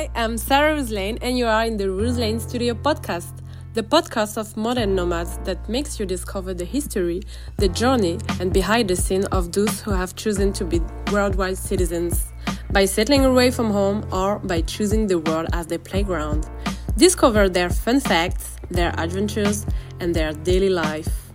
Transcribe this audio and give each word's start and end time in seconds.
Hi, 0.00 0.08
I'm 0.14 0.38
Sarah 0.38 0.80
Ruslane, 0.80 1.18
and 1.20 1.36
you 1.36 1.44
are 1.44 1.66
in 1.66 1.76
the 1.76 1.84
Ruslane 1.84 2.40
Studio 2.40 2.72
podcast, 2.72 3.42
the 3.74 3.82
podcast 3.82 4.38
of 4.38 4.56
modern 4.56 4.94
nomads 4.94 5.36
that 5.44 5.68
makes 5.68 6.00
you 6.00 6.06
discover 6.06 6.54
the 6.54 6.64
history, 6.64 7.20
the 7.58 7.68
journey, 7.68 8.18
and 8.40 8.50
behind 8.50 8.88
the 8.88 8.96
scene 8.96 9.26
of 9.26 9.52
those 9.52 9.82
who 9.82 9.90
have 9.90 10.16
chosen 10.16 10.54
to 10.54 10.64
be 10.64 10.80
worldwide 11.12 11.58
citizens 11.58 12.32
by 12.72 12.86
settling 12.86 13.26
away 13.26 13.50
from 13.50 13.70
home 13.70 14.02
or 14.10 14.38
by 14.38 14.62
choosing 14.62 15.06
the 15.06 15.18
world 15.18 15.48
as 15.52 15.66
their 15.66 15.78
playground. 15.78 16.48
Discover 16.96 17.50
their 17.50 17.68
fun 17.68 18.00
facts, 18.00 18.56
their 18.70 18.98
adventures, 18.98 19.66
and 20.00 20.14
their 20.14 20.32
daily 20.32 20.70
life. 20.70 21.30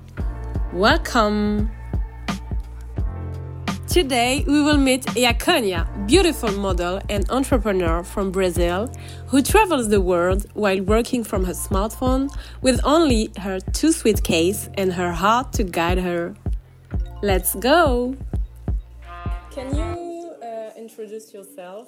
Welcome! 0.74 1.70
Today, 3.96 4.44
we 4.46 4.62
will 4.62 4.76
meet 4.76 5.04
Yacônia, 5.16 5.88
beautiful 6.06 6.52
model 6.52 7.00
and 7.10 7.26
entrepreneur 7.32 8.04
from 8.04 8.30
Brazil, 8.30 8.92
who 9.28 9.42
travels 9.42 9.88
the 9.88 10.02
world 10.02 10.48
while 10.54 10.82
working 10.82 11.24
from 11.24 11.46
her 11.46 11.54
smartphone 11.54 12.28
with 12.62 12.82
only 12.84 13.32
her 13.40 13.62
two 13.72 13.94
suitcases 13.94 14.70
and 14.74 14.92
her 14.92 15.14
heart 15.14 15.54
to 15.54 15.64
guide 15.64 16.00
her. 16.00 16.36
Let's 17.24 17.56
go! 17.56 18.18
Can 19.52 19.74
you 19.74 20.34
uh, 20.44 20.72
introduce 20.78 21.34
yourself 21.34 21.88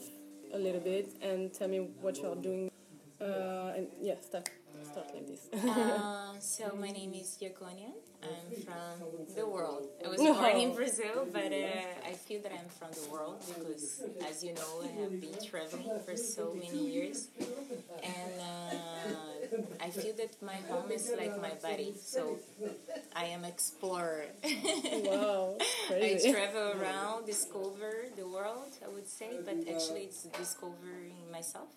a 0.53 0.57
little 0.57 0.79
bit 0.79 1.13
and 1.21 1.53
tell 1.53 1.67
me 1.67 1.89
what 1.99 2.15
you're 2.21 2.35
doing? 2.35 2.71
Uh, 3.19 3.73
and 3.75 3.87
yeah, 3.99 4.15
start, 4.21 4.49
start 4.83 5.07
like 5.13 5.27
this. 5.27 5.47
uh, 5.69 6.33
so 6.39 6.75
my 6.79 6.91
name 6.91 7.13
is 7.13 7.37
Yacônia. 7.41 7.91
I'm 8.23 8.51
from 8.65 9.07
the 9.35 9.45
world. 9.47 9.83
I 10.03 10.07
was 10.09 10.17
born 10.19 10.57
in 10.57 10.73
Brazil, 10.73 11.27
but 11.31 11.51
uh, 11.53 12.07
I 12.09 12.13
feel 12.13 12.41
that 12.41 12.51
I'm 12.51 12.67
from 12.69 12.89
the 12.91 13.09
world 13.11 13.41
because, 13.47 14.03
as 14.27 14.43
you 14.43 14.53
know, 14.53 14.81
I 14.83 14.87
have 15.01 15.19
been 15.21 15.37
traveling 15.43 15.91
for 16.05 16.15
so 16.15 16.53
many 16.53 16.77
years, 16.93 17.27
and 18.03 18.33
uh, 18.41 19.13
I 19.85 19.89
feel 19.91 20.13
that 20.15 20.41
my 20.41 20.57
home 20.69 20.91
is 20.91 21.13
like 21.17 21.39
my 21.39 21.53
body. 21.61 21.93
So 22.01 22.39
I 23.15 23.25
am 23.25 23.43
explorer. 23.45 24.25
wow, 25.05 25.57
I 25.89 26.19
travel 26.31 26.73
around, 26.81 27.25
discover 27.25 28.05
the 28.15 28.27
world. 28.27 28.71
I 28.83 28.89
would 28.89 29.07
say, 29.07 29.39
but 29.43 29.57
actually, 29.69 30.01
it's 30.09 30.23
discovering 30.23 31.15
myself. 31.31 31.69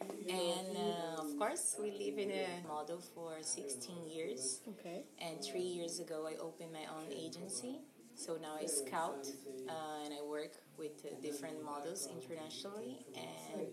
And 0.00 0.76
uh, 0.76 1.22
of 1.22 1.36
course, 1.38 1.76
we 1.80 1.90
live 1.90 2.18
in 2.18 2.30
a 2.30 2.68
model 2.68 3.00
for 3.14 3.36
16 3.40 4.06
years. 4.06 4.60
Okay. 4.68 5.04
And 5.20 5.42
three 5.42 5.60
years 5.60 6.00
ago, 6.00 6.28
I 6.28 6.36
opened 6.40 6.72
my 6.72 6.86
own 6.96 7.10
agency. 7.12 7.80
So 8.14 8.36
now 8.40 8.56
I 8.60 8.66
scout 8.66 9.26
uh, 9.68 10.04
and 10.04 10.12
I 10.12 10.22
work 10.22 10.52
with 10.76 11.04
uh, 11.04 11.20
different 11.22 11.64
models 11.64 12.08
internationally. 12.12 13.06
And 13.14 13.66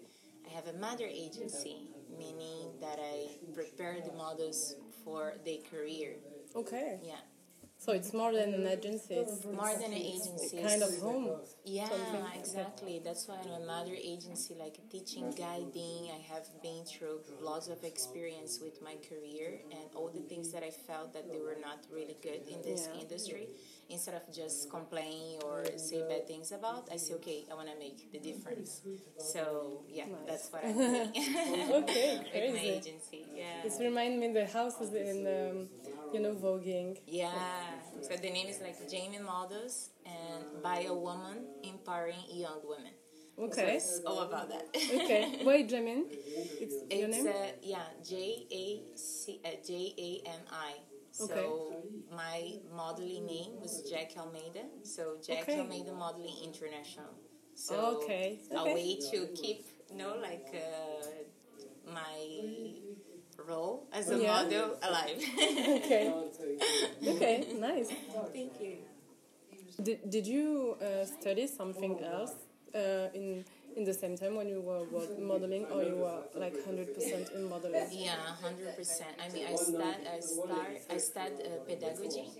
I 0.46 0.54
have 0.54 0.68
a 0.68 0.78
mother 0.78 1.06
agency, 1.06 1.90
meaning 2.18 2.70
that 2.80 3.00
I 3.00 3.30
prepare 3.54 3.98
the 4.06 4.14
models 4.14 4.76
for 5.04 5.34
their 5.44 5.58
career. 5.70 6.16
Okay. 6.56 7.00
Yeah. 7.04 7.16
So 7.86 7.92
it's 7.92 8.14
more 8.14 8.34
than 8.34 8.52
an 8.56 8.66
agency. 8.66 9.14
It's 9.14 9.46
more 9.46 9.72
than 9.80 9.94
an 9.94 10.06
agency. 10.16 10.58
Kind 10.58 10.82
of 10.82 10.98
home. 10.98 11.30
Yeah, 11.66 11.88
exactly. 12.36 13.00
That's 13.06 13.28
why 13.28 13.38
I'm 13.44 13.62
a 13.62 13.64
mother 13.64 13.94
agency, 13.94 14.56
like 14.60 14.78
teaching, 14.90 15.30
guiding. 15.38 16.10
I 16.10 16.20
have 16.34 16.48
been 16.64 16.84
through 16.84 17.20
lots 17.40 17.68
of 17.68 17.84
experience 17.84 18.60
with 18.60 18.82
my 18.82 18.96
career 19.08 19.60
and 19.70 19.88
all 19.94 20.10
the 20.10 20.22
things 20.22 20.52
that 20.54 20.64
I 20.64 20.72
felt 20.72 21.14
that 21.14 21.32
they 21.32 21.38
were 21.38 21.58
not 21.62 21.86
really 21.94 22.18
good 22.24 22.42
in 22.50 22.64
this 22.64 22.90
yeah. 22.92 23.02
industry. 23.02 23.50
Instead 23.88 24.16
of 24.16 24.34
just 24.34 24.72
complain 24.72 25.38
or 25.46 25.64
say 25.78 26.02
bad 26.10 26.26
things 26.28 26.52
about, 26.52 26.90
I 26.92 26.98
say, 26.98 27.14
okay, 27.16 27.46
I 27.52 27.54
want 27.54 27.70
to 27.70 27.78
make 27.78 28.12
the 28.12 28.18
difference. 28.18 28.82
So 29.20 29.84
yeah, 29.88 30.06
nice. 30.06 30.26
that's 30.28 30.48
what 30.50 30.66
I'm 30.66 30.74
doing. 30.76 31.12
okay, 31.84 32.20
crazy. 32.32 32.52
with 32.52 32.64
my 32.64 32.68
agency. 32.82 33.26
Yeah. 33.32 33.62
This 33.64 33.78
reminds 33.80 34.20
me 34.20 34.34
the 34.34 34.48
houses 34.48 34.92
in. 34.92 35.28
Um, 35.28 35.70
you 36.14 36.20
know, 36.20 36.34
voguing. 36.34 36.98
Yeah. 37.08 37.32
So 38.02 38.16
the 38.16 38.30
name 38.30 38.48
is 38.48 38.62
like 38.62 38.78
JAMI 38.90 39.24
Models 39.24 39.90
and 40.06 40.62
by 40.62 40.86
a 40.88 40.94
woman 40.94 41.46
empowering 41.64 42.24
young 42.30 42.62
women. 42.64 42.94
Okay. 43.38 43.80
So 43.80 44.02
all 44.08 44.22
about 44.22 44.50
that. 44.50 44.68
okay. 44.76 45.42
Wait, 45.44 45.68
Jamie. 45.68 46.04
It's, 46.10 46.76
it's 46.90 47.00
your 47.00 47.10
name? 47.10 47.28
Uh, 47.28 47.48
yeah, 47.62 47.84
J 48.08 48.48
A 48.52 48.98
C 48.98 49.42
uh, 49.44 49.50
J 49.66 49.94
A 49.98 50.30
M 50.30 50.42
I. 50.52 50.74
So 51.12 51.26
okay. 51.26 51.88
my 52.14 52.54
modeling 52.76 53.26
name 53.26 53.60
was 53.62 53.90
Jack 53.90 54.12
Almeida. 54.18 54.68
So 54.84 55.18
Jack 55.26 55.44
okay. 55.44 55.60
Almeida 55.60 55.94
Modeling 55.94 56.36
International. 56.44 57.12
So 57.56 58.02
okay. 58.04 58.40
a 58.54 58.66
way 58.66 59.00
to 59.12 59.28
keep, 59.34 59.66
you 59.90 59.98
know, 59.98 60.18
like 60.22 60.48
uh, 60.54 61.92
my 61.94 62.76
role 63.48 63.88
as 63.94 64.10
a 64.10 64.18
yeah. 64.18 64.34
model 64.34 64.78
alive. 64.82 65.18
okay. 65.80 66.14
Okay, 67.08 67.48
nice. 67.60 67.90
Thank 68.34 68.54
you. 68.62 68.78
Did, 69.82 70.10
did 70.10 70.28
you 70.28 70.78
uh, 70.82 71.06
study 71.06 71.48
something 71.48 72.00
else 72.04 72.34
uh, 72.74 73.10
in 73.14 73.44
in 73.76 73.84
the 73.84 73.94
same 73.94 74.18
time 74.18 74.36
when 74.36 74.48
you 74.48 74.62
were 74.62 74.86
modeling, 75.20 75.66
or 75.66 75.84
you 75.84 75.96
were 75.96 76.24
like 76.34 76.56
hundred 76.64 76.96
percent 76.96 77.30
in 77.36 77.50
modeling? 77.50 77.88
Yeah, 77.92 78.16
hundred 78.42 78.76
percent. 78.76 79.12
I 79.20 79.28
mean, 79.34 79.46
I 79.48 79.56
start 79.56 80.00
I 80.16 80.20
start 80.20 80.78
I 80.90 80.98
studied 80.98 81.42
uh, 81.42 81.64
pedagogy. 81.68 82.32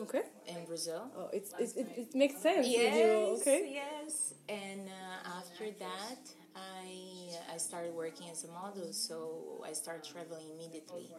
Okay. 0.00 0.22
In 0.46 0.64
Brazil. 0.66 1.10
Oh, 1.16 1.28
it's, 1.32 1.52
it, 1.58 1.76
it, 1.76 1.88
it 1.96 2.14
makes 2.14 2.40
sense. 2.42 2.66
Yes. 2.66 3.40
okay. 3.40 3.72
Yes, 3.72 4.34
and 4.48 4.88
uh, 4.88 5.38
after 5.38 5.70
that. 5.78 6.41
I 6.54 7.54
I 7.54 7.56
started 7.58 7.94
working 7.94 8.28
as 8.30 8.44
a 8.44 8.48
model, 8.48 8.92
so 8.92 9.62
I 9.66 9.72
started 9.72 10.04
traveling 10.04 10.48
immediately. 10.54 11.10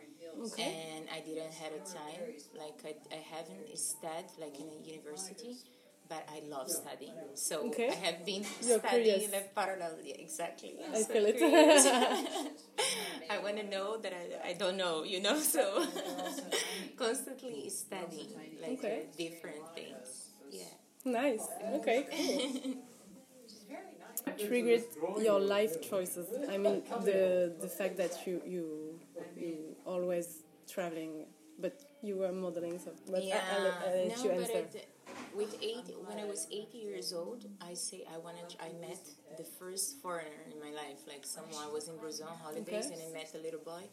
Okay. 0.48 0.76
And 0.96 1.06
I 1.14 1.20
didn't 1.20 1.54
have 1.54 1.74
a 1.74 1.84
time, 1.86 2.34
like 2.58 2.80
I, 2.86 3.16
I 3.16 3.20
haven't 3.36 3.78
studied 3.78 4.34
like 4.40 4.60
in 4.60 4.66
a 4.68 4.80
university, 4.88 5.58
but 6.10 6.28
I 6.30 6.42
love 6.50 6.70
studying. 6.70 7.14
So 7.36 7.68
okay. 7.68 7.90
I 7.90 7.96
have 8.06 8.26
been 8.26 8.44
You're 8.62 8.80
studying 8.80 9.32
like 9.32 9.54
parallel. 9.56 9.98
Yeah, 10.04 10.16
exactly. 10.18 10.74
I 10.92 11.02
so 11.02 11.14
feel 11.14 11.26
it. 11.28 11.38
I 13.30 13.38
want 13.40 13.58
to 13.58 13.64
know 13.70 13.98
that 13.98 14.14
I, 14.14 14.50
I 14.50 14.54
don't 14.54 14.78
know, 14.78 15.04
you 15.04 15.22
know. 15.22 15.38
So 15.40 15.86
constantly 16.98 17.70
studying 17.70 18.34
like 18.62 18.80
okay. 18.80 19.04
different 19.18 19.68
things. 19.76 20.30
Yeah. 20.52 20.66
Nice. 21.06 21.48
Okay. 21.76 22.08
Cool. 22.12 22.76
Triggered 24.38 24.84
your 25.20 25.40
life 25.40 25.82
choices? 25.82 26.28
I 26.50 26.58
mean, 26.58 26.84
the 27.04 27.54
the 27.60 27.68
fact 27.68 27.98
that 27.98 28.26
you 28.26 28.42
you 28.46 29.00
you 29.36 29.76
always 29.86 30.44
traveling, 30.68 31.26
but 31.60 31.76
you 32.02 32.18
were 32.18 32.32
modeling. 32.32 32.80
So, 32.80 32.92
but 33.12 33.24
yeah, 33.24 33.40
I, 33.54 33.58
will 33.60 33.64
let 33.64 34.18
no, 34.18 34.24
you 34.24 34.30
but 34.30 34.40
answer. 34.40 34.78
it, 34.78 34.88
with 35.36 35.56
eight, 35.62 35.88
when 36.08 36.20
I 36.20 36.26
was 36.26 36.48
eight 36.52 36.74
years 36.74 37.14
old, 37.14 37.46
I 37.62 37.74
say 37.74 38.06
I 38.14 38.18
wanted. 38.18 38.56
I 38.62 38.70
met 38.80 39.00
the 39.38 39.44
first 39.44 40.02
foreigner 40.02 40.44
in 40.52 40.60
my 40.60 40.72
life, 40.76 41.00
like 41.08 41.26
someone 41.26 41.62
I 41.64 41.72
was 41.72 41.88
in 41.88 41.98
Brazil 41.98 42.28
on 42.32 42.38
holidays, 42.38 42.86
Okay. 42.86 42.94
and 42.94 43.02
I 43.10 43.14
met 43.14 43.32
a 43.36 43.40
little 43.40 43.60
boy. 43.60 43.84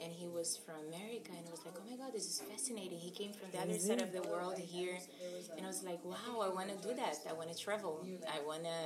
And 0.00 0.12
he 0.12 0.26
was 0.26 0.56
from 0.56 0.74
America, 0.88 1.30
and 1.30 1.46
I 1.46 1.50
was 1.50 1.64
like, 1.64 1.74
"Oh 1.78 1.88
my 1.88 1.96
God, 1.96 2.12
this 2.12 2.26
is 2.26 2.40
fascinating." 2.40 2.98
He 2.98 3.10
came 3.10 3.32
from 3.32 3.50
the 3.52 3.58
other 3.60 3.78
side 3.78 4.00
of 4.02 4.12
the 4.12 4.22
world 4.22 4.58
here, 4.58 4.98
and 5.56 5.64
I 5.64 5.68
was 5.68 5.82
like, 5.84 6.04
"Wow, 6.04 6.40
I 6.42 6.48
want 6.48 6.68
to 6.74 6.88
do 6.88 6.94
that. 6.94 7.18
I 7.28 7.32
want 7.32 7.52
to 7.52 7.58
travel. 7.58 8.04
I 8.36 8.40
want 8.44 8.64
to." 8.64 8.78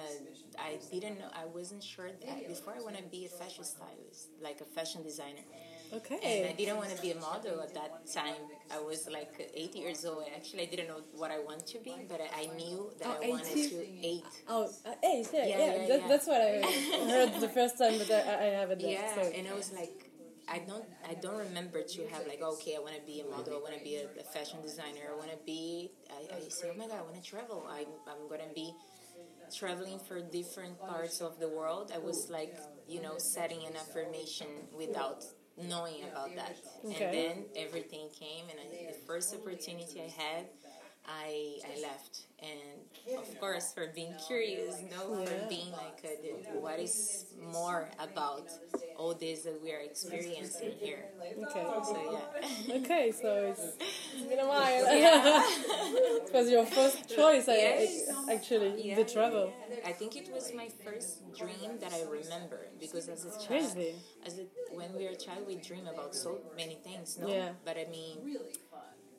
I 0.58 0.78
didn't 0.92 1.18
know. 1.18 1.30
I 1.32 1.46
wasn't 1.46 1.82
sure 1.82 2.10
that 2.26 2.48
before. 2.48 2.74
I 2.76 2.82
want 2.82 2.96
to 2.98 3.02
be 3.04 3.24
a 3.24 3.28
fashion 3.28 3.64
stylist, 3.64 4.28
like 4.42 4.60
a 4.60 4.64
fashion 4.64 5.02
designer. 5.02 5.44
Okay. 5.92 6.18
And 6.22 6.48
I 6.50 6.52
didn't 6.52 6.76
want 6.76 6.90
to 6.94 7.00
be 7.00 7.12
a 7.12 7.16
model 7.20 7.60
at 7.60 7.72
that 7.74 8.06
time. 8.12 8.42
I 8.70 8.80
was 8.80 9.08
like 9.08 9.50
eight 9.54 9.74
years 9.76 10.04
old. 10.04 10.24
Actually, 10.34 10.62
I 10.62 10.66
didn't 10.66 10.88
know 10.88 11.00
what 11.14 11.30
I 11.30 11.38
want 11.38 11.66
to 11.68 11.78
be, 11.78 11.94
but 12.08 12.20
I, 12.36 12.46
knew 12.56 12.90
that 12.98 13.06
Oh, 13.08 13.24
I 13.24 13.28
wanted 13.28 13.56
18? 13.56 13.70
to 13.70 14.06
eight. 14.06 14.24
Oh, 14.48 14.68
uh, 14.84 14.90
eight, 15.04 15.28
yeah, 15.32 15.46
Yeah, 15.46 15.58
yeah. 15.58 15.76
yeah, 15.76 15.86
that. 15.88 16.08
That's 16.08 16.26
what 16.26 16.40
I 16.40 17.06
heard 17.10 17.40
the 17.40 17.48
first 17.48 17.78
time, 17.78 17.98
but 17.98 18.10
I, 18.10 18.18
I 18.18 18.50
haven't. 18.60 18.80
Yeah, 18.80 19.14
so. 19.14 19.20
and 19.20 19.46
I 19.46 19.54
was 19.54 19.72
like, 19.72 20.05
I 20.48 20.60
don't, 20.60 20.84
I 21.08 21.14
don't 21.14 21.38
remember 21.38 21.82
to 21.82 22.06
have 22.08 22.26
like, 22.26 22.40
okay, 22.40 22.76
I 22.76 22.80
want 22.80 22.94
to 22.94 23.02
be 23.02 23.20
a 23.20 23.26
model. 23.28 23.54
I 23.54 23.60
want 23.60 23.76
to 23.76 23.82
be 23.82 23.96
a, 23.96 24.04
a 24.20 24.24
fashion 24.32 24.62
designer. 24.62 25.10
I 25.12 25.16
want 25.16 25.30
to 25.30 25.38
be. 25.44 25.90
I, 26.10 26.36
I 26.36 26.48
say, 26.48 26.70
oh 26.72 26.78
my 26.78 26.86
god, 26.86 26.98
I 26.98 27.02
want 27.02 27.16
to 27.16 27.22
travel. 27.28 27.66
I, 27.68 27.84
I'm 28.08 28.28
gonna 28.28 28.52
be 28.54 28.72
traveling 29.54 29.98
for 29.98 30.20
different 30.20 30.78
parts 30.80 31.20
of 31.20 31.38
the 31.38 31.48
world. 31.48 31.92
I 31.94 31.98
was 31.98 32.28
like, 32.30 32.56
you 32.88 33.00
know, 33.00 33.14
setting 33.18 33.60
an 33.66 33.74
affirmation 33.76 34.46
without 34.76 35.24
knowing 35.56 36.04
about 36.10 36.34
that. 36.36 36.56
Okay. 36.84 37.04
And 37.04 37.14
then 37.14 37.44
everything 37.56 38.08
came, 38.18 38.44
and 38.50 38.58
I, 38.60 38.92
the 38.92 38.98
first 39.06 39.34
opportunity 39.34 40.02
I 40.02 40.22
had, 40.22 40.46
I 41.06 41.58
I 41.64 41.80
left, 41.80 42.26
and 42.40 42.60
of 43.16 43.38
course 43.38 43.72
for 43.72 43.86
being 43.94 44.14
curious, 44.16 44.82
you 44.82 44.90
know, 44.90 45.18
Yeah. 45.20 45.26
for 45.26 45.48
being 45.48 45.72
like, 45.72 46.00
uh, 46.04 46.08
what 46.60 46.78
is 46.80 47.24
more 47.40 47.90
about 47.98 48.50
all 48.96 49.14
this 49.14 49.42
that 49.42 49.60
we 49.62 49.72
are 49.72 49.80
experiencing 49.80 50.72
here? 50.82 51.04
Okay. 51.44 51.66
So 51.82 51.98
yeah. 52.10 52.76
Okay, 52.78 53.12
so 53.12 53.28
it's, 53.50 53.62
it's 54.14 54.26
been 54.28 54.40
a 54.40 54.48
while. 54.48 54.84
it 54.88 56.32
was 56.32 56.50
your 56.50 56.66
first 56.66 57.08
choice, 57.08 57.46
Yes. 57.48 58.08
I- 58.28 58.34
actually, 58.34 58.74
Yeah, 58.82 58.96
the 58.96 59.04
travel. 59.04 59.54
I 59.84 59.92
think 59.92 60.16
it 60.16 60.28
was 60.32 60.52
my 60.52 60.68
first 60.84 61.22
dream 61.32 61.78
that 61.80 61.92
I 61.92 62.02
remember 62.02 62.68
because 62.80 63.08
as 63.08 63.24
a 63.24 63.30
child, 63.38 63.74
Crazy. 63.74 63.94
as 64.26 64.38
a, 64.38 64.46
when 64.74 64.96
we 64.96 65.06
are 65.06 65.10
a 65.12 65.16
child, 65.16 65.46
we 65.46 65.56
dream 65.56 65.86
about 65.86 66.14
so 66.14 66.40
many 66.56 66.74
things, 66.82 67.18
no? 67.20 67.28
Yeah. 67.28 67.50
But 67.64 67.76
I 67.78 67.86
mean, 67.90 68.18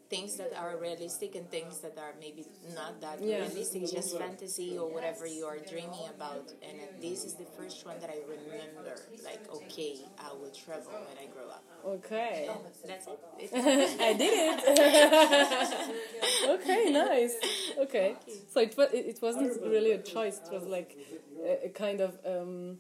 things 0.09 0.37
that 0.37 0.53
are 0.55 0.77
realistic 0.77 1.35
and 1.35 1.49
things 1.49 1.79
that 1.81 1.97
are 1.97 2.13
maybe 2.19 2.45
not 2.75 3.01
that 3.01 3.19
Yeah. 3.21 3.39
realistic, 3.47 3.85
just 3.87 4.17
fantasy 4.17 4.77
or 4.77 4.87
whatever 4.89 5.25
you 5.27 5.45
are 5.45 5.59
dreaming 5.59 6.07
about. 6.15 6.53
And 6.61 6.77
this 7.01 7.25
is 7.25 7.33
the 7.35 7.45
first 7.45 7.85
one 7.85 7.99
that 7.99 8.09
I 8.09 8.19
remember. 8.27 9.09
Like, 9.23 9.43
okay, 9.49 10.09
I 10.17 10.31
will 10.33 10.51
travel 10.51 11.03
when 11.07 11.17
I 11.17 11.25
grow 11.27 11.49
up. 11.49 11.63
Okay. 11.85 12.49
That's 12.85 13.07
it. 13.07 13.19
I 14.09 14.13
did 14.13 14.33
it. 14.33 15.99
okay, 16.49 16.89
nice. 16.91 17.35
Okay, 17.77 18.17
so 18.47 18.59
it 18.61 18.75
was 18.77 18.91
it, 18.93 19.05
it 19.07 19.19
wasn't 19.21 19.53
really 19.65 19.91
a 19.91 19.97
choice. 20.01 20.39
It 20.39 20.51
was 20.51 20.65
like 20.65 20.97
a, 21.43 21.65
a 21.65 21.69
kind 21.69 22.01
of 22.01 22.17
um, 22.25 22.77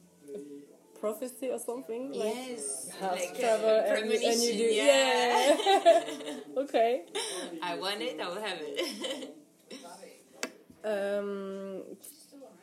prophecy 0.99 1.49
or 1.49 1.59
something. 1.59 2.11
Like 2.13 2.35
yes, 2.35 2.89
like 3.01 3.39
travel 3.39 3.69
uh, 3.69 3.95
and, 3.95 4.11
you- 4.11 4.29
and 4.29 4.41
you 4.43 4.53
do. 4.57 4.63
yeah. 4.63 5.57
Yeah. 5.75 6.33
okay. 6.63 7.03
I 7.61 7.75
want 7.75 8.01
it. 8.01 8.19
I 8.19 8.27
will 8.27 8.41
have 8.41 8.57
it. 8.61 9.35
Um, 10.83 11.81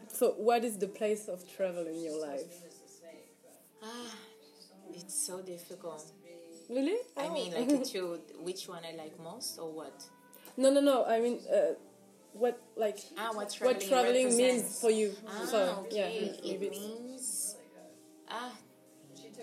so, 0.08 0.32
what 0.38 0.64
is 0.64 0.78
the 0.78 0.86
place 0.86 1.28
of 1.28 1.44
travel 1.56 1.86
in 1.86 2.02
your 2.02 2.20
life? 2.20 2.52
ah, 3.82 4.14
it's 4.94 5.14
so 5.26 5.40
difficult. 5.42 6.04
Really? 6.70 6.96
I 7.16 7.26
Oh. 7.28 7.34
mean, 7.34 7.52
like, 7.54 7.84
to 7.92 8.20
which 8.40 8.68
one 8.68 8.82
I 8.84 8.92
like 8.96 9.18
most 9.20 9.58
or 9.58 9.70
what? 9.70 9.92
no, 10.56 10.70
no, 10.70 10.80
no. 10.80 11.04
I 11.04 11.20
mean, 11.20 11.40
uh, 11.52 11.74
what 12.32 12.60
like 12.76 12.98
Ah, 13.18 13.30
what 13.34 13.50
traveling, 13.52 13.80
what 13.80 13.88
traveling 13.88 14.36
means 14.36 14.80
for 14.80 14.90
you? 14.90 15.14
Ah, 15.28 15.44
so, 15.50 15.58
okay. 15.86 15.96
yeah, 15.96 16.08
it 16.52 16.60
means 16.60 16.82
ah 18.34 18.52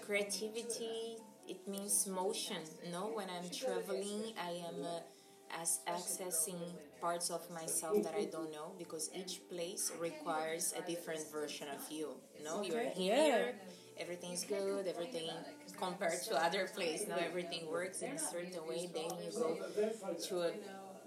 creativity. 0.05 1.17
It 1.47 1.67
means 1.67 2.07
motion. 2.07 2.61
No, 2.91 3.11
when 3.13 3.27
I'm 3.29 3.49
traveling, 3.49 4.33
I 4.39 4.51
am 4.69 4.83
uh, 4.85 5.61
as 5.61 5.79
accessing 5.87 6.61
parts 7.01 7.29
of 7.29 7.41
myself 7.51 8.03
that 8.03 8.13
I 8.15 8.25
don't 8.25 8.51
know 8.51 8.71
because 8.77 9.09
each 9.15 9.41
place 9.49 9.91
requires 9.99 10.73
a 10.77 10.81
different 10.87 11.23
version 11.31 11.67
of 11.67 11.91
you. 11.91 12.09
No, 12.43 12.61
you're 12.61 12.89
here. 12.89 13.55
Everything's 13.99 14.45
good. 14.45 14.87
Everything 14.87 15.29
compared 15.77 16.21
to 16.29 16.35
other 16.43 16.67
place. 16.75 17.05
Now 17.07 17.17
everything 17.17 17.69
works 17.69 18.01
in 18.01 18.11
a 18.11 18.19
certain 18.19 18.65
way. 18.67 18.89
Then 18.93 19.11
you 19.23 19.31
go 19.31 19.57
to 20.27 20.35
a 20.41 20.51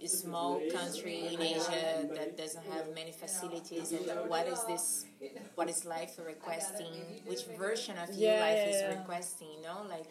a 0.04 0.08
small 0.08 0.60
country 0.68 1.34
in 1.34 1.40
Asia 1.42 2.06
that 2.14 2.36
doesn't 2.36 2.64
have 2.64 2.94
many 2.94 3.12
facilities 3.12 3.92
and 3.92 4.04
what 4.28 4.46
is 4.46 4.64
this 4.64 5.06
what 5.54 5.68
is 5.68 5.84
life 5.84 6.18
requesting? 6.24 6.92
Which 7.26 7.44
version 7.58 7.96
of 7.98 8.10
you 8.16 8.28
Yeah, 8.28 8.40
life 8.40 8.62
yeah, 8.64 8.70
is 8.72 8.84
requesting 8.98 9.48
you 9.56 9.62
know? 9.62 9.78
Like 9.88 10.10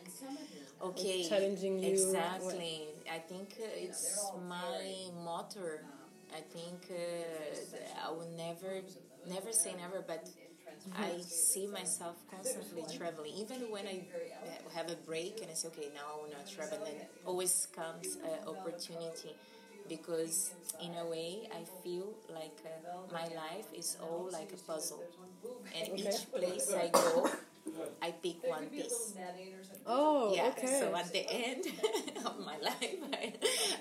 okay 0.81 1.28
challenging 1.28 1.80
you. 1.80 1.90
exactly. 1.90 2.88
I 3.12 3.19
think 3.19 3.56
uh, 3.60 3.68
it's 3.88 4.31
my 4.50 5.10
motto. 5.24 5.80
I 6.36 6.42
think 6.42 6.88
uh, 6.92 8.07
I 8.07 8.12
will 8.12 8.30
never 8.38 8.81
never 9.30 9.51
say 9.51 9.74
never 9.75 10.04
but 10.06 10.30
I 10.96 11.22
see 11.28 11.68
myself 11.68 12.16
constantly 12.30 12.84
traveling. 12.98 13.34
Even 13.38 13.72
when 13.72 13.88
I 13.88 14.01
have 14.74 14.89
a 14.89 14.96
break 14.96 15.39
and 15.42 15.50
I 15.51 15.54
say, 15.54 15.68
okay, 15.69 15.89
now 15.94 16.01
I 16.13 16.22
will 16.22 16.31
not 16.31 16.48
travel, 16.48 16.80
then 16.84 16.96
always 17.25 17.68
comes 17.75 18.18
an 18.24 18.48
opportunity 18.48 19.36
because, 19.88 20.51
in 20.81 20.94
a 20.95 21.06
way, 21.06 21.47
I 21.51 21.63
feel 21.83 22.13
like 22.33 22.57
uh, 22.65 23.12
my 23.13 23.24
life 23.35 23.68
is 23.75 23.97
all 24.01 24.30
like 24.31 24.51
a 24.53 24.57
puzzle. 24.57 25.03
And 25.75 26.00
each 26.00 26.31
place 26.31 26.74
I 26.74 26.88
go, 26.89 27.30
I 28.01 28.12
pick 28.12 28.44
one 28.47 28.65
piece. 28.68 29.13
Oh, 29.85 30.33
Yeah, 30.33 30.51
okay. 30.57 30.80
so 30.80 30.95
at 30.95 31.12
the 31.12 31.25
end 31.30 31.65
of 32.25 32.39
my 32.45 32.57
life, 32.59 32.95
I, 33.13 33.33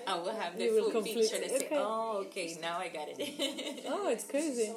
I 0.07 0.15
will 0.19 0.35
have 0.35 0.57
the 0.57 0.65
You 0.65 0.91
full 0.91 1.01
picture 1.01 1.35
and 1.41 1.51
say, 1.51 1.55
Okay. 1.65 1.77
oh, 1.77 2.23
okay, 2.27 2.57
now 2.61 2.77
I 2.79 2.89
got 2.89 3.07
it. 3.09 3.85
oh, 3.87 4.09
it's 4.09 4.25
crazy. 4.25 4.73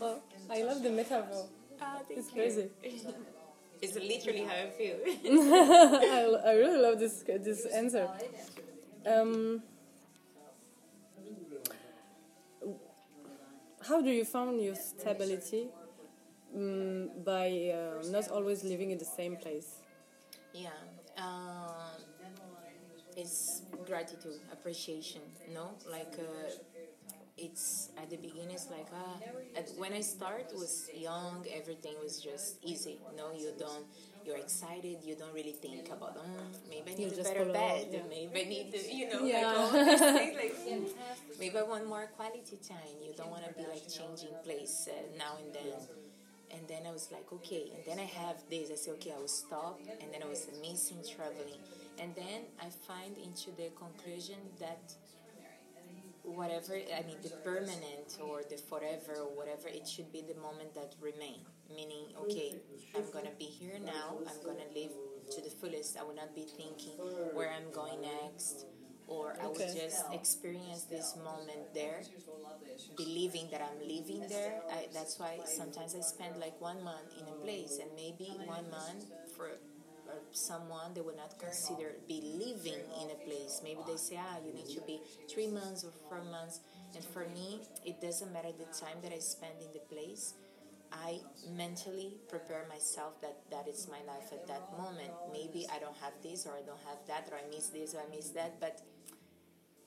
well, 0.00 0.20
I 0.50 0.62
love 0.62 0.82
the 0.82 0.90
metaphor. 0.90 1.46
Thank 1.78 2.18
It's 2.18 2.28
you. 2.28 2.34
crazy. 2.34 2.68
It's 3.82 3.94
literally 3.96 4.44
how 4.44 4.54
I 4.54 4.70
feel. 4.70 4.96
I, 5.04 6.50
I 6.50 6.52
really 6.54 6.80
love 6.80 6.98
this 6.98 7.22
this 7.26 7.66
answer. 7.66 8.08
Um, 9.06 9.62
how 13.86 14.00
do 14.00 14.10
you 14.10 14.24
find 14.24 14.60
your 14.60 14.74
stability 14.74 15.68
um, 16.54 17.10
by 17.24 17.72
uh, 17.74 18.02
not 18.10 18.28
always 18.30 18.64
living 18.64 18.90
in 18.90 18.98
the 18.98 19.04
same 19.04 19.36
place? 19.36 19.80
Yeah. 20.52 20.68
Um, 21.18 22.02
it's 23.16 23.62
gratitude, 23.86 24.40
appreciation, 24.52 25.22
no? 25.52 25.70
Like, 25.90 26.14
uh, 26.18 26.50
it's 27.36 27.90
at 27.96 28.10
the 28.10 28.16
beginning, 28.16 28.52
it's 28.52 28.70
like, 28.70 28.86
ah, 28.94 29.18
when 29.76 29.92
I 29.92 30.00
start 30.00 30.52
was 30.54 30.88
young, 30.94 31.44
everything 31.52 31.94
was 32.02 32.20
just 32.20 32.58
easy. 32.62 32.98
No, 33.16 33.32
you 33.32 33.52
don't, 33.58 33.86
you're 34.24 34.36
excited, 34.38 34.98
you 35.04 35.14
don't 35.16 35.32
really 35.34 35.52
think 35.52 35.88
about, 35.90 36.16
mm, 36.16 36.68
maybe 36.68 36.92
I 36.92 36.94
You 36.94 36.98
need 37.06 37.12
a 37.12 37.16
just 37.16 37.28
better 37.28 37.40
follow, 37.44 37.52
bed, 37.52 37.86
yeah. 37.92 38.00
maybe 38.08 38.40
I 38.40 38.44
need 38.48 38.72
to, 38.72 38.94
you 38.94 39.08
know, 39.10 39.24
Yeah. 39.24 39.46
like 39.46 39.56
all 39.58 39.70
these 39.72 40.00
things, 40.18 40.36
like, 40.36 40.56
mm, 40.66 41.38
maybe 41.38 41.58
I 41.58 41.62
want 41.62 41.86
more 41.86 42.06
quality 42.16 42.58
time. 42.66 42.96
You 43.04 43.12
don't 43.16 43.30
want 43.30 43.44
to 43.46 43.52
be 43.54 43.64
like 43.68 43.84
changing 43.88 44.34
place 44.44 44.88
uh, 44.90 44.94
now 45.18 45.36
and 45.42 45.52
then. 45.54 45.78
And 46.54 46.62
then 46.68 46.82
I 46.86 46.92
was 46.92 47.10
like, 47.10 47.26
okay. 47.32 47.72
And 47.74 47.82
then 47.84 47.98
I 47.98 48.06
have 48.22 48.36
this. 48.48 48.70
I 48.70 48.76
say, 48.76 48.92
okay, 48.92 49.12
I 49.16 49.18
will 49.18 49.26
stop. 49.26 49.80
And 50.00 50.12
then 50.12 50.22
I 50.22 50.28
was 50.28 50.46
missing 50.62 50.98
traveling. 51.02 51.58
And 51.98 52.14
then 52.14 52.42
I 52.62 52.68
find 52.86 53.16
into 53.18 53.50
the 53.56 53.70
conclusion 53.74 54.38
that 54.60 54.94
whatever, 56.24 56.74
I 56.74 57.02
mean, 57.06 57.18
the 57.22 57.30
permanent 57.44 58.18
or 58.20 58.42
the 58.48 58.56
forever 58.56 59.20
or 59.20 59.36
whatever, 59.36 59.68
it 59.68 59.86
should 59.86 60.12
be 60.12 60.22
the 60.22 60.40
moment 60.40 60.74
that 60.74 60.94
remain. 61.00 61.40
Meaning, 61.68 62.06
okay, 62.22 62.56
I'm 62.94 63.10
going 63.12 63.26
to 63.26 63.36
be 63.38 63.44
here 63.44 63.78
now. 63.84 64.18
I'm 64.28 64.42
going 64.42 64.58
to 64.58 64.78
live 64.78 64.92
to 65.30 65.40
the 65.40 65.50
fullest. 65.50 65.96
I 65.96 66.02
will 66.02 66.14
not 66.14 66.34
be 66.34 66.44
thinking 66.44 66.98
where 67.32 67.50
I'm 67.52 67.72
going 67.72 68.00
next. 68.02 68.66
Or 69.06 69.36
I 69.42 69.46
will 69.46 69.58
just 69.58 70.06
experience 70.12 70.84
this 70.84 71.14
moment 71.22 71.74
there 71.74 72.00
believing 72.96 73.48
that 73.50 73.60
I'm 73.60 73.86
living 73.86 74.24
there. 74.30 74.62
I, 74.72 74.86
that's 74.94 75.18
why 75.18 75.40
sometimes 75.44 75.94
I 75.94 76.00
spend 76.00 76.38
like 76.38 76.58
one 76.58 76.82
month 76.82 77.12
in 77.20 77.28
a 77.28 77.36
place, 77.44 77.78
and 77.82 77.90
maybe 77.94 78.32
one 78.46 78.64
month 78.70 79.04
for 79.36 79.58
someone 80.34 80.92
they 80.94 81.00
will 81.00 81.16
not 81.16 81.38
consider 81.38 81.94
be 82.08 82.20
living 82.22 82.82
in 83.02 83.10
a 83.10 83.18
place. 83.24 83.60
Maybe 83.62 83.80
they 83.86 83.96
say, 83.96 84.18
ah, 84.18 84.36
you 84.44 84.52
need 84.52 84.68
to 84.74 84.80
be 84.82 85.00
three 85.30 85.46
months 85.48 85.84
or 85.84 85.92
four 86.08 86.22
months. 86.24 86.60
And 86.94 87.04
for 87.04 87.26
me, 87.28 87.62
it 87.84 88.00
doesn't 88.00 88.32
matter 88.32 88.52
the 88.52 88.66
time 88.78 88.98
that 89.02 89.12
I 89.12 89.18
spend 89.18 89.54
in 89.60 89.72
the 89.72 89.84
place. 89.94 90.34
I 90.92 91.18
mentally 91.56 92.18
prepare 92.28 92.66
myself 92.68 93.20
that 93.20 93.38
that 93.50 93.66
is 93.66 93.88
my 93.90 94.02
life 94.06 94.32
at 94.32 94.46
that 94.46 94.70
moment. 94.78 95.10
Maybe 95.32 95.66
I 95.72 95.78
don't 95.78 95.96
have 95.98 96.12
this 96.22 96.46
or 96.46 96.52
I 96.52 96.62
don't 96.62 96.82
have 96.86 96.98
that 97.08 97.28
or 97.32 97.38
I 97.38 97.48
miss 97.50 97.68
this 97.68 97.94
or 97.94 97.98
I 97.98 98.14
miss 98.14 98.30
that, 98.30 98.60
but 98.60 98.80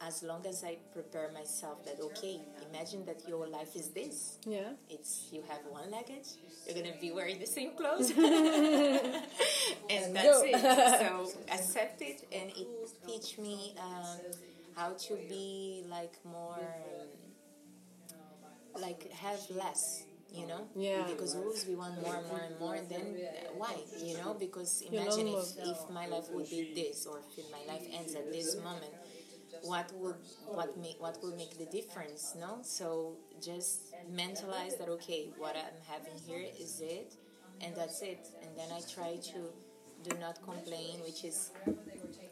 as 0.01 0.23
long 0.23 0.45
as 0.45 0.63
I 0.63 0.77
prepare 0.93 1.31
myself 1.33 1.83
that 1.85 1.99
okay, 1.99 2.39
imagine 2.69 3.05
that 3.05 3.27
your 3.27 3.47
life 3.47 3.75
is 3.75 3.89
this. 3.89 4.37
Yeah. 4.45 4.73
It's 4.89 5.29
you 5.31 5.41
have 5.49 5.59
one 5.69 5.89
luggage, 5.91 6.27
you're 6.65 6.75
gonna 6.75 6.95
be 7.01 7.11
wearing 7.11 7.39
the 7.39 7.47
same 7.47 7.71
clothes, 7.71 8.11
and 8.17 10.15
that's 10.15 10.41
it. 10.43 10.55
So 11.01 11.31
accept 11.51 12.01
it, 12.01 12.27
and 12.31 12.49
it 12.51 12.67
teach 13.05 13.37
me 13.37 13.75
um, 13.79 14.17
how 14.75 14.93
to 14.93 15.15
be 15.27 15.83
like 15.89 16.13
more, 16.25 16.59
um, 18.13 18.81
like 18.81 19.11
have 19.11 19.39
less. 19.49 20.03
You 20.29 20.45
know, 20.45 20.67
Yeah. 20.75 21.05
Because 21.07 21.35
always 21.35 21.65
we 21.65 21.75
want 21.75 22.01
more 22.03 22.15
and 22.17 22.27
more 22.27 22.41
and 22.41 22.59
more, 22.59 22.75
and 22.75 22.89
then 22.89 23.15
why? 23.55 23.75
You 24.03 24.17
know, 24.17 24.33
because 24.37 24.81
imagine 24.81 25.29
if, 25.29 25.55
if 25.63 25.89
my 25.89 26.05
life 26.05 26.29
would 26.31 26.49
be 26.49 26.73
this, 26.75 27.05
or 27.07 27.21
if 27.37 27.49
my 27.49 27.63
life 27.73 27.87
ends 27.91 28.13
at 28.13 28.29
this 28.31 28.57
moment, 28.57 28.91
what 29.61 29.91
would 29.95 30.15
what 30.45 30.77
make 30.77 30.99
what 30.99 31.21
will 31.21 31.35
make 31.35 31.57
the 31.57 31.65
difference 31.65 32.35
no 32.39 32.59
so 32.61 33.15
just 33.41 33.93
mentalize 34.11 34.77
that 34.77 34.89
okay 34.89 35.29
what 35.37 35.55
i'm 35.55 35.79
having 35.87 36.17
here 36.25 36.45
is 36.59 36.81
it 36.81 37.13
and 37.61 37.75
that's 37.75 38.01
it 38.01 38.27
and 38.41 38.51
then 38.57 38.69
i 38.71 38.81
try 38.81 39.17
to 39.17 39.51
do 40.03 40.15
not 40.19 40.41
complain 40.43 40.99
which 41.03 41.23
is 41.23 41.51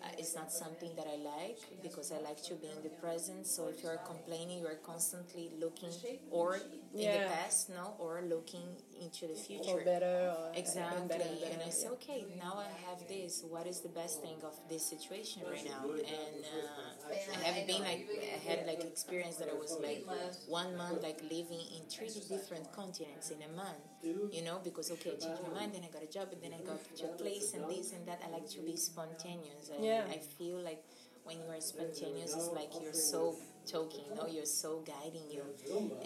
uh, 0.03 0.08
it's 0.17 0.36
not 0.36 0.51
something 0.51 0.91
that 0.96 1.08
I 1.08 1.17
like 1.17 1.60
because 1.82 2.12
I 2.12 2.20
like 2.20 2.41
to 2.44 2.55
be 2.55 2.67
in 2.67 2.82
the 2.84 2.89
present. 2.89 3.48
So 3.48 3.67
if 3.67 3.84
you're 3.84 3.98
complaining, 3.98 4.60
you're 4.62 4.75
constantly 4.86 5.51
looking 5.60 5.91
or 6.32 6.55
in 6.55 6.62
Yeah. 6.94 7.13
the 7.17 7.34
past, 7.36 7.70
no, 7.70 7.96
or 8.00 8.22
looking 8.22 8.67
into 9.02 9.28
the 9.28 9.36
future. 9.36 9.72
Or 9.72 9.82
better. 9.84 10.34
Or 10.36 10.52
Exactly. 10.56 11.08
better, 11.08 11.24
better, 11.25 11.54
and 11.54 11.62
I 11.62 11.70
say, 11.70 11.88
okay, 11.90 12.25
now 12.38 12.56
I 12.58 12.70
have 12.88 13.08
this. 13.08 13.44
What 13.48 13.68
is 13.68 13.82
the 13.82 13.90
best 13.90 14.22
thing 14.22 14.38
of 14.44 14.56
this 14.70 14.86
situation 14.86 15.44
right 15.50 15.66
now? 15.66 15.84
And 15.92 16.46
uh, 16.46 17.14
I 17.34 17.52
have 17.52 17.68
been 17.68 17.82
like, 17.82 18.08
I 18.34 18.38
had 18.50 18.66
like 18.68 18.84
experience 18.84 19.38
that 19.38 19.50
I 19.50 19.54
was 19.54 19.78
like 19.82 20.06
one 20.48 20.75
month 20.78 21.04
like 21.04 21.22
living 21.24 21.60
in 21.75 21.84
three 21.90 22.10
different 22.30 22.72
continents 22.72 23.32
in 23.32 23.42
a 23.44 23.52
month. 23.56 23.84
You 24.32 24.44
know, 24.44 24.60
because 24.64 24.92
okay, 24.92 25.12
I 25.12 25.16
changed 25.16 25.42
my 25.44 25.50
mind, 25.60 25.74
then 25.74 25.84
I 25.88 25.92
got 25.94 26.04
a 26.04 26.12
job, 26.12 26.28
and 26.34 26.42
then 26.42 26.52
I 26.54 26.62
got 26.66 26.84
to 26.98 27.06
a 27.06 27.10
place 27.16 27.54
and 27.54 27.64
this 27.70 27.94
and 27.94 28.06
that. 28.08 28.22
I 28.25 28.30
like 28.32 28.50
to 28.50 28.60
be 28.62 28.75
spontaneous. 28.75 29.70
And 29.70 29.86
Yeah. 29.86 30.04
I 30.10 30.18
feel 30.20 30.58
like 30.60 30.84
when 31.24 31.38
you 31.40 31.50
are 31.50 31.62
spontaneous, 31.62 32.36
it's 32.36 32.52
like 32.52 32.72
you're 32.82 32.94
so 32.94 33.36
talking, 33.66 34.04
you 34.10 34.16
know, 34.16 34.28
you're 34.28 34.46
so 34.46 34.84
guiding 34.86 35.24
you 35.30 35.44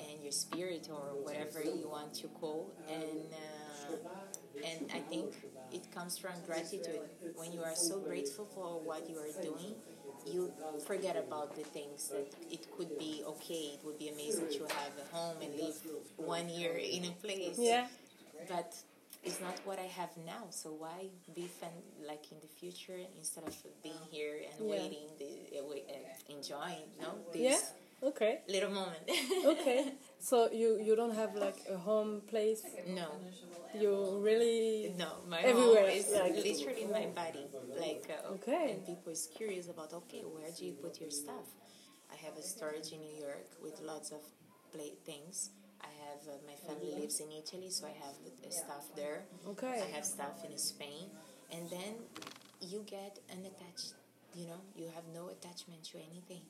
and 0.10 0.24
your 0.24 0.32
spirit 0.32 0.88
or 0.92 1.16
whatever 1.24 1.62
you 1.64 1.88
want 1.90 2.14
to 2.16 2.28
call. 2.30 2.72
And 2.90 3.34
uh, 3.34 3.96
and 4.66 4.92
I 4.94 5.00
think 5.00 5.36
it 5.72 5.92
comes 5.94 6.18
from 6.18 6.32
gratitude. 6.46 7.02
When 7.36 7.52
you 7.52 7.62
are 7.64 7.76
so 7.76 8.00
grateful 8.00 8.46
for 8.46 8.80
what 8.82 9.10
you 9.10 9.18
are 9.18 9.42
doing, 9.42 9.76
you 10.26 10.52
forget 10.86 11.16
about 11.16 11.56
the 11.56 11.64
things 11.64 12.10
that 12.10 12.28
it 12.52 12.68
could 12.76 12.98
be 13.00 13.24
okay. 13.26 13.76
It 13.76 13.80
would 13.86 13.98
be 13.98 14.10
amazing 14.10 14.50
to 14.50 14.60
have 14.76 14.92
a 15.02 15.16
home 15.16 15.38
and 15.42 15.54
live 15.56 15.76
one 16.18 16.50
year 16.50 16.76
in 16.76 17.06
a 17.06 17.12
place 17.24 17.58
Yeah. 17.58 17.88
but 18.48 18.76
it's 19.24 19.40
not 19.42 19.60
what 19.66 19.80
I 19.80 19.90
have 20.00 20.10
now. 20.26 20.44
So 20.52 20.70
why 20.72 21.10
be 21.36 21.48
fan, 21.48 21.72
like 22.08 22.32
in 22.32 22.38
the 22.42 22.48
future 22.48 22.98
instead 23.18 23.44
of 23.48 23.56
being 23.84 24.04
here 24.12 24.36
and 24.50 24.58
Yeah. 24.66 24.72
waiting, 24.76 25.08
the, 25.20 25.60
uh, 25.60 25.64
wait, 25.70 25.86
uh, 25.90 26.34
enjoying, 26.36 26.86
no, 27.02 27.10
this 27.34 27.42
Yeah. 27.42 28.08
Okay. 28.10 28.42
little 28.48 28.72
moment. 28.72 29.04
Okay. 29.54 29.80
So 30.20 30.50
you 30.52 30.70
you 30.88 30.96
don't 30.96 31.16
have 31.22 31.36
like 31.36 31.60
a 31.70 31.78
home 31.78 32.22
place. 32.32 32.64
no, 32.88 33.08
You 33.84 33.92
really. 34.28 34.94
no, 34.98 35.12
my 35.28 35.42
Everywhere, 35.52 35.90
home 35.90 36.00
is 36.00 36.08
like- 36.22 36.36
literally 36.50 36.86
my 37.00 37.06
body. 37.22 37.46
Like 37.86 38.06
uh, 38.10 38.36
Okay. 38.36 38.72
and 38.72 38.86
people 38.86 39.12
is 39.12 39.28
curious 39.40 39.68
about 39.70 39.90
okay, 40.02 40.22
where 40.36 40.50
do 40.58 40.62
you 40.66 40.74
put 40.86 41.00
your 41.04 41.12
stuff? 41.12 41.46
I 42.12 42.16
have 42.26 42.36
a 42.38 42.42
storage 42.56 42.90
in 42.96 43.00
New 43.08 43.16
York 43.28 43.48
with 43.62 43.76
lots 43.92 44.10
of 44.12 44.22
play 44.74 44.92
things. 45.06 45.52
I 45.82 45.92
have 46.06 46.22
uh, 46.28 46.38
my 46.46 46.56
family 46.56 46.94
lives 47.00 47.20
in 47.20 47.32
Italy, 47.32 47.70
so 47.70 47.88
I 47.88 47.96
have 48.04 48.16
uh, 48.26 48.50
stuff 48.50 48.86
there. 48.96 49.24
Okay. 49.48 49.82
I 49.82 49.96
have 49.96 50.06
stuff 50.06 50.44
in 50.50 50.58
Spain, 50.58 51.10
and 51.52 51.70
then 51.70 51.96
you 52.62 52.84
get 52.86 53.20
unattached. 53.32 53.94
You 54.36 54.48
know, 54.48 54.62
you 54.76 54.86
have 54.96 55.04
no 55.14 55.30
attachment 55.30 55.84
to 55.92 55.98
anything 55.98 56.42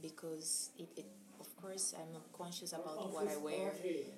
because 0.00 0.70
it, 0.78 0.88
it 0.96 1.06
of 1.40 1.54
course, 1.60 1.94
I'm 1.98 2.20
conscious 2.36 2.72
about 2.72 3.12
what 3.12 3.28
I 3.28 3.36
wear. 3.36 3.72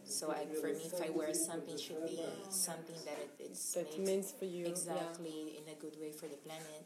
So, 0.04 0.30
I, 0.30 0.44
for 0.60 0.68
me, 0.68 0.82
if 0.84 1.02
I 1.02 1.10
wear 1.10 1.34
something, 1.34 1.74
it 1.74 1.80
should 1.80 2.06
be 2.06 2.20
something 2.48 2.94
that 3.04 3.18
it, 3.18 3.30
it's 3.50 3.74
That 3.74 3.90
made 3.98 4.06
means 4.06 4.32
for 4.38 4.44
you. 4.44 4.64
yeah. 4.64 4.70
exactly 4.70 5.58
in 5.58 5.64
a 5.72 5.76
good 5.80 5.98
way 6.00 6.12
for 6.12 6.26
the 6.26 6.36
planet. 6.36 6.84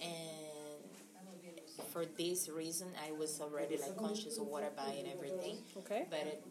And 0.00 0.82
for 1.92 2.04
this 2.18 2.48
reason, 2.48 2.88
I 3.06 3.12
was 3.12 3.40
already 3.40 3.76
like 3.76 3.96
conscious 3.96 4.38
of 4.38 4.46
what 4.46 4.62
I 4.62 4.70
buy 4.70 4.92
and 4.98 5.08
everything. 5.08 5.58
Okay. 5.78 6.06
But 6.10 6.20
it, 6.20 6.44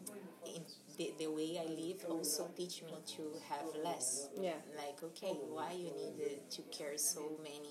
in 0.54 0.62
the, 0.96 1.12
the 1.18 1.26
way 1.28 1.58
I 1.60 1.66
live 1.70 2.04
also 2.08 2.48
teach 2.56 2.82
me 2.82 2.94
to 3.16 3.22
have 3.48 3.66
less. 3.84 4.28
Yeah. 4.38 4.52
Like, 4.76 5.02
okay, 5.02 5.32
why 5.48 5.72
you 5.72 5.90
need 5.94 6.16
uh, 6.20 6.54
to 6.56 6.62
care 6.76 6.96
so 6.96 7.38
many 7.42 7.70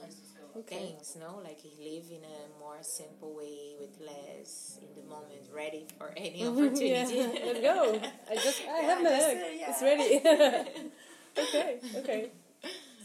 Okay. 0.58 0.76
things, 0.78 1.16
no? 1.20 1.40
Like, 1.44 1.60
live 1.80 2.06
in 2.12 2.24
a 2.26 2.60
more 2.60 2.80
simple 2.82 3.34
way 3.36 3.76
with 3.80 3.96
less 4.02 4.80
in 4.82 4.90
the 5.02 5.08
moment, 5.08 5.48
ready 5.56 5.86
for 5.98 6.12
any 6.18 6.40
yeah. 6.42 6.48
opportunity. 6.50 7.20
Let's 7.46 7.62
go. 7.62 8.02
I 8.30 8.36
just 8.36 8.62
I 8.68 8.80
have 8.90 9.02
my 9.04 9.10
egg. 9.12 9.38
uh, 9.38 9.56
yeah. 9.56 9.70
It's 9.70 9.82
ready. 9.82 10.10
okay. 11.38 11.80
Okay. 12.00 12.32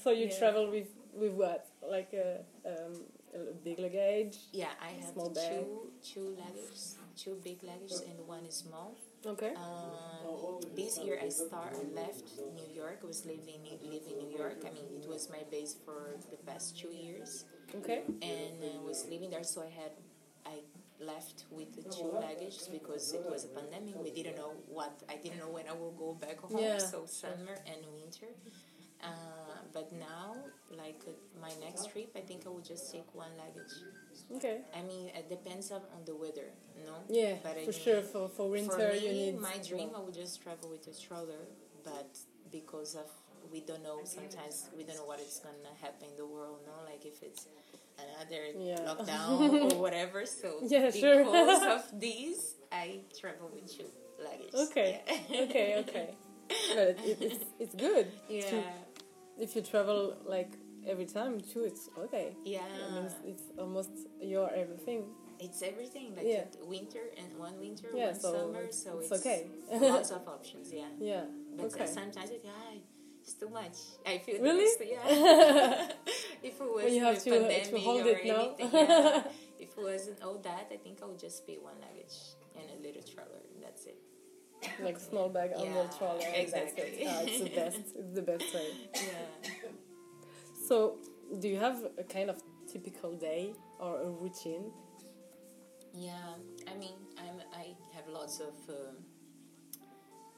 So 0.02 0.10
you 0.10 0.26
Yeah. 0.26 0.38
travel 0.38 0.70
with 0.70 0.88
with 1.14 1.32
what? 1.32 1.66
Like 1.82 2.12
a 2.14 2.42
um, 2.66 2.94
a 3.34 3.54
big 3.64 3.78
luggage. 3.78 4.38
Yeah, 4.52 4.70
I 4.82 4.90
have 5.00 5.12
Small 5.14 5.30
bag. 5.30 5.48
two 5.50 5.92
two 6.02 6.28
luggage, 6.38 6.80
two 7.16 7.36
big 7.44 7.62
luggage, 7.62 8.02
and 8.08 8.26
one 8.26 8.44
is 8.46 8.56
small. 8.66 8.94
Okay. 9.26 9.54
Um, 9.56 10.60
this 10.76 10.98
year 10.98 11.18
I 11.22 11.28
start 11.28 11.74
I 11.74 11.82
left 12.00 12.24
New 12.54 12.68
York. 12.74 13.00
I 13.02 13.06
was 13.06 13.26
living 13.26 13.60
living 13.82 14.18
in 14.20 14.28
New 14.28 14.38
York. 14.38 14.62
I 14.64 14.70
mean, 14.70 14.86
it 15.02 15.08
was 15.08 15.28
my 15.30 15.42
base 15.50 15.74
for 15.84 16.14
the 16.30 16.36
past 16.46 16.78
two 16.78 16.92
years, 16.94 17.44
Okay. 17.74 18.02
and 18.22 18.54
I 18.62 18.78
was 18.86 19.04
living 19.10 19.30
there. 19.30 19.42
So 19.42 19.62
I 19.62 19.70
had 19.70 19.92
I 20.46 20.62
left 21.02 21.44
with 21.50 21.74
the 21.74 21.82
two 21.90 22.06
luggage 22.12 22.58
because 22.70 23.12
it 23.12 23.24
was 23.28 23.44
a 23.44 23.48
pandemic. 23.48 24.00
We 24.00 24.10
didn't 24.10 24.36
know 24.36 24.52
what 24.68 25.02
I 25.08 25.16
didn't 25.16 25.38
know 25.38 25.50
when 25.50 25.66
I 25.68 25.72
will 25.72 25.92
go 25.98 26.14
back 26.14 26.38
home. 26.40 26.62
Yeah. 26.62 26.78
So 26.78 27.04
summer 27.06 27.58
and 27.66 27.82
winter. 27.98 28.30
Uh, 29.02 29.08
but 29.72 29.92
now, 29.92 30.34
like 30.70 31.00
uh, 31.06 31.12
my 31.40 31.52
next 31.60 31.90
trip, 31.92 32.10
I 32.16 32.20
think 32.20 32.42
I 32.46 32.48
will 32.48 32.60
just 32.60 32.90
take 32.92 33.06
one 33.14 33.30
luggage. 33.38 33.74
Okay. 34.34 34.60
I 34.74 34.82
mean, 34.82 35.08
it 35.14 35.28
depends 35.28 35.70
on, 35.70 35.82
on 35.94 36.04
the 36.04 36.14
weather, 36.14 36.50
no? 36.84 36.94
Yeah, 37.08 37.34
But 37.42 37.58
I 37.58 37.64
for 37.64 37.70
mean, 37.70 37.80
sure. 37.80 38.02
For 38.02 38.28
for 38.28 38.50
winter, 38.50 38.70
for 38.72 38.92
me, 38.92 39.06
you 39.06 39.12
need 39.32 39.40
my 39.40 39.58
dream. 39.66 39.90
I 39.94 40.00
would 40.00 40.14
just 40.14 40.42
travel 40.42 40.70
with 40.70 40.86
a 40.88 40.94
stroller, 40.94 41.46
but 41.84 42.08
because 42.50 42.94
of 42.96 43.06
we 43.52 43.60
don't 43.60 43.82
know, 43.84 44.00
sometimes 44.04 44.68
we 44.76 44.82
don't 44.82 44.96
know 44.96 45.04
what 45.04 45.20
is 45.20 45.40
gonna 45.44 45.74
happen 45.80 46.08
in 46.10 46.16
the 46.16 46.26
world. 46.26 46.58
No, 46.66 46.72
like 46.90 47.04
if 47.06 47.22
it's 47.22 47.46
another 47.98 48.42
Yeah. 48.58 48.80
lockdown 48.88 49.72
or 49.72 49.76
whatever. 49.86 50.26
So 50.26 50.58
Yeah, 50.66 50.90
because 50.90 50.98
sure. 51.62 51.70
of 51.70 51.84
this, 52.00 52.56
I 52.72 53.00
travel 53.20 53.50
with 53.54 53.70
two 53.70 53.86
luggage. 54.18 54.54
Okay. 54.70 55.00
Yeah. 55.30 55.40
okay. 55.42 55.76
Okay. 55.86 56.08
But 56.74 56.96
it, 57.04 57.18
it's 57.20 57.44
it's 57.58 57.74
good. 57.74 58.06
yeah. 58.28 58.50
To, 58.50 58.62
if 59.38 59.54
you 59.56 59.62
travel 59.62 60.16
like 60.24 60.52
every 60.86 61.06
time 61.06 61.40
too, 61.40 61.64
it's 61.64 61.88
okay. 61.98 62.36
Yeah. 62.44 62.60
It 62.88 62.92
means 62.94 63.12
it's 63.24 63.42
almost 63.58 63.90
your 64.20 64.50
everything. 64.54 65.04
It's 65.38 65.60
everything 65.62 66.14
like 66.16 66.24
Yeah. 66.26 66.44
winter 66.62 67.04
and 67.18 67.36
one 67.38 67.58
winter, 67.60 67.88
Yeah, 67.94 68.06
one 68.12 68.20
so 68.20 68.32
summer. 68.32 68.60
it's- 68.62 68.82
So 68.84 68.98
it's 68.98 69.10
it's, 69.12 69.20
okay. 69.26 69.46
lots 69.70 70.10
of 70.10 70.26
options. 70.28 70.72
Yeah. 70.72 70.88
Yeah. 70.98 71.24
But 71.56 71.66
okay. 71.74 71.86
sometimes 71.86 72.30
it's, 72.30 72.46
ah, 72.46 72.72
it's 73.22 73.34
too 73.34 73.48
much. 73.50 73.76
I 74.06 74.18
feel 74.18 74.40
Really? 74.42 74.64
It's 74.64 74.76
too, 74.78 74.84
yeah. 74.86 75.02
if 76.42 76.60
it 76.60 76.68
was 76.74 76.84
When 76.84 76.94
you 76.94 77.04
have 77.04 77.22
the 77.22 77.30
to- 77.30 77.38
to 77.38 77.48
pandemic 77.48 77.82
hold 77.82 78.06
or 78.06 78.16
it 78.16 78.26
now. 78.26 78.40
anything, 78.40 78.70
yeah. 78.72 79.22
if 79.58 79.70
it 79.76 79.82
wasn't 79.92 80.22
all 80.22 80.38
that, 80.38 80.66
I 80.72 80.76
think 80.76 81.02
I 81.02 81.06
would 81.06 81.18
just 81.18 81.46
be 81.46 81.54
one 81.58 81.78
luggage 81.84 82.16
and 82.56 82.64
a 82.76 82.78
little 82.86 83.02
stroller. 83.02 83.42
That's 83.60 83.84
it. 83.86 83.98
Like 84.82 84.98
small 84.98 85.28
bag 85.28 85.50
on 85.56 85.60
the 85.60 85.66
Yeah, 85.66 85.96
trolley. 85.98 86.24
that's 86.24 86.36
it. 86.36 86.42
exactly. 86.42 87.06
Ah, 87.08 87.22
it's 87.24 87.40
the 87.40 87.50
best. 87.50 87.80
It's 87.98 88.14
the 88.14 88.22
best 88.22 88.54
way. 88.54 88.68
Yeah. 88.94 89.50
So, 90.68 90.98
do 91.40 91.48
you 91.48 91.58
have 91.58 91.78
a 91.98 92.04
kind 92.04 92.28
of 92.30 92.42
typical 92.70 93.12
day 93.14 93.52
or 93.78 94.00
a 94.02 94.10
routine? 94.10 94.64
Yeah, 95.94 96.12
I 96.70 96.74
mean, 96.76 96.94
I'm, 97.18 97.40
I 97.54 97.74
have 97.94 98.06
lots 98.08 98.40
of. 98.40 98.54
Um, 98.68 98.96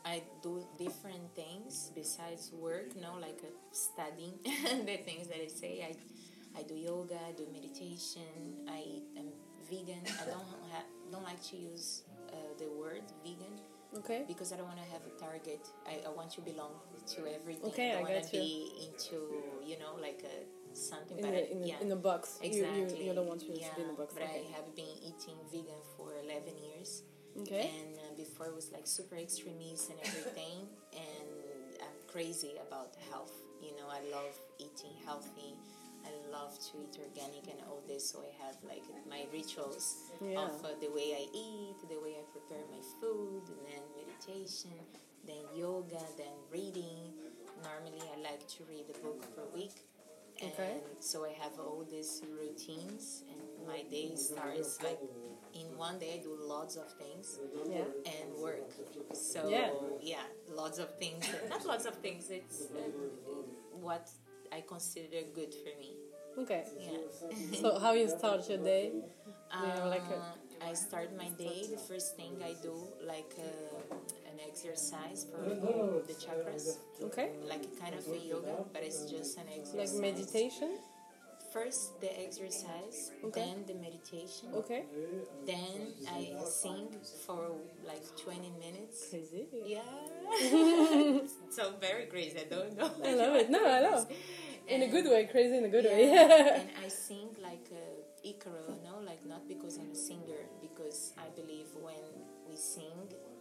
I 0.04 0.23
do 0.42 0.64
different 0.78 1.35
things 1.35 1.90
besides 1.94 2.52
work. 2.52 2.94
No, 2.97 3.14
like 3.20 3.40
uh, 3.44 3.50
studying 3.73 4.35
the 4.44 4.97
things 5.04 5.26
that 5.28 5.40
I 5.42 5.49
say. 5.49 5.85
I, 5.88 5.97
I 6.58 6.62
do 6.62 6.75
yoga. 6.75 7.18
I 7.28 7.32
do 7.32 7.47
meditation. 7.52 8.64
I 8.68 8.85
am 9.18 9.26
vegan. 9.68 10.00
I 10.23 10.25
don't 10.26 10.47
ha- 10.73 10.88
don't 11.11 11.25
like 11.25 11.42
to 11.50 11.56
use 11.56 12.02
uh, 12.32 12.37
the 12.58 12.68
word 12.78 13.02
vegan 13.25 13.58
Okay. 13.97 14.25
because 14.28 14.52
I 14.52 14.57
don't 14.57 14.66
want 14.66 14.78
to 14.78 14.88
have 14.92 15.00
a 15.07 15.14
target. 15.18 15.66
I, 15.87 16.00
I 16.07 16.11
want 16.11 16.30
to 16.33 16.40
belong 16.42 16.73
to 17.16 17.21
everything. 17.26 17.71
Okay, 17.71 17.90
I 17.92 18.00
I 18.00 18.02
don't 18.02 18.11
want 18.12 18.25
to 18.30 18.37
you. 18.37 18.42
be 18.42 18.73
into 18.85 19.16
you 19.64 19.78
know 19.78 19.97
like 20.00 20.23
a 20.25 20.76
something. 20.76 21.18
In 21.18 21.25
but 21.25 21.33
the, 21.33 21.50
in, 21.52 21.61
the, 21.62 21.68
yeah. 21.68 21.80
in 21.80 21.88
the 21.88 21.97
box. 21.97 22.38
You- 22.42 22.49
Exactly. 22.50 23.00
You, 23.02 23.09
you, 23.09 23.14
don't 23.14 23.26
want 23.26 23.40
to 23.40 23.47
yeah, 23.47 23.68
be 23.76 23.83
in 23.83 23.88
the 23.88 23.95
box. 23.95 24.14
But 24.14 24.25
Okay. 24.25 24.45
I 24.45 24.57
have 24.57 24.68
been 24.76 24.92
eating 25.00 25.37
vegan 25.50 25.80
for 25.97 26.12
11 26.23 26.52
years. 26.61 27.02
okay. 27.40 27.71
And 27.80 27.97
uh, 27.97 28.14
before 28.16 28.47
it 28.47 28.54
was 28.54 28.71
like 28.73 28.87
super 28.87 29.16
extremist 29.16 29.90
and 29.90 29.99
everything. 30.04 30.68
and 30.92 31.80
I'm 31.80 31.99
crazy 32.12 32.52
about 32.66 32.95
health. 33.11 33.33
You 33.62 33.73
know, 33.76 33.88
I 33.90 34.00
love 34.12 34.35
eating 34.59 34.92
healthy. 35.04 35.57
I 36.08 36.12
love 36.32 36.52
to 36.58 36.72
eat 36.82 36.96
organic 37.06 37.44
and 37.52 37.60
all 37.68 37.82
this. 37.86 38.10
So 38.10 38.20
I 38.24 38.32
have 38.44 38.56
like 38.64 38.84
my 39.08 39.22
rituals 39.32 39.86
Yeah. 40.20 40.44
of 40.44 40.52
uh, 40.64 40.68
the 40.80 40.90
way 40.90 41.08
I 41.22 41.24
eat, 41.34 41.78
the 41.88 42.00
way 42.04 42.12
I 42.20 42.24
prepare 42.32 42.64
my 42.70 42.82
food, 43.00 43.44
and 43.52 43.60
then 43.68 43.82
meditation, 44.00 44.76
then 45.26 45.44
yoga, 45.54 46.00
then 46.16 46.34
reading. 46.50 47.12
Normally, 47.62 48.02
I 48.14 48.16
like 48.30 48.46
to 48.56 48.64
read 48.70 48.86
a 48.94 48.96
book 49.04 49.20
per 49.34 49.44
week. 49.54 49.76
And 50.40 50.52
Okay. 50.52 50.76
so 51.00 51.24
I 51.24 51.32
have 51.42 51.58
all 51.58 51.84
these 51.90 52.22
routines, 52.40 53.24
and 53.30 53.66
my 53.66 53.82
day 53.90 54.14
starts 54.14 54.80
like 54.82 55.00
in 55.52 55.66
one 55.76 55.98
day 55.98 56.14
I 56.14 56.22
do 56.22 56.36
lots 56.38 56.76
of 56.76 56.86
things 57.02 57.40
Yeah. 57.66 57.82
and 58.06 58.28
work. 58.38 58.70
So 59.12 59.48
Yeah. 59.50 59.70
yeah, 60.00 60.26
lots 60.48 60.78
of 60.78 60.94
things. 60.98 61.26
Not 61.50 61.66
lots 61.66 61.86
of 61.86 61.94
things. 61.96 62.30
It's 62.30 62.70
uh, 62.70 62.78
what 63.72 64.06
I 64.52 64.62
consider 64.62 65.22
good 65.34 65.52
for 65.52 65.74
me. 65.82 65.97
Okay. 66.38 66.64
Yeah. 66.78 66.90
So 67.61 67.78
how 67.78 67.92
you 67.92 68.09
start 68.09 68.49
your 68.49 68.59
day? 68.59 68.92
You 68.95 69.85
like 69.85 70.09
a 70.11 70.18
Uh, 70.18 70.71
I 70.71 70.75
start 70.75 71.09
my 71.16 71.28
day. 71.38 71.66
The 71.71 71.78
first 71.90 72.16
thing 72.16 72.33
I 72.42 72.54
do, 72.62 72.75
like 73.07 73.33
uh, 73.38 74.30
an 74.30 74.38
exercise 74.50 75.26
for 75.30 75.42
the 76.11 76.14
chakras, 76.25 76.78
okay? 77.02 77.30
like 77.49 77.64
a 77.64 77.75
kind 77.80 77.95
of 77.95 78.04
a 78.07 78.18
yoga, 78.18 78.57
but 78.73 78.83
it's 78.83 79.04
just 79.07 79.38
an 79.38 79.47
exercise. 79.57 79.95
Like 79.95 79.95
meditation? 80.02 80.71
First 81.52 82.00
the 82.00 82.11
exercise, 82.26 83.11
Okay. 83.25 83.40
then 83.40 83.64
the 83.71 83.75
meditation, 83.75 84.52
Okay. 84.54 84.83
then 85.47 85.95
I 86.07 86.35
sing 86.45 86.92
for 87.25 87.57
like 87.87 88.04
20 88.25 88.52
minutes. 88.61 89.09
Crazy. 89.11 89.47
Yeah. 89.64 89.80
so 91.50 91.73
very 91.80 92.06
crazy. 92.06 92.38
I 92.40 92.44
don't 92.44 92.76
know. 92.76 92.90
I 93.04 93.14
love 93.14 93.35
it. 93.37 93.50
No, 93.50 93.64
I 93.66 93.80
love. 93.80 94.06
In 94.68 94.82
a 94.82 94.88
good 94.88 95.06
way, 95.06 95.26
crazy 95.32 95.56
in 95.56 95.64
a 95.64 95.68
good 95.68 95.85
yeah, 95.85 95.92
way. 95.97 96.61
and 96.61 96.68
I 96.85 96.88
sing 96.88 97.28
like 97.42 97.66
uh, 97.73 98.26
Icaro, 98.28 98.76
no, 98.85 99.00
like 99.04 99.25
not 99.25 99.49
because 99.49 99.78
I'm 99.78 99.90
a 99.90 99.94
singer, 99.94 100.42
because 100.61 101.14
I 101.16 101.28
believe 101.40 101.68
when 101.80 102.04
we 102.49 102.54
sing, 102.56 102.92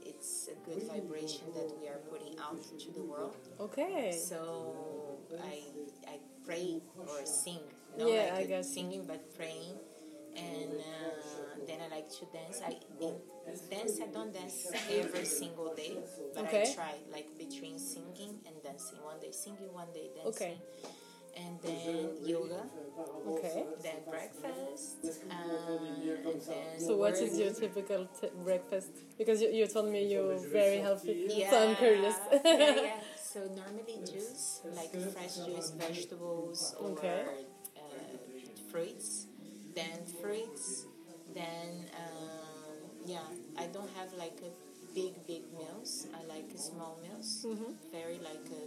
it's 0.05 0.47
a 0.47 0.55
good 0.69 0.83
vibration 0.83 1.43
that 1.53 1.69
we 1.81 1.87
are 1.89 1.99
putting 2.09 2.39
out 2.39 2.63
to 2.79 2.91
the 2.93 3.01
world. 3.03 3.35
okay. 3.59 4.11
So 4.13 5.19
I 5.43 5.59
I 6.07 6.15
pray 6.45 6.79
or 6.97 7.25
sing, 7.25 7.59
no, 7.97 8.07
Yeah, 8.07 8.31
like 8.33 8.49
I 8.49 8.53
uh, 8.53 8.57
you. 8.59 8.63
singing 8.63 9.03
but 9.05 9.19
praying, 9.35 9.75
and 10.37 10.71
uh, 10.79 11.65
then 11.67 11.79
I 11.85 11.87
like 11.95 12.09
to 12.19 12.25
dance. 12.33 12.61
I 12.65 12.77
dance. 13.69 13.99
I 14.01 14.07
don't 14.13 14.33
dance 14.33 14.71
every 14.89 15.25
single 15.25 15.73
day, 15.75 15.97
but 16.35 16.45
Okay. 16.45 16.71
I 16.71 16.73
try 16.75 16.93
like 17.11 17.27
between 17.37 17.77
singing 17.79 18.33
and 18.45 18.55
dancing. 18.63 18.99
One 19.03 19.19
day 19.19 19.31
singing, 19.31 19.71
one 19.73 19.87
day 19.93 20.09
dancing. 20.15 20.29
Okay. 20.29 20.57
And 21.37 21.59
then 21.61 22.09
yoga, 22.25 22.63
Okay. 23.27 23.65
then 23.83 23.97
breakfast, 24.09 24.97
um, 25.29 25.85
and 26.27 26.41
then 26.47 26.79
So 26.79 26.97
what 26.97 27.13
is 27.15 27.37
your 27.37 27.51
typical 27.51 28.07
t- 28.19 28.29
breakfast? 28.43 28.91
Because 29.17 29.41
you, 29.41 29.49
you 29.49 29.67
told 29.67 29.89
me 29.91 30.07
you're 30.11 30.37
very 30.51 30.79
healthy, 30.79 31.17
Yeah. 31.29 31.49
so 31.51 31.69
I'm 31.69 31.75
curious. 31.75 32.15
yeah, 32.31 32.57
yeah. 32.57 32.99
So 33.33 33.41
normally 33.55 33.99
juice, 34.11 34.61
like 34.75 34.93
fresh 35.13 35.35
juice, 35.45 35.71
vegetables 35.77 36.73
or 36.79 36.89
Okay. 36.91 37.21
uh, 37.77 37.81
fruits. 38.71 39.26
Then 39.77 39.99
fruits. 40.21 40.85
Then 41.33 41.69
um, 42.03 42.77
yeah, 43.05 43.27
I 43.57 43.65
don't 43.67 43.89
have 43.99 44.09
like 44.17 44.37
a 44.49 44.51
big 44.95 45.13
big 45.27 45.43
meals. 45.59 46.07
I 46.17 46.21
like 46.33 46.49
small 46.57 46.97
meals. 47.03 47.45
Mhm. 47.45 47.71
Very 47.91 48.19
like 48.29 48.45
a, 48.61 48.63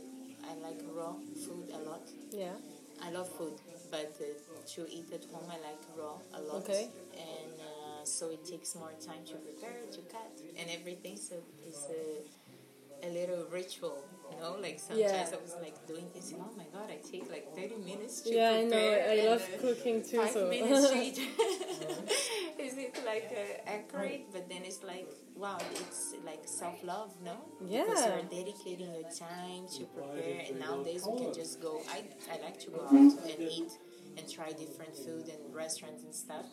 I 0.51 0.53
like 0.67 0.81
raw 0.99 1.15
food 1.45 1.67
a 1.79 1.81
lot. 1.89 2.05
yeah. 2.33 2.57
I 3.03 3.11
love 3.11 3.29
food, 3.39 3.57
but 3.91 4.13
uh, 4.21 4.27
to 4.75 4.81
eat 4.97 5.09
at 5.11 5.25
home, 5.33 5.49
I 5.49 5.57
like 5.69 5.81
raw 5.97 6.17
a 6.35 6.41
lot. 6.43 6.57
Okay. 6.69 6.91
And 7.17 7.55
uh, 7.59 8.05
so 8.05 8.29
it 8.31 8.45
takes 8.45 8.75
more 8.77 8.93
time 9.01 9.25
to 9.31 9.37
prepare, 9.47 9.81
to 9.97 10.01
cut, 10.13 10.33
and 10.59 10.69
everything. 10.69 11.17
So 11.17 11.37
it's 11.67 11.87
a, 11.89 13.07
a 13.07 13.11
little 13.11 13.45
ritual, 13.51 14.05
you 14.31 14.41
know? 14.41 14.57
Like 14.61 14.79
sometimes 14.79 15.01
Yeah. 15.13 15.37
I 15.39 15.43
was 15.43 15.57
like 15.61 15.87
doing 15.87 16.07
this, 16.15 16.33
and 16.33 16.41
oh 16.43 16.53
my 16.57 16.65
god, 16.73 16.91
I 16.91 16.99
take 17.07 17.31
like 17.31 17.55
30 17.57 17.77
minutes 17.77 18.23
to 18.23 18.35
Yeah, 18.35 18.51
I 18.51 18.63
know. 18.65 18.71
prepare. 18.71 19.09
I 19.11 19.15
and, 19.15 19.27
love 19.31 19.43
uh, 19.55 19.61
cooking 19.61 20.03
too. 20.03 20.17
Five 20.19 20.31
So 20.33 20.49
minutes 20.49 20.91
to 20.91 20.97
eat. 20.99 21.19
Is 22.59 22.77
it 22.77 22.95
like 23.07 23.31
uh, 23.33 23.71
accurate? 23.71 24.27
But 24.33 24.49
then 24.49 24.63
it's 24.65 24.83
like, 24.83 25.09
wow, 25.35 25.59
it's 25.73 26.15
like 26.25 26.43
self 26.45 26.83
love, 26.85 27.13
no? 27.25 27.37
Yeah. 27.65 27.85
Because 27.85 28.07
you're 28.07 28.43
dedicating 28.45 28.91
your 28.93 29.09
time 29.11 29.67
to 29.79 29.85
prepare, 29.87 30.43
and 30.49 30.59
nowadays 30.61 31.07
we 31.11 31.19
can 31.19 31.33
just 31.35 31.61
go. 31.61 31.81
I, 31.91 32.05
I 32.33 32.41
like 32.43 32.59
to 32.61 32.71
go 32.71 32.83
out 32.85 32.93
and 32.93 33.41
eat 33.41 33.73
and 34.17 34.29
try 34.31 34.51
different 34.53 34.95
food 34.97 35.29
and 35.29 35.55
restaurants 35.55 36.03
and 36.03 36.15
stuff. 36.15 36.47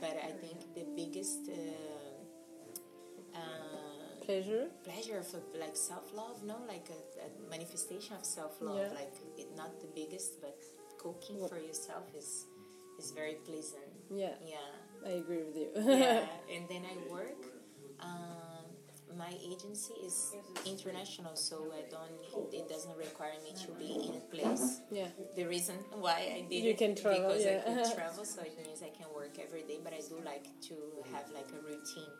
But 0.00 0.16
I 0.22 0.30
think 0.42 0.58
the 0.74 0.84
biggest 0.94 1.48
uh, 1.48 1.54
pleasure. 4.28 4.64
pleasure 4.84 5.22
for 5.30 5.40
like 5.58 5.76
self 5.76 6.06
love, 6.14 6.36
no, 6.44 6.56
like 6.68 6.86
a, 6.98 7.00
a 7.26 7.28
manifestation 7.50 8.14
of 8.20 8.24
self 8.24 8.60
love. 8.60 8.76
Yeah. 8.78 8.98
Like 9.00 9.14
it, 9.40 9.48
not 9.56 9.72
the 9.80 9.88
biggest, 10.00 10.40
but 10.44 10.54
cooking 10.98 11.38
for 11.48 11.58
yourself 11.58 12.04
is 12.16 12.30
is 12.98 13.10
very 13.12 13.36
pleasant. 13.48 13.88
Yeah, 14.10 14.34
Yeah, 14.54 14.68
I 15.06 15.10
agree 15.22 15.42
with 15.46 15.56
you. 15.56 15.68
yeah. 15.76 16.26
and 16.54 16.64
then 16.68 16.82
I 16.92 16.96
work. 17.12 17.40
Um, 18.00 18.64
my 19.16 19.32
agency 19.52 19.94
is 20.04 20.34
international, 20.66 21.34
so 21.34 21.56
I 21.80 21.82
don't. 21.90 22.18
It 22.52 22.68
doesn't 22.68 22.96
require 22.96 23.34
me 23.42 23.52
to 23.64 23.70
be 23.80 23.90
in 24.08 24.14
a 24.22 24.24
place. 24.34 24.80
yeah. 24.90 25.08
The 25.36 25.44
reason 25.46 25.76
why 26.04 26.18
I 26.38 26.40
did 26.48 26.62
You 26.64 26.70
it 26.70 26.78
can 26.78 26.94
travel, 26.94 27.28
because 27.28 27.44
yeah. 27.44 27.60
I 27.66 27.74
can 27.84 27.94
travel, 27.98 28.24
so 28.24 28.42
it 28.42 28.54
means 28.64 28.82
I 28.82 28.92
can 28.98 29.08
work 29.14 29.34
every 29.42 29.62
day. 29.70 29.78
But 29.82 29.92
I 29.94 30.02
do 30.12 30.16
like 30.24 30.46
to 30.68 30.74
have 31.12 31.26
like 31.38 31.48
a 31.58 31.60
routine. 31.64 32.12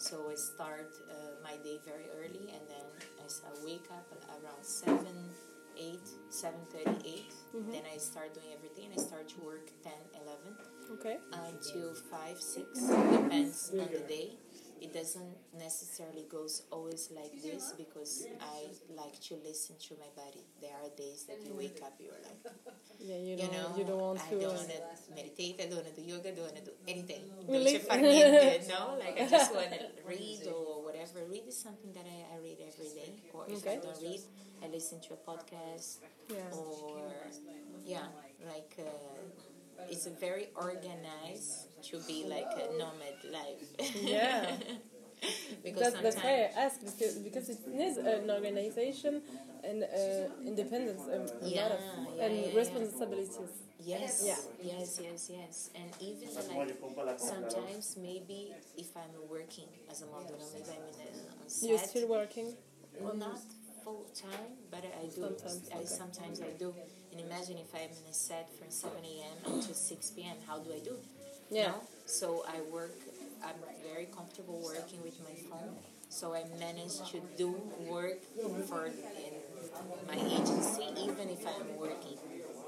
So 0.00 0.30
I 0.32 0.34
start 0.34 0.88
uh, 1.12 1.14
my 1.44 1.56
day 1.62 1.78
very 1.84 2.08
early, 2.16 2.48
and 2.48 2.64
then 2.72 2.86
I 3.20 3.64
wake 3.64 3.84
up 3.92 4.08
around 4.32 4.64
seven, 4.64 5.28
eight, 5.76 6.08
seven 6.30 6.60
thirty, 6.72 6.96
eight. 7.04 7.34
Mm-hmm. 7.54 7.70
Then 7.70 7.82
I 7.92 7.98
start 7.98 8.32
doing 8.32 8.48
everything, 8.56 8.86
and 8.90 8.94
I 8.98 9.02
start 9.04 9.28
to 9.28 9.40
work 9.44 9.68
10, 9.84 9.92
11 10.24 10.40
Okay. 10.96 11.18
until 11.52 11.92
five, 12.10 12.40
six. 12.40 12.80
Depends 12.80 13.70
on 13.78 13.88
the 13.92 14.00
day. 14.08 14.30
It 14.80 14.94
doesn't 14.94 15.36
necessarily 15.58 16.24
goes 16.30 16.62
always 16.70 17.10
like 17.14 17.34
this 17.42 17.72
because 17.76 18.26
I 18.40 18.64
like 18.96 19.20
to 19.28 19.34
listen 19.44 19.76
to 19.88 19.94
my 20.00 20.08
body. 20.16 20.40
There 20.60 20.72
are 20.72 20.88
days 20.96 21.24
that 21.28 21.36
you 21.44 21.52
wake 21.54 21.80
up, 21.84 21.94
you're 22.00 22.16
like, 22.24 22.40
Yeah, 22.98 23.16
you 23.16 23.36
you 23.36 23.36
don't. 23.36 23.52
know, 23.52 23.68
you 23.76 23.84
don't 23.84 24.00
want 24.00 24.20
I 24.24 24.28
to. 24.30 24.40
don't 24.40 24.50
uh, 24.50 24.56
want 24.56 24.68
to 24.72 25.14
meditate. 25.14 25.60
I 25.60 25.66
don't 25.68 25.84
want 25.84 25.94
to 25.94 25.96
do 26.00 26.04
yoga. 26.08 26.28
I 26.28 26.32
don't 26.32 26.44
want 26.48 26.56
to 26.56 26.64
do 26.64 26.74
anything. 26.88 27.22
Really? 27.48 27.76
Dolce 27.76 27.86
far 27.88 27.98
niente, 27.98 28.68
no, 28.72 28.96
like 28.98 29.16
I 29.20 29.26
just 29.28 29.54
want 29.54 29.70
to 29.76 29.84
read 30.08 30.40
or 30.48 30.82
whatever. 30.84 31.18
Read 31.28 31.44
is 31.48 31.58
something 31.60 31.92
that 31.92 32.06
I, 32.08 32.34
I 32.34 32.36
read 32.40 32.58
every 32.64 32.88
day. 32.96 33.12
Or 33.36 33.44
if 33.48 33.60
Okay. 33.60 33.76
I 33.76 33.84
don't 33.84 34.00
read, 34.00 34.20
I 34.64 34.66
listen 34.68 35.00
to 35.06 35.10
a 35.12 35.20
podcast 35.28 36.00
Yeah. 36.28 36.56
or 36.56 37.04
yeah, 37.84 38.08
like 38.48 38.72
uh, 38.80 38.88
it's 39.88 40.06
very 40.06 40.48
organized 40.56 41.66
to 41.90 41.98
be 42.06 42.24
like 42.28 42.50
a 42.56 42.72
nomad 42.78 43.18
life. 43.32 43.94
Yeah. 44.02 44.50
because 45.62 45.92
That's, 45.92 46.02
that's 46.02 46.16
why 46.16 46.48
I 46.56 46.64
asked 46.64 46.80
because, 46.84 47.14
because 47.16 47.48
it 47.50 47.58
needs 47.68 47.96
an 47.98 48.30
organization 48.30 49.22
and 49.62 49.84
uh, 49.84 50.28
independence 50.46 51.02
and 51.12 51.28
a 51.42 51.48
Yeah, 51.48 51.62
lot 51.62 51.72
of 51.72 51.80
yeah, 52.16 52.24
and 52.24 52.34
yeah, 52.46 52.56
responsibilities. 52.58 53.38
Yes, 53.82 54.22
Yeah. 54.24 54.36
yes, 54.62 55.00
yes, 55.02 55.30
yes. 55.32 55.70
And 55.74 55.90
even 56.00 56.28
like 56.56 57.18
sometimes 57.18 57.96
maybe 58.00 58.52
if 58.76 58.96
I'm 58.96 59.14
working 59.28 59.68
as 59.90 60.02
a 60.02 60.06
model, 60.06 60.36
maybe 60.54 60.70
I'm 60.76 60.84
in 60.88 61.00
a, 61.00 61.42
on 61.42 61.48
set, 61.48 61.68
You're 61.68 61.78
still 61.78 62.08
working. 62.08 62.54
well, 63.00 63.14
not 63.16 63.40
full 63.84 64.06
time, 64.14 64.56
but 64.70 64.84
I 64.84 65.06
do. 65.06 65.20
Sometimes, 65.22 65.68
I 65.72 65.76
okay. 65.78 65.86
sometimes 65.86 66.40
I 66.40 66.50
do. 66.58 66.74
And 67.10 67.20
imagine 67.20 67.58
if 67.58 67.74
I'm 67.74 67.90
in 67.90 68.10
a 68.10 68.14
set 68.14 68.48
from 68.58 68.70
7 68.70 68.96
a.m. 68.96 69.54
until 69.54 69.74
6 69.74 70.10
p.m. 70.10 70.36
How 70.46 70.58
do 70.58 70.72
I 70.72 70.78
do? 70.78 70.96
Yeah. 71.50 71.68
No? 71.68 71.74
So 72.06 72.44
I 72.48 72.60
work. 72.72 72.94
I'm 73.44 73.56
very 73.92 74.06
comfortable 74.06 74.60
working 74.62 75.02
with 75.02 75.18
my 75.24 75.34
phone. 75.48 75.74
So 76.08 76.34
I 76.34 76.44
manage 76.58 76.98
to 77.10 77.20
do 77.38 77.54
work 77.88 78.18
for 78.68 78.86
in 78.86 78.92
my 80.08 80.14
agency, 80.14 80.84
even 80.98 81.28
if 81.30 81.46
I'm 81.46 81.78
working 81.78 82.18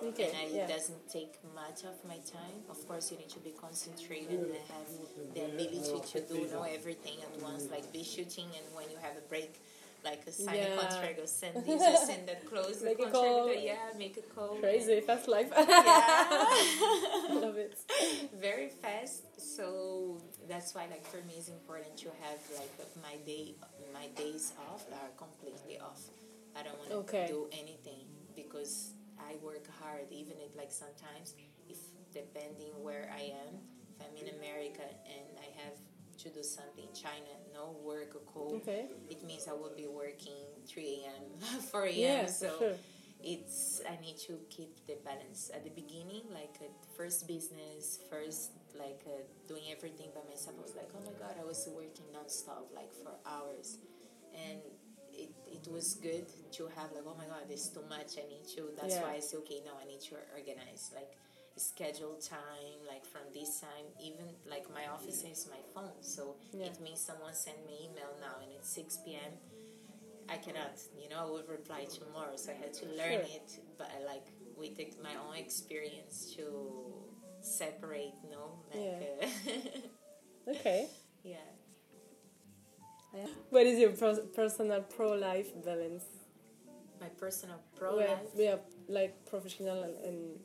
Okay. 0.04 0.28
and 0.28 0.36
I, 0.36 0.44
yeah. 0.50 0.64
it 0.64 0.68
doesn't 0.68 1.08
take 1.08 1.38
much 1.54 1.84
of 1.84 1.94
my 2.06 2.18
time. 2.26 2.56
Of 2.68 2.86
course, 2.88 3.12
you 3.12 3.18
need 3.18 3.30
to 3.30 3.38
be 3.38 3.50
concentrated 3.50 4.30
and 4.40 4.54
have 4.74 4.88
the 5.34 5.44
ability 5.46 6.00
to 6.12 6.20
do 6.26 6.48
know 6.50 6.62
everything 6.62 7.18
at 7.22 7.42
once, 7.42 7.68
like 7.70 7.92
be 7.92 8.02
shooting, 8.02 8.46
and 8.46 8.66
when 8.74 8.90
you 8.90 8.96
have 9.00 9.16
a 9.16 9.24
break, 9.28 9.62
like 10.04 10.26
a 10.26 10.32
sign 10.32 10.56
a 10.56 10.58
Yeah. 10.58 10.76
contract 10.76 11.18
or 11.20 11.26
send 11.26 11.54
this 11.64 11.82
or 11.82 11.96
send 12.06 12.28
that, 12.28 12.44
close 12.46 12.78
the 12.80 12.86
Make 12.86 12.98
a 12.98 13.02
contract, 13.10 13.14
call. 13.14 13.54
yeah, 13.54 13.76
make 13.96 14.16
a 14.16 14.22
call. 14.34 14.56
Crazy 14.58 15.00
fast 15.00 15.28
life. 15.28 15.50
Yeah. 15.56 17.34
Love 17.44 17.56
it. 17.56 17.78
Very 18.40 18.68
fast. 18.68 19.22
So 19.40 20.18
that's 20.48 20.74
why, 20.74 20.86
like 20.90 21.04
for 21.06 21.18
me, 21.28 21.34
it's 21.38 21.48
important 21.48 21.96
to 21.98 22.08
have 22.22 22.38
like 22.58 22.72
my 23.02 23.16
day, 23.26 23.54
my 23.94 24.06
days 24.16 24.52
off 24.68 24.84
are 24.92 25.10
completely 25.16 25.78
off. 25.80 26.00
I 26.56 26.62
don't 26.62 26.76
want 26.78 26.90
to 26.90 26.96
Okay. 27.06 27.26
do 27.28 27.48
anything 27.52 28.06
because 28.34 28.92
I 29.18 29.36
work 29.42 29.66
hard. 29.80 30.06
Even 30.10 30.34
if 30.44 30.56
like 30.56 30.70
sometimes, 30.72 31.34
if 31.68 31.78
depending 32.12 32.72
where 32.82 33.08
I 33.14 33.32
am, 33.42 33.52
if 33.88 33.96
I'm 34.04 34.14
in 34.20 34.34
America 34.38 34.82
and 35.06 35.28
I 35.38 35.48
have 35.62 35.76
to 36.22 36.28
do 36.30 36.42
something 36.42 36.84
in 36.88 36.94
China, 36.94 37.32
no 37.52 37.76
work 37.82 38.14
or 38.14 38.20
call, 38.32 38.54
Okay. 38.56 38.86
it 39.10 39.22
means 39.24 39.48
I 39.48 39.52
will 39.52 39.74
be 39.76 39.86
working 39.86 40.44
3 40.66 41.02
a.m., 41.04 41.24
4 41.70 41.84
a.m. 41.86 41.94
Yeah, 41.96 42.26
so 42.26 42.48
sure. 42.58 42.74
it's 43.22 43.80
I 43.88 44.00
need 44.00 44.18
to 44.28 44.38
keep 44.50 44.86
the 44.86 44.96
balance 45.04 45.50
at 45.54 45.64
the 45.64 45.70
beginning, 45.70 46.22
like 46.32 46.56
uh, 46.60 46.70
first 46.96 47.26
business, 47.26 47.98
first 48.10 48.52
like 48.78 49.02
uh, 49.06 49.22
doing 49.48 49.64
everything 49.70 50.10
by 50.14 50.22
myself. 50.28 50.56
I 50.58 50.62
was 50.62 50.74
like, 50.76 50.90
oh 50.96 51.02
my 51.04 51.14
god, 51.18 51.34
I 51.40 51.44
was 51.44 51.68
working 51.74 52.06
nonstop, 52.14 52.70
like 52.74 52.92
for 53.02 53.12
hours, 53.26 53.78
and 54.34 54.60
it, 55.12 55.30
it 55.46 55.68
was 55.70 55.94
good 55.94 56.26
to 56.56 56.62
have 56.76 56.88
like, 56.94 57.04
oh 57.06 57.16
my 57.18 57.26
god, 57.26 57.44
it's 57.50 57.68
too 57.68 57.84
much. 57.88 58.16
I 58.18 58.24
need 58.28 58.46
to. 58.56 58.70
That's 58.80 58.94
Yeah. 58.96 59.02
why 59.02 59.14
I 59.16 59.20
say, 59.20 59.36
okay, 59.38 59.60
now 59.64 59.76
I 59.82 59.86
need 59.86 60.00
to 60.08 60.16
organize. 60.38 60.90
Like 60.94 61.12
schedule 61.56 62.16
time 62.20 62.78
like 62.88 63.04
from 63.04 63.22
this 63.34 63.60
time 63.60 63.86
even 64.00 64.24
like 64.48 64.64
my 64.72 64.86
office 64.92 65.22
is 65.24 65.48
my 65.50 65.60
phone 65.74 65.92
so 66.00 66.36
Yeah. 66.52 66.66
it 66.66 66.80
means 66.80 67.00
someone 67.00 67.34
sent 67.34 67.58
me 67.66 67.88
email 67.90 68.12
now 68.20 68.40
and 68.42 68.50
it's 68.56 68.68
6 68.70 68.98
p.m 69.04 69.32
i 70.28 70.36
cannot 70.36 70.72
you 71.00 71.08
know 71.08 71.26
i 71.26 71.30
would 71.30 71.48
reply 71.48 71.84
tomorrow 71.84 72.36
so 72.36 72.52
i 72.52 72.54
had 72.54 72.72
to 72.74 72.86
learn 72.86 73.20
Sure. 73.26 73.36
it 73.36 73.58
but 73.78 73.90
I 73.96 74.04
like 74.04 74.26
with 74.56 74.78
my 75.02 75.14
own 75.26 75.36
experience 75.36 76.32
to 76.36 76.44
separate 77.40 78.14
know 78.30 78.58
like 78.72 79.02
uh, 79.22 79.26
Okay. 80.52 80.88
yeah 81.24 81.36
What 83.50 83.66
is 83.66 83.78
your 83.78 83.90
pro- 83.90 84.26
personal 84.34 84.80
pro 84.82 85.12
life 85.12 85.48
balance? 85.64 86.04
my 87.00 87.08
personal 87.08 87.58
pro 87.76 87.96
life 87.96 88.08
yeah, 88.36 88.56
like 88.88 89.24
professional 89.26 89.82
and, 89.82 89.96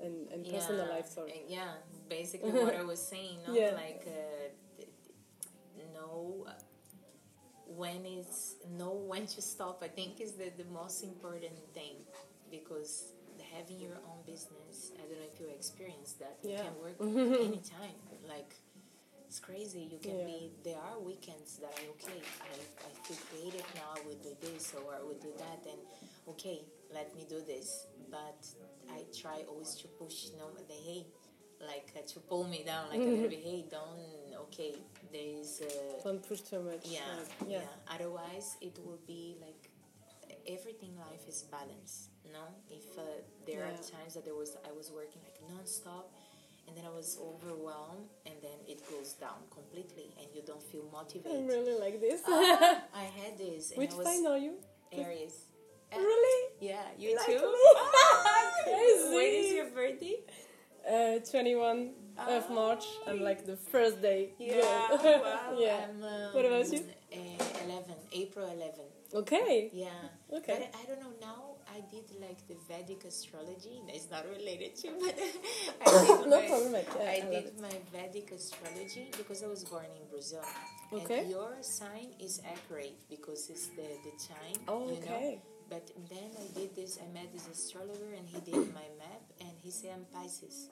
and, 0.02 0.32
and 0.32 0.46
personal 0.46 0.86
Yeah, 0.86 0.94
life, 0.96 1.08
sorry. 1.08 1.42
Yeah, 1.48 1.72
basically 2.10 2.52
what 2.64 2.76
I 2.76 2.84
was 2.84 3.00
saying, 3.02 3.40
no? 3.48 3.54
Yeah. 3.54 3.72
Like, 3.76 4.08
uh, 4.08 4.84
know 5.94 6.48
when 7.66 8.06
it's 8.06 8.56
know 8.78 8.94
when 8.94 9.26
to 9.28 9.42
stop. 9.42 9.82
I 9.84 9.88
think 9.88 10.22
is 10.22 10.34
the, 10.34 10.52
the 10.58 10.70
most 10.72 11.04
important 11.04 11.58
thing 11.74 11.96
because 12.50 13.12
having 13.56 13.80
your 13.80 13.98
own 14.10 14.22
business. 14.26 14.92
I 14.98 15.02
don't 15.08 15.20
know 15.20 15.30
if 15.34 15.40
you 15.40 15.48
experienced 15.48 16.20
that. 16.20 16.38
You 16.44 16.52
Yeah. 16.52 16.64
can 16.64 16.76
work 16.82 16.98
anytime. 17.50 17.98
Like 18.28 18.56
it's 19.28 19.40
crazy. 19.40 19.84
You 19.92 20.00
can 20.00 20.18
Yeah. 20.20 20.26
be. 20.26 20.52
There 20.64 20.80
are 20.80 21.00
weekends 21.00 21.58
that 21.58 21.74
are 21.80 21.88
okay. 21.96 22.22
I, 22.42 22.52
I 22.88 22.90
feel 23.06 23.18
creative 23.30 23.68
now. 23.76 23.90
I 23.98 24.02
would 24.08 24.22
do 24.24 24.34
this 24.42 24.74
or 24.74 24.96
I 24.96 25.02
would 25.04 25.22
do 25.22 25.34
that. 25.38 25.60
And 25.72 25.82
okay, 26.30 26.60
let 26.94 27.14
me 27.16 27.26
do 27.30 27.42
this. 27.42 27.88
But 28.10 28.42
I 28.92 29.04
try 29.22 29.44
always 29.50 29.76
to 29.76 29.88
push. 29.88 30.26
You 30.32 30.38
know, 30.40 30.50
the 30.68 30.74
hey, 30.74 31.06
like 31.60 31.92
uh, 31.96 32.02
to 32.14 32.20
pull 32.20 32.46
me 32.46 32.64
down. 32.66 32.90
Like 32.90 33.00
a 33.00 33.04
little 33.04 33.30
bit. 33.36 33.44
Hey, 33.44 33.66
don't. 33.70 34.00
Okay, 34.48 34.76
there 35.12 35.40
is. 35.42 35.62
Uh, 35.62 36.02
Don't 36.04 36.22
push 36.28 36.42
too 36.42 36.62
much. 36.62 36.86
yeah, 36.86 37.02
like, 37.18 37.50
yeah. 37.50 37.62
Otherwise, 37.94 38.56
it 38.62 38.78
will 38.86 39.00
be 39.08 39.36
like 39.42 39.70
everything 40.48 40.96
life 40.98 41.28
is 41.28 41.44
balance. 41.44 42.10
No, 42.32 42.44
if 42.70 42.98
uh, 42.98 43.02
there 43.46 43.64
are 43.64 43.72
times 43.72 44.14
that 44.16 44.26
there 44.26 44.36
was 44.36 44.56
I 44.68 44.72
was 44.72 44.92
working 44.92 45.22
like 45.24 45.38
non-stop, 45.50 46.14
and 46.68 46.78
then 46.78 46.86
I 46.86 46.90
was 46.96 47.18
overwhelmed, 47.20 48.10
and 48.26 48.36
then 48.42 48.60
it 48.68 48.80
goes 48.90 49.14
down 49.14 49.42
completely, 49.52 50.14
and 50.20 50.28
you 50.34 50.42
don't 50.46 50.64
feel 50.64 50.86
motivated. 50.92 51.32
I'm 51.40 51.48
really 51.48 51.78
like 51.80 52.00
this. 52.00 52.22
I 52.28 53.06
had 53.20 53.38
this, 53.38 53.74
Which 53.76 53.92
I 54.00 54.04
sign 54.04 54.26
are 54.28 54.38
you? 54.38 54.56
Aries. 54.92 55.47
Uh, 55.94 55.98
Really? 55.98 56.50
Yeah, 56.60 56.82
you 56.98 57.16
Like 57.16 57.26
too. 57.26 57.34
me? 57.34 57.64
Crazy. 58.64 59.16
when 59.16 59.32
is 59.46 59.52
your 59.54 59.70
birthday? 59.70 60.18
Uh, 60.88 61.20
21 61.20 61.92
of 62.18 62.46
Oh. 62.50 62.54
March. 62.54 62.86
I'm 63.08 63.22
like 63.22 63.46
the 63.46 63.56
first 63.58 64.02
day. 64.02 64.34
Yeah, 64.40 64.62
wow. 64.62 65.56
yeah. 65.58 65.86
Um, 65.92 66.34
What 66.34 66.46
about 66.46 66.72
you? 66.72 66.80
Uh, 67.14 67.18
Eleven, 67.66 67.96
April 68.12 68.46
11. 68.50 68.74
Okay. 69.14 69.70
Yeah. 69.74 69.90
Okay. 70.34 70.70
But 70.72 70.80
I 70.82 70.86
don't 70.88 71.00
know 71.00 71.14
now. 71.22 71.44
I 71.70 71.82
did 71.92 72.06
like 72.20 72.40
the 72.48 72.56
Vedic 72.68 73.06
astrology. 73.06 73.82
It's 73.88 74.10
not 74.10 74.26
related 74.28 74.76
to, 74.82 74.88
but 75.00 75.16
I 75.86 76.06
did 76.06 76.28
No 76.34 76.40
my, 76.42 76.48
problem, 76.48 76.74
yeah, 76.74 77.06
I, 77.06 77.14
I 77.28 77.30
did 77.30 77.46
it. 77.46 77.62
my 77.62 77.76
Vedic 77.94 78.32
astrology 78.32 79.12
because 79.18 79.44
I 79.44 79.48
was 79.48 79.64
born 79.64 79.86
in 79.86 80.08
Brazil. 80.10 80.44
Okay. 80.92 81.20
And 81.20 81.30
your 81.30 81.52
sign 81.62 82.10
is 82.20 82.42
accurate 82.54 82.98
because 83.10 83.50
it's 83.50 83.68
the 83.78 83.88
the 84.04 84.14
time. 84.32 84.56
Oh, 84.68 84.88
you 84.90 85.00
know? 85.06 85.40
But 85.70 85.92
then 86.10 86.30
I 86.40 86.60
did 86.60 86.76
this. 86.76 86.98
I 87.02 87.12
met 87.14 87.32
this 87.34 87.48
astrologer 87.48 88.14
and 88.18 88.26
he 88.28 88.40
did 88.40 88.56
my 88.74 88.88
map 88.98 89.24
and 89.42 89.50
he 89.64 89.70
said 89.72 89.92
I'm 89.96 90.06
Pisces. 90.14 90.70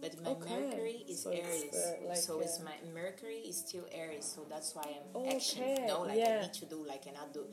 But 0.00 0.14
my 0.22 0.30
Okay. 0.30 0.60
Mercury 0.60 1.04
is 1.08 1.22
So 1.22 1.30
it's, 1.30 1.48
Aries, 1.48 1.74
uh, 1.74 2.08
like, 2.08 2.16
so 2.16 2.40
it's 2.40 2.60
uh, 2.60 2.64
my 2.70 2.76
Mercury 2.94 3.38
is 3.50 3.56
still 3.58 3.84
Aries, 3.92 4.24
so 4.24 4.46
that's 4.48 4.72
why 4.74 4.84
I'm 4.96 5.22
Okay, 5.22 5.34
action. 5.36 5.86
No, 5.88 6.02
like 6.02 6.18
yeah. 6.18 6.38
I 6.38 6.42
need 6.42 6.54
to 6.54 6.66
do, 6.66 6.84
like 6.86 7.02
cannot 7.04 7.34
do. 7.34 7.44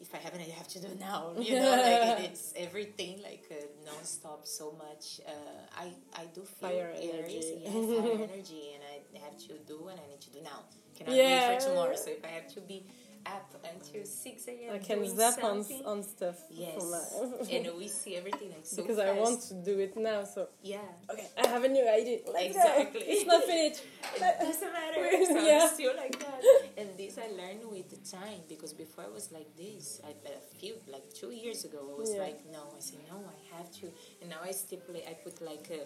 If 0.00 0.14
I 0.14 0.18
haven't, 0.18 0.40
I 0.42 0.50
have 0.50 0.68
to 0.68 0.80
do 0.80 0.88
now. 1.00 1.32
You 1.40 1.58
know, 1.58 1.70
like 1.70 2.20
it, 2.20 2.24
it's 2.30 2.54
everything 2.56 3.20
like 3.22 3.46
uh, 3.50 3.56
non-stop. 3.84 4.46
So 4.46 4.76
much. 4.78 5.20
Uh, 5.26 5.32
I 5.76 5.86
I 6.14 6.26
do 6.32 6.42
feel 6.42 6.68
Fire 6.68 6.92
Aries, 6.94 7.10
energy. 7.12 7.62
yeah, 7.64 7.70
fire 7.70 8.28
energy, 8.30 8.62
and 8.74 8.82
I 8.86 9.18
have 9.24 9.36
to 9.48 9.54
do 9.66 9.88
and 9.90 9.98
I 9.98 10.06
need 10.08 10.20
to 10.20 10.30
do 10.30 10.40
now. 10.42 10.60
Cannot 10.96 11.16
Yeah. 11.16 11.48
wait 11.50 11.60
for 11.60 11.68
tomorrow. 11.68 11.96
So 11.96 12.10
if 12.10 12.24
I 12.24 12.28
have 12.38 12.46
to 12.54 12.60
be 12.60 12.86
up 13.26 13.54
until 13.74 14.04
six 14.04 14.48
a.m. 14.48 14.74
I 14.74 14.78
can 14.78 15.06
zap 15.16 15.42
on, 15.44 15.62
something, 15.64 15.84
on 15.86 16.02
stuff. 16.02 16.36
Yes, 16.50 16.82
and 17.52 17.68
we 17.78 17.88
see 17.88 18.16
everything 18.16 18.50
like 18.50 18.64
so 18.64 18.82
because 18.82 18.98
fast. 18.98 19.08
I 19.08 19.20
want 19.20 19.40
to 19.42 19.54
do 19.54 19.78
it 19.78 19.96
now. 19.96 20.24
So 20.24 20.48
Yeah. 20.62 20.78
okay, 21.10 21.28
I 21.42 21.46
have 21.48 21.64
a 21.64 21.68
new 21.68 21.86
idea. 21.88 22.18
Let's 22.32 22.46
Exactly. 22.46 23.00
It's 23.06 23.26
not 23.26 23.44
finished. 23.44 23.82
It 24.16 24.20
doesn't 24.40 24.72
matter. 24.72 25.24
So 25.26 25.38
Yeah. 25.46 25.60
I'm 25.68 25.74
still 25.74 25.96
like 25.96 26.18
that. 26.18 26.42
And 26.76 26.88
this 26.98 27.18
I 27.18 27.28
learned 27.40 27.62
with 27.70 27.88
the 27.90 28.00
time 28.16 28.40
because 28.48 28.72
before 28.72 29.04
I 29.04 29.08
was 29.08 29.30
like 29.32 29.50
this. 29.56 30.00
I 30.04 30.10
a 30.28 30.40
few 30.58 30.74
like 30.88 31.06
two 31.14 31.30
years 31.30 31.64
ago 31.64 31.78
I 31.94 31.98
was 32.00 32.12
Yeah. 32.14 32.22
like 32.26 32.40
no. 32.50 32.62
I 32.76 32.80
said 32.80 33.00
no. 33.10 33.18
I 33.36 33.56
have 33.56 33.70
to. 33.80 33.86
And 34.20 34.30
now 34.30 34.40
I 34.44 34.50
stipulate. 34.52 35.04
I 35.08 35.14
put 35.14 35.40
like 35.40 35.68
a 35.70 35.82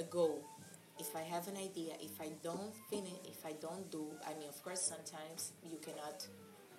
a 0.00 0.04
goal. 0.04 0.44
If 0.98 1.16
I 1.16 1.22
have 1.22 1.48
an 1.48 1.56
idea, 1.56 1.94
if 2.00 2.20
I 2.20 2.28
don't 2.42 2.72
finish, 2.90 3.16
if 3.24 3.40
I 3.46 3.52
don't 3.52 3.90
do, 3.90 4.04
I 4.28 4.34
mean, 4.38 4.48
of 4.50 4.62
course, 4.62 4.82
sometimes 4.82 5.52
you 5.64 5.78
cannot 5.78 6.26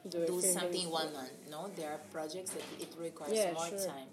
Do, 0.09 0.25
do 0.25 0.41
something 0.41 0.89
one 0.89 1.13
month. 1.13 1.31
No, 1.49 1.69
there 1.75 1.91
are 1.91 1.99
projects 2.11 2.51
that 2.51 2.63
it 2.79 2.89
requires 2.99 3.33
Yeah, 3.37 3.51
more 3.53 3.67
sure. 3.67 3.77
time. 3.85 4.09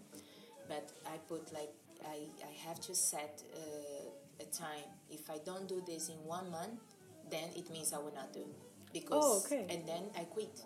But 0.69 0.91
I 1.07 1.17
put 1.29 1.53
like 1.53 1.73
I 2.05 2.19
I 2.45 2.69
have 2.69 2.79
to 2.83 2.95
set 2.95 3.43
uh, 3.55 4.43
a 4.45 4.45
time. 4.53 4.89
If 5.11 5.31
I 5.31 5.39
don't 5.45 5.67
do 5.67 5.83
this 5.87 6.11
in 6.11 6.17
one 6.27 6.51
month, 6.51 6.81
then 7.31 7.49
it 7.57 7.71
means 7.71 7.93
I 7.93 7.99
will 7.99 8.15
not 8.15 8.33
do 8.33 8.45
because 8.93 9.25
Oh, 9.25 9.43
okay. 9.45 9.67
and 9.71 9.87
then 9.89 10.05
I 10.17 10.25
quit. 10.25 10.61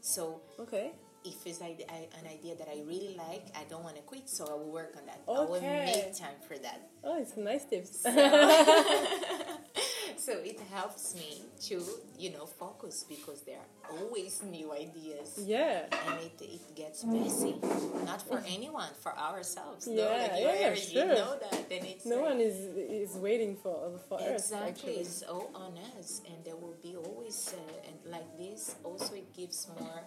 So 0.00 0.40
Okay. 0.60 0.92
if 1.24 1.44
it's 1.44 1.60
I, 1.60 1.76
I, 1.88 2.06
an 2.20 2.26
idea 2.30 2.54
that 2.54 2.68
I 2.68 2.78
really 2.86 3.16
like, 3.18 3.46
I 3.56 3.64
don't 3.68 3.82
want 3.82 3.96
to 3.96 4.02
quit, 4.02 4.28
so 4.30 4.46
I 4.46 4.54
will 4.54 4.70
work 4.72 4.94
on 4.96 5.04
that. 5.06 5.20
Okay. 5.26 5.40
I 5.40 5.44
will 5.44 5.60
make 5.60 6.16
time 6.16 6.38
for 6.46 6.56
that. 6.58 6.88
Oh, 7.02 7.18
it's 7.20 7.36
nice 7.36 7.64
tips. 7.64 8.02
So 8.02 8.10
it 10.26 10.58
helps 10.74 11.14
me 11.14 11.42
to, 11.68 11.80
you 12.18 12.32
know, 12.32 12.46
focus 12.46 13.04
because 13.08 13.42
there 13.42 13.58
are 13.58 13.90
always 13.98 14.42
new 14.42 14.72
ideas. 14.72 15.38
yeah. 15.46 15.86
and 16.08 16.18
it, 16.20 16.40
it 16.42 16.74
gets 16.74 17.04
messy. 17.04 17.54
Not 18.04 18.22
for 18.22 18.42
anyone, 18.46 18.90
for 19.00 19.16
ourselves. 19.16 19.86
no, 19.86 19.94
Yeah, 19.94 20.22
like 20.22 20.32
you 20.32 20.46
yeah, 20.46 20.66
already 20.66 20.80
sure. 20.80 21.06
know 21.06 21.38
that. 21.38 21.68
Then 21.68 21.84
it's 21.84 22.04
No 22.06 22.16
like, 22.16 22.24
one 22.30 22.40
is 22.40 22.56
is 23.10 23.16
waiting 23.16 23.56
for 23.62 23.98
for 24.08 24.18
us. 24.20 24.50
exactly 24.50 24.68
Actually. 24.68 24.94
it's 25.06 25.22
all 25.22 25.50
on 25.54 25.78
us, 25.98 26.22
and 26.26 26.44
there 26.44 26.56
will 26.56 26.76
be 26.82 26.96
always 26.96 27.54
uh, 27.54 27.86
and 27.88 27.96
like 28.10 28.26
this. 28.38 28.74
Also, 28.82 29.14
it 29.14 29.32
gives 29.36 29.68
more 29.78 30.00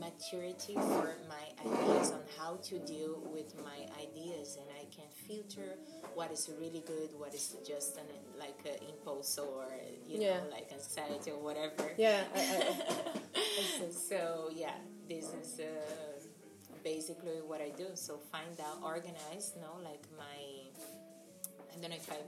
maturity 0.00 0.74
for 0.74 1.16
my 1.28 1.44
ideas 1.64 2.12
on 2.12 2.20
how 2.38 2.56
to 2.68 2.78
deal 2.80 3.20
with 3.32 3.54
my 3.62 3.80
ideas, 4.00 4.56
and 4.60 4.68
I 4.80 4.84
can 4.94 5.08
filter 5.26 5.76
what 6.14 6.30
is 6.30 6.48
really 6.60 6.82
good, 6.86 7.10
what 7.18 7.34
is 7.34 7.56
just 7.66 7.96
an 7.96 8.06
like 8.38 8.58
an 8.64 8.78
impulse 8.88 9.38
or 9.38 9.66
you 10.06 10.20
Yeah. 10.20 10.38
know 10.38 10.50
like 10.50 10.70
anxiety 10.72 11.30
or 11.30 11.40
whatever. 11.42 11.92
Yeah. 11.96 12.22
I, 12.34 12.40
I, 12.40 13.90
So 13.90 14.50
yeah, 14.54 14.74
this 15.08 15.26
is 15.40 15.60
uh, 15.60 15.64
basically 16.84 17.40
what 17.46 17.60
I 17.60 17.70
do. 17.70 17.88
So 17.94 18.18
find 18.32 18.58
out, 18.60 18.82
organize. 18.82 19.52
No, 19.60 19.70
like 19.82 20.04
my. 20.16 20.38
I 21.72 21.80
don't 21.80 21.90
know 21.90 21.96
if 21.96 22.10
I 22.10 22.18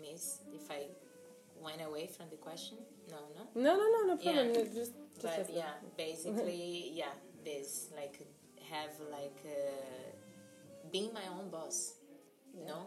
miss 0.00 0.38
if 0.54 0.70
I 0.70 0.86
went 1.60 1.82
away 1.82 2.06
from 2.06 2.26
the 2.30 2.36
question. 2.36 2.78
No, 3.10 3.18
no. 3.36 3.42
no, 3.60 3.76
no, 3.76 3.86
no, 3.94 4.14
no 4.14 4.16
problem. 4.16 4.54
Yeah. 4.54 4.74
Just 4.74 4.92
But 5.22 5.50
yeah, 5.52 5.72
basically, 5.96 6.92
yeah, 6.94 7.12
this 7.44 7.90
like 7.96 8.18
have 8.70 8.90
like 9.10 9.40
uh, 9.44 10.10
being 10.92 11.12
my 11.12 11.26
own 11.36 11.50
boss. 11.50 11.94
No, 12.66 12.86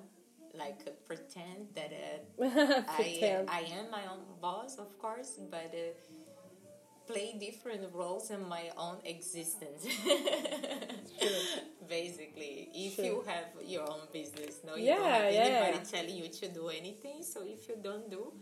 like 0.53 0.81
uh, 0.87 0.91
pretend 1.05 1.67
that 1.75 1.91
uh, 1.93 2.43
I 2.89 2.95
Pretend. 3.01 3.49
I 3.49 3.61
am 3.79 3.89
my 3.91 4.03
own 4.11 4.23
boss, 4.41 4.77
of 4.77 4.97
course, 4.99 5.39
but 5.49 5.73
uh, 5.73 5.93
play 7.07 7.35
different 7.39 7.93
roles 7.93 8.29
in 8.31 8.47
my 8.47 8.69
own 8.77 8.97
existence. 9.05 9.85
Basically, 11.87 12.69
if 12.73 12.95
Sure. 12.95 13.05
you 13.05 13.23
have 13.27 13.45
your 13.65 13.89
own 13.89 14.07
business, 14.11 14.59
no, 14.65 14.75
you 14.75 14.85
Yeah, 14.85 14.95
don't 14.97 15.09
have 15.11 15.33
yeah. 15.33 15.43
anybody 15.43 15.85
telling 15.85 16.15
you 16.15 16.27
to 16.29 16.47
do 16.47 16.69
anything. 16.69 17.21
So 17.23 17.43
if 17.45 17.67
you 17.69 17.75
don't 17.81 18.09
do, 18.09 18.33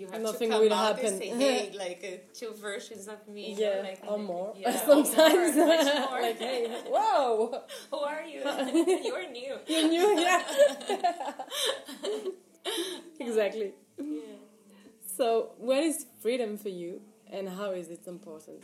you 0.00 0.06
have 0.10 0.22
Nothing 0.22 0.50
to 0.50 0.58
will 0.58 0.74
happen. 0.74 1.18
say, 1.18 1.28
"Hey, 1.28 1.72
like 1.84 2.00
uh, 2.04 2.16
two 2.40 2.52
versions 2.54 3.06
of 3.08 3.26
me." 3.28 3.52
you 3.52 3.60
know, 3.60 3.74
yeah, 3.76 3.82
like, 3.88 4.00
or 4.08 4.18
more. 4.18 4.52
Yeah, 4.56 4.74
or 4.88 5.04
Sometimes, 5.04 5.56
more, 5.56 5.66
much 5.66 5.86
more. 6.10 6.20
like, 6.22 6.38
hey, 6.38 6.66
whoa, 6.88 7.62
Who 7.90 7.98
are 7.98 8.24
you? 8.24 8.40
You're 9.08 9.30
new. 9.30 9.54
You're 9.66 9.88
new, 9.88 10.08
yeah. 10.20 10.42
exactly. 13.18 13.72
Yeah. 13.98 14.20
So, 15.16 15.50
what 15.58 15.78
is 15.82 16.06
freedom 16.20 16.56
for 16.56 16.68
you, 16.70 17.00
and 17.30 17.48
how 17.48 17.72
is 17.72 17.88
it 17.90 18.06
important? 18.06 18.62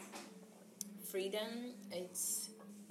freedom 1.11 1.73
it's 1.93 2.51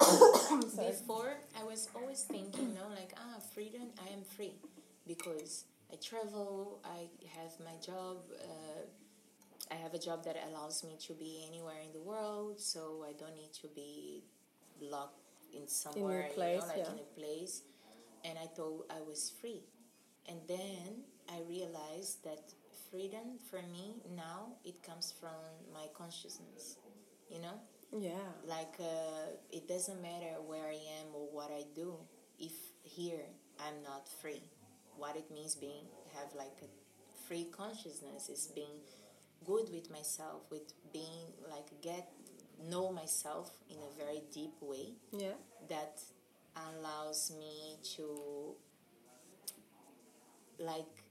before 0.76 1.36
i 1.60 1.62
was 1.62 1.88
always 1.94 2.22
thinking 2.22 2.74
no 2.74 2.88
like 2.98 3.12
ah 3.18 3.38
freedom 3.54 3.82
i 4.04 4.08
am 4.12 4.22
free 4.36 4.54
because 5.06 5.64
I 5.92 5.96
travel. 5.96 6.80
I 6.84 7.08
have 7.38 7.52
my 7.60 7.76
job. 7.84 8.18
Uh, 8.40 8.82
I 9.70 9.74
have 9.74 9.94
a 9.94 9.98
job 9.98 10.24
that 10.24 10.36
allows 10.48 10.84
me 10.84 10.96
to 11.06 11.12
be 11.12 11.44
anywhere 11.48 11.80
in 11.84 11.92
the 11.92 12.00
world, 12.00 12.60
so 12.60 13.04
I 13.08 13.12
don't 13.18 13.34
need 13.34 13.52
to 13.62 13.68
be 13.68 14.22
locked 14.80 15.20
in 15.52 15.66
somewhere, 15.66 16.28
place, 16.34 16.54
you 16.54 16.60
know, 16.60 16.66
like 16.66 16.76
yeah. 16.76 16.92
in 16.92 16.98
a 16.98 17.20
place. 17.20 17.62
And 18.24 18.38
I 18.38 18.46
thought 18.46 18.86
I 18.90 19.00
was 19.06 19.32
free. 19.40 19.62
And 20.28 20.38
then 20.48 21.04
I 21.28 21.40
realized 21.48 22.24
that 22.24 22.52
freedom 22.90 23.38
for 23.50 23.62
me 23.62 23.94
now 24.16 24.54
it 24.64 24.82
comes 24.82 25.12
from 25.18 25.30
my 25.72 25.86
consciousness, 25.94 26.76
you 27.30 27.40
know? 27.40 27.60
Yeah. 27.96 28.28
Like 28.46 28.74
uh, 28.80 29.36
it 29.50 29.68
doesn't 29.68 30.00
matter 30.02 30.40
where 30.46 30.66
I 30.66 30.78
am 31.00 31.14
or 31.14 31.28
what 31.32 31.50
I 31.50 31.64
do 31.74 31.94
if 32.38 32.52
here 32.82 33.26
I'm 33.60 33.82
not 33.82 34.08
free. 34.08 34.42
What 34.98 35.16
it 35.16 35.30
means 35.30 35.54
being 35.54 35.84
have 36.14 36.34
like 36.34 36.56
a 36.62 36.68
free 37.28 37.46
consciousness 37.50 38.28
is 38.28 38.50
being 38.54 38.80
good 39.44 39.70
with 39.72 39.90
myself, 39.90 40.42
with 40.50 40.72
being 40.92 41.32
like 41.50 41.68
get 41.82 42.08
know 42.70 42.90
myself 42.90 43.50
in 43.70 43.76
a 43.76 43.90
very 44.02 44.22
deep 44.32 44.54
way 44.60 44.94
Yeah. 45.12 45.36
that 45.68 46.00
allows 46.56 47.32
me 47.38 47.76
to 47.96 48.54
like 50.58 51.04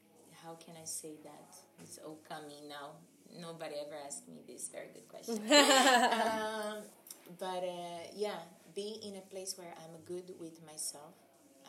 how 0.43 0.53
can 0.55 0.75
I 0.81 0.85
say 0.85 1.13
that? 1.23 1.55
It's 1.81 1.97
all 2.05 2.19
coming 2.27 2.67
now. 2.69 2.91
Nobody 3.39 3.75
ever 3.85 3.95
asked 4.05 4.27
me 4.27 4.41
this 4.47 4.69
very 4.69 4.87
good 4.93 5.07
question. 5.09 5.35
um, 5.51 6.83
but 7.39 7.63
uh, 7.63 8.03
yeah, 8.15 8.37
be 8.75 8.99
in 9.03 9.15
a 9.15 9.21
place 9.21 9.55
where 9.57 9.73
I'm 9.81 10.01
good 10.05 10.33
with 10.39 10.63
myself. 10.65 11.13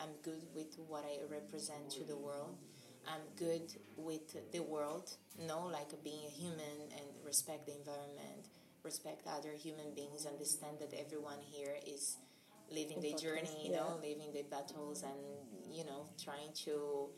I'm 0.01 0.13
good 0.23 0.43
with 0.55 0.77
what 0.87 1.03
I 1.05 1.23
represent 1.31 1.89
to 1.91 2.03
the 2.03 2.15
world. 2.17 2.57
I'm 3.07 3.21
good 3.37 3.71
with 3.95 4.51
the 4.51 4.59
world. 4.59 5.09
No, 5.47 5.65
like 5.67 5.91
being 6.03 6.25
a 6.27 6.29
human 6.29 6.77
and 6.91 7.05
respect 7.25 7.65
the 7.65 7.75
environment, 7.77 8.49
respect 8.83 9.25
other 9.27 9.53
human 9.53 9.93
beings, 9.95 10.25
understand 10.25 10.77
that 10.79 10.93
everyone 10.93 11.39
here 11.41 11.75
is 11.85 12.17
living 12.69 12.99
the 13.01 13.13
journey, 13.13 13.63
you 13.63 13.71
know, 13.71 13.95
yeah. 14.01 14.09
living 14.09 14.33
the 14.33 14.43
battles 14.43 15.03
and 15.03 15.19
you 15.73 15.85
know, 15.85 16.07
trying 16.23 16.51
to 16.65 17.09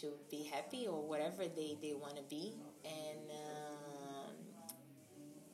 to 0.00 0.14
be 0.30 0.44
happy 0.44 0.86
or 0.86 1.02
whatever 1.06 1.44
they, 1.44 1.76
they 1.82 1.92
want 1.94 2.16
to 2.16 2.22
be 2.22 2.54
and 2.84 3.30
um, 3.30 4.34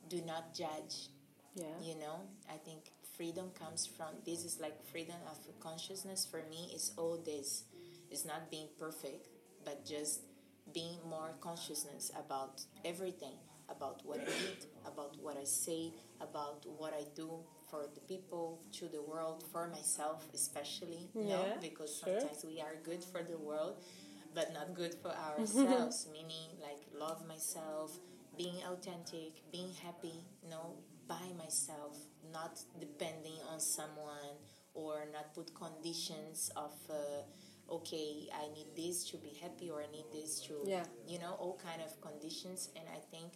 do 0.07 0.21
not 0.25 0.53
judge 0.53 1.09
Yeah. 1.55 1.65
you 1.81 1.95
know 1.99 2.21
i 2.49 2.57
think 2.57 2.91
freedom 3.19 3.51
comes 3.59 3.85
from 3.85 4.15
this 4.25 4.45
is 4.45 4.61
like 4.61 4.77
freedom 4.91 5.19
of 5.27 5.37
consciousness 5.59 6.25
for 6.31 6.41
me 6.49 6.71
is 6.73 6.93
all 6.95 7.17
this. 7.25 7.65
It's 8.09 8.23
not 8.23 8.49
being 8.49 8.69
perfect 8.79 9.27
but 9.65 9.85
just 9.85 10.21
being 10.73 10.97
more 11.09 11.31
consciousness 11.41 12.11
about 12.17 12.61
everything 12.85 13.35
about 13.69 14.01
what 14.05 14.19
i 14.19 14.31
eat 14.49 14.65
about 14.85 15.15
what 15.21 15.35
i 15.37 15.43
say 15.43 15.91
about 16.21 16.65
what 16.77 16.93
i 16.93 17.03
do 17.15 17.29
for 17.69 17.85
the 17.93 18.01
people 18.01 18.59
to 18.71 18.87
the 18.87 19.01
world 19.01 19.43
for 19.51 19.67
myself 19.67 20.27
especially 20.33 21.09
Yeah, 21.13 21.57
because 21.61 21.91
sure. 22.03 22.19
sometimes 22.19 22.45
we 22.45 22.61
are 22.61 22.75
good 22.83 23.03
for 23.03 23.21
the 23.23 23.37
world 23.37 23.75
but 24.33 24.53
not 24.53 24.75
good 24.75 24.93
for 25.01 25.09
ourselves. 25.11 26.07
Meaning 26.13 26.49
like 26.61 26.81
love 26.93 27.27
myself 27.27 27.97
being 28.37 28.57
authentic 28.71 29.41
being 29.51 29.71
happy 29.83 30.17
you 30.43 30.49
know 30.49 30.67
by 31.09 31.25
myself 31.43 31.97
not 32.31 32.53
depending 32.79 33.39
on 33.51 33.59
someone 33.59 34.35
or 34.73 34.95
not 35.11 35.33
put 35.33 35.47
conditions 35.55 36.51
of 36.55 36.71
uh, 36.89 37.73
okay 37.77 38.29
i 38.43 38.45
need 38.53 38.69
this 38.75 39.03
to 39.09 39.17
be 39.17 39.31
happy 39.41 39.69
or 39.73 39.81
i 39.81 39.89
need 39.91 40.05
this 40.13 40.39
to 40.47 40.53
Yeah. 40.65 40.85
you 41.07 41.19
know 41.19 41.33
all 41.41 41.59
kind 41.69 41.81
of 41.81 41.91
conditions 42.07 42.69
and 42.77 42.85
i 42.97 42.99
think 43.11 43.33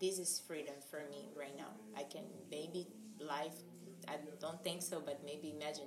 this 0.00 0.18
is 0.18 0.40
freedom 0.48 0.74
for 0.90 1.00
me 1.12 1.28
right 1.36 1.56
now 1.56 1.72
i 1.96 2.04
can 2.04 2.24
maybe 2.50 2.86
life 3.20 3.58
i 4.08 4.16
don't 4.40 4.62
think 4.64 4.80
so 4.82 5.00
but 5.04 5.20
maybe 5.24 5.52
imagine 5.60 5.84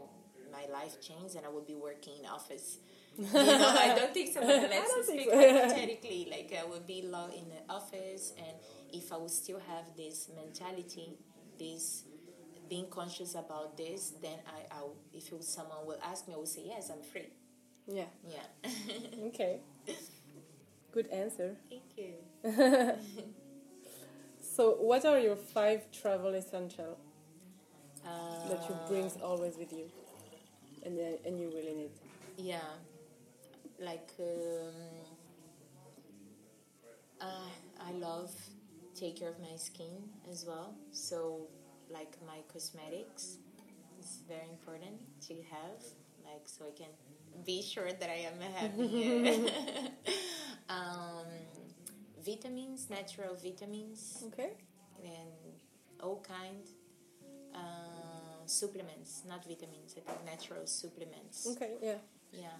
my 0.51 0.65
life 0.71 1.01
changed 1.01 1.35
and 1.35 1.45
i 1.45 1.49
would 1.49 1.65
be 1.65 1.75
working 1.89 2.13
in 2.21 2.25
office 2.29 2.77
you 3.17 3.25
know, 3.31 3.75
I 3.79 3.93
don't 3.95 4.11
think 4.11 4.33
so. 4.33 4.41
But 4.41 4.71
let's 4.73 4.89
don't 4.91 5.05
speak 5.05 5.29
so. 5.29 5.37
hypothetically. 5.37 6.27
Like 6.31 6.49
I 6.59 6.65
would 6.67 6.87
be 6.87 7.03
law 7.03 7.27
in 7.27 7.45
the 7.53 7.61
office, 7.71 8.33
and 8.39 8.55
if 8.93 9.11
I 9.11 9.17
would 9.17 9.31
still 9.31 9.59
have 9.59 9.85
this 9.97 10.29
mentality, 10.35 11.17
this 11.59 12.03
being 12.69 12.87
conscious 12.89 13.35
about 13.35 13.75
this, 13.77 14.13
then 14.21 14.39
I, 14.47 14.75
I 14.75 14.81
if 15.13 15.31
was 15.33 15.47
someone 15.47 15.85
will 15.85 15.99
ask 16.03 16.27
me, 16.27 16.33
I 16.35 16.37
would 16.37 16.47
say 16.47 16.63
yes, 16.65 16.89
I'm 16.89 17.01
free. 17.03 17.29
Yeah. 17.87 18.05
Yeah. 18.27 18.69
Okay. 19.27 19.59
Good 20.91 21.07
answer. 21.07 21.55
Thank 21.69 21.97
you. 21.97 22.13
So, 24.41 24.75
what 24.79 25.05
are 25.05 25.19
your 25.19 25.35
five 25.35 25.91
travel 25.91 26.33
essentials 26.35 26.97
Uh, 28.05 28.49
that 28.49 28.69
you 28.69 28.75
brings 28.87 29.15
always 29.21 29.57
with 29.57 29.71
you, 29.71 29.89
and 30.85 30.97
then 30.99 31.17
and 31.25 31.39
you 31.39 31.47
really 31.55 31.73
need? 31.73 31.91
Yeah, 32.37 32.59
like 33.79 34.11
um, 34.19 34.75
uh, 37.21 37.49
I 37.79 37.91
love 37.93 38.31
take 39.03 39.19
care 39.19 39.29
of 39.29 39.39
my 39.39 39.55
skin 39.57 39.95
as 40.31 40.45
well. 40.47 40.75
So 40.91 41.47
like 41.89 42.13
my 42.25 42.39
cosmetics 42.53 43.23
is 43.99 44.09
very 44.27 44.47
important 44.57 44.97
to 45.27 45.33
have, 45.51 45.79
like 46.23 46.45
so 46.45 46.65
I 46.71 46.73
can 46.81 46.91
be 47.45 47.61
sure 47.61 47.91
that 47.91 48.09
I 48.17 48.19
am 48.31 48.39
happy. 48.59 49.51
um, 50.77 51.27
vitamins, 52.25 52.89
natural 52.89 53.35
vitamins, 53.35 54.23
Okay. 54.27 54.51
and 55.03 55.33
all 56.01 56.23
kind. 56.35 56.63
Uh, 57.53 58.23
supplements, 58.45 59.21
not 59.27 59.45
vitamins. 59.45 59.95
I 59.97 60.01
think 60.01 60.25
natural 60.25 60.65
supplements. 60.65 61.47
Okay. 61.51 61.73
Yeah. 61.81 61.99
Yeah. 62.31 62.57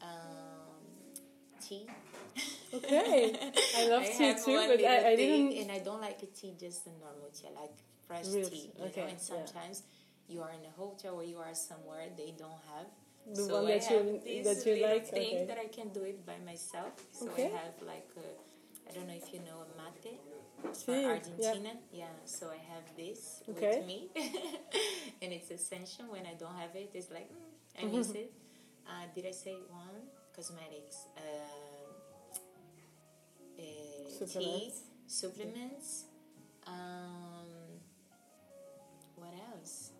Um, 0.00 0.67
tea. 1.60 1.86
Okay. 2.74 3.34
I 3.76 3.88
love 3.92 4.04
tea 4.04 4.24
have 4.24 4.44
too, 4.44 4.56
but 4.56 4.80
I- 4.84 5.10
I 5.12 5.16
didn't- 5.16 5.52
And 5.60 5.72
I 5.72 5.78
don't 5.80 6.00
like 6.00 6.22
a 6.22 6.26
tea 6.26 6.54
just 6.58 6.86
a 6.86 6.90
normal 6.90 7.30
tea. 7.34 7.48
I 7.48 7.60
like 7.62 7.74
fresh 8.06 8.26
Real 8.28 8.48
tea. 8.48 8.56
tea, 8.56 8.72
You 8.78 8.84
okay, 8.86 9.00
know? 9.02 9.06
And 9.08 9.18
yeah. 9.18 9.24
sometimes 9.46 9.82
you 10.28 10.42
are 10.42 10.50
in 10.52 10.64
a 10.66 10.70
hotel 10.76 11.14
or 11.16 11.24
you 11.24 11.38
are 11.38 11.54
somewhere 11.54 12.06
they 12.16 12.32
don't 12.36 12.62
have. 12.74 12.86
The 13.34 13.42
so 13.44 13.62
one 13.62 13.66
I 13.72 13.78
that 13.78 13.90
you- 13.90 13.96
have 13.96 14.24
this 14.24 14.64
that 14.64 14.66
you 14.76 14.82
like, 14.86 15.06
thing 15.06 15.34
okay. 15.36 15.44
that 15.46 15.58
I 15.58 15.66
can 15.68 15.88
do 15.90 16.02
it 16.04 16.24
by 16.24 16.38
myself. 16.44 16.92
So 17.12 17.28
Okay. 17.28 17.46
I 17.52 17.56
have 17.64 17.76
like 17.82 18.08
I 18.88 18.92
don't 18.94 19.06
know 19.06 19.14
if 19.22 19.32
you 19.34 19.40
know 19.40 19.58
a 19.66 19.68
mate. 19.82 20.16
It's 20.64 20.82
from 20.82 20.94
yeah. 20.94 21.08
Argentina. 21.08 21.72
Yeah. 21.92 22.06
So 22.24 22.48
I 22.50 22.56
have 22.72 22.84
this 22.96 23.42
Okay. 23.50 23.78
with 23.78 23.86
me, 23.86 24.08
and 25.22 25.32
it's 25.32 25.50
essential. 25.50 26.06
When 26.08 26.24
I 26.26 26.34
don't 26.34 26.56
have 26.56 26.74
it, 26.74 26.90
it's 26.94 27.10
like 27.10 27.28
mm, 27.30 27.82
I 27.82 27.84
miss 27.96 28.10
it. 28.10 28.32
Uh, 28.88 29.04
did 29.14 29.26
I 29.26 29.30
say 29.32 29.54
one? 29.68 30.08
Cosmetics. 30.38 31.08
Uh, 31.16 31.20
uh, 33.58 33.58
tea, 33.58 34.06
Supplements. 34.08 34.82
supplements. 35.08 36.04
Um, 36.64 37.50
what 39.16 39.32
else? 39.52 39.90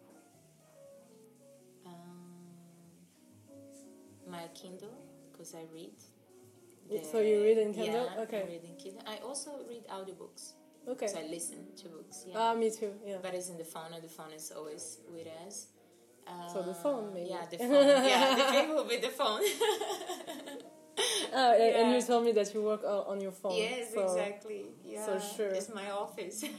Um, 1.85 1.91
my 4.31 4.47
Kindle 4.55 4.95
because 5.33 5.57
I 5.57 5.65
read. 5.75 5.91
So 7.11 7.19
you 7.19 7.43
read 7.43 7.59
in 7.59 7.75
Kindle? 7.75 8.09
Yeah, 8.15 8.23
Okay. 8.23 8.43
I 8.43 8.47
read 8.47 8.63
in 8.63 8.77
Kindle. 8.77 9.03
I 9.09 9.17
also 9.27 9.51
read 9.69 9.89
audiobooks. 9.89 10.53
Okay. 10.87 11.09
So 11.09 11.19
I 11.19 11.27
listen 11.27 11.67
to 11.79 11.89
books. 11.89 12.25
Yeah. 12.29 12.35
Ah, 12.39 12.55
me 12.55 12.71
too. 12.71 12.93
Yeah. 13.05 13.17
But 13.21 13.35
it's 13.35 13.49
in 13.49 13.59
the 13.59 13.65
phone, 13.65 13.93
and 13.93 14.05
the 14.05 14.09
phone 14.09 14.31
is 14.33 14.53
always 14.57 14.99
with 15.13 15.27
us. 15.49 15.67
So 16.53 16.63
the 16.63 16.75
phone, 16.75 17.09
Uh, 17.09 17.15
maybe. 17.15 17.31
Yeah, 17.31 17.47
the 17.51 17.59
phone. 17.59 18.05
yeah, 18.13 18.35
the 18.41 18.45
thing 18.53 18.69
will 18.75 18.85
be 18.85 18.97
the 18.99 19.09
phone. 19.21 19.43
Ah, 21.35 21.53
and- 21.63 21.75
and 21.81 21.87
you 21.95 21.99
Yeah. 22.01 22.07
told 22.11 22.25
me 22.25 22.33
that 22.33 22.53
you 22.55 22.63
work 22.63 22.83
on 22.85 23.21
your 23.21 23.33
phone. 23.43 23.57
yes, 23.57 23.93
so 23.95 24.01
exactly. 24.03 24.63
Yeah, 24.85 25.07
so 25.07 25.19
sure. 25.37 25.49
It's 25.59 25.69
my 25.81 25.91
office. 25.91 26.45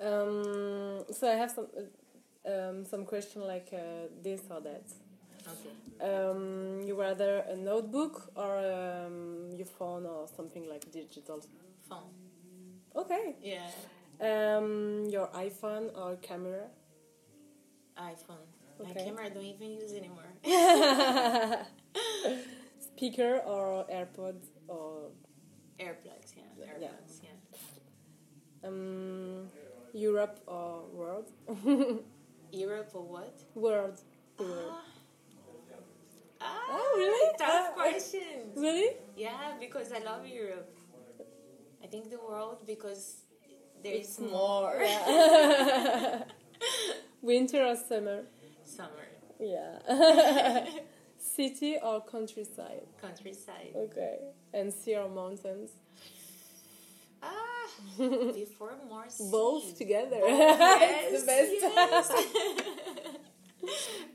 Um, 0.00 1.04
so 1.12 1.28
I 1.30 1.36
have 1.36 1.50
some 1.50 1.68
uh, 1.76 2.50
um, 2.52 2.84
some 2.84 3.04
question 3.06 3.42
like 3.46 3.68
uh, 3.72 4.08
this 4.22 4.40
or 4.50 4.60
that. 4.60 4.84
okay. 5.52 5.70
Um, 6.10 6.80
you 6.86 6.94
rather 7.00 7.44
a 7.48 7.56
notebook 7.56 8.30
or 8.36 8.58
um, 8.58 9.50
your 9.56 9.66
phone 9.66 10.04
or 10.04 10.26
something 10.36 10.68
like 10.68 10.90
digital? 10.90 11.40
Phone. 11.88 12.10
Okay. 12.96 13.36
Yeah. 13.40 13.70
Um, 14.20 15.04
your 15.08 15.28
iPhone 15.28 15.96
or 15.96 16.16
camera? 16.16 16.66
iPhone. 17.98 18.46
My 18.82 18.92
camera 18.92 19.26
I 19.26 19.28
don't 19.28 19.44
even 19.44 19.70
use 19.70 19.92
anymore. 19.92 20.24
Speaker 22.80 23.38
or 23.46 23.86
AirPods 23.92 24.46
or 24.68 25.10
AirPlugs. 25.78 26.34
Yeah. 26.36 26.42
Yeah. 26.58 26.88
AirPlugs. 26.88 27.20
Yeah. 27.22 28.68
um, 28.68 29.48
Europe 29.92 30.40
or 30.46 30.84
world? 30.92 31.30
Europe 32.52 32.90
or 32.94 33.02
what? 33.02 33.34
world. 33.54 34.00
The 34.38 34.44
world. 34.44 34.74
Ah, 36.40 36.60
Oh, 36.68 36.94
really? 36.96 37.32
Tough 37.38 37.70
Uh, 37.70 37.72
question. 37.74 38.52
Really? 38.56 38.96
Yeah, 39.16 39.54
because 39.60 39.92
I 39.92 40.00
love 40.00 40.26
Europe. 40.26 40.68
I 41.82 41.86
think 41.86 42.10
the 42.10 42.18
world 42.18 42.58
because 42.66 43.22
there 43.82 43.94
is 43.94 44.18
It's 44.18 44.18
more. 44.18 44.76
Yeah. 44.80 46.24
Winter 47.24 47.64
or 47.64 47.74
summer? 47.76 48.24
Summer, 48.64 49.06
Yeah. 49.40 50.66
City 51.18 51.78
or 51.82 52.02
countryside? 52.02 52.82
countryside. 53.00 53.72
Okay. 53.74 54.18
And 54.52 54.72
sea 54.72 54.96
or 54.96 55.08
mountains? 55.08 55.70
Ah, 57.22 57.66
before 58.34 58.74
more 58.88 59.08
sea. 59.08 59.28
Both 59.30 59.78
together. 59.78 60.20
Yes, 60.26 61.20
the 61.22 61.26
best. 61.26 61.52
yes. 61.62 62.12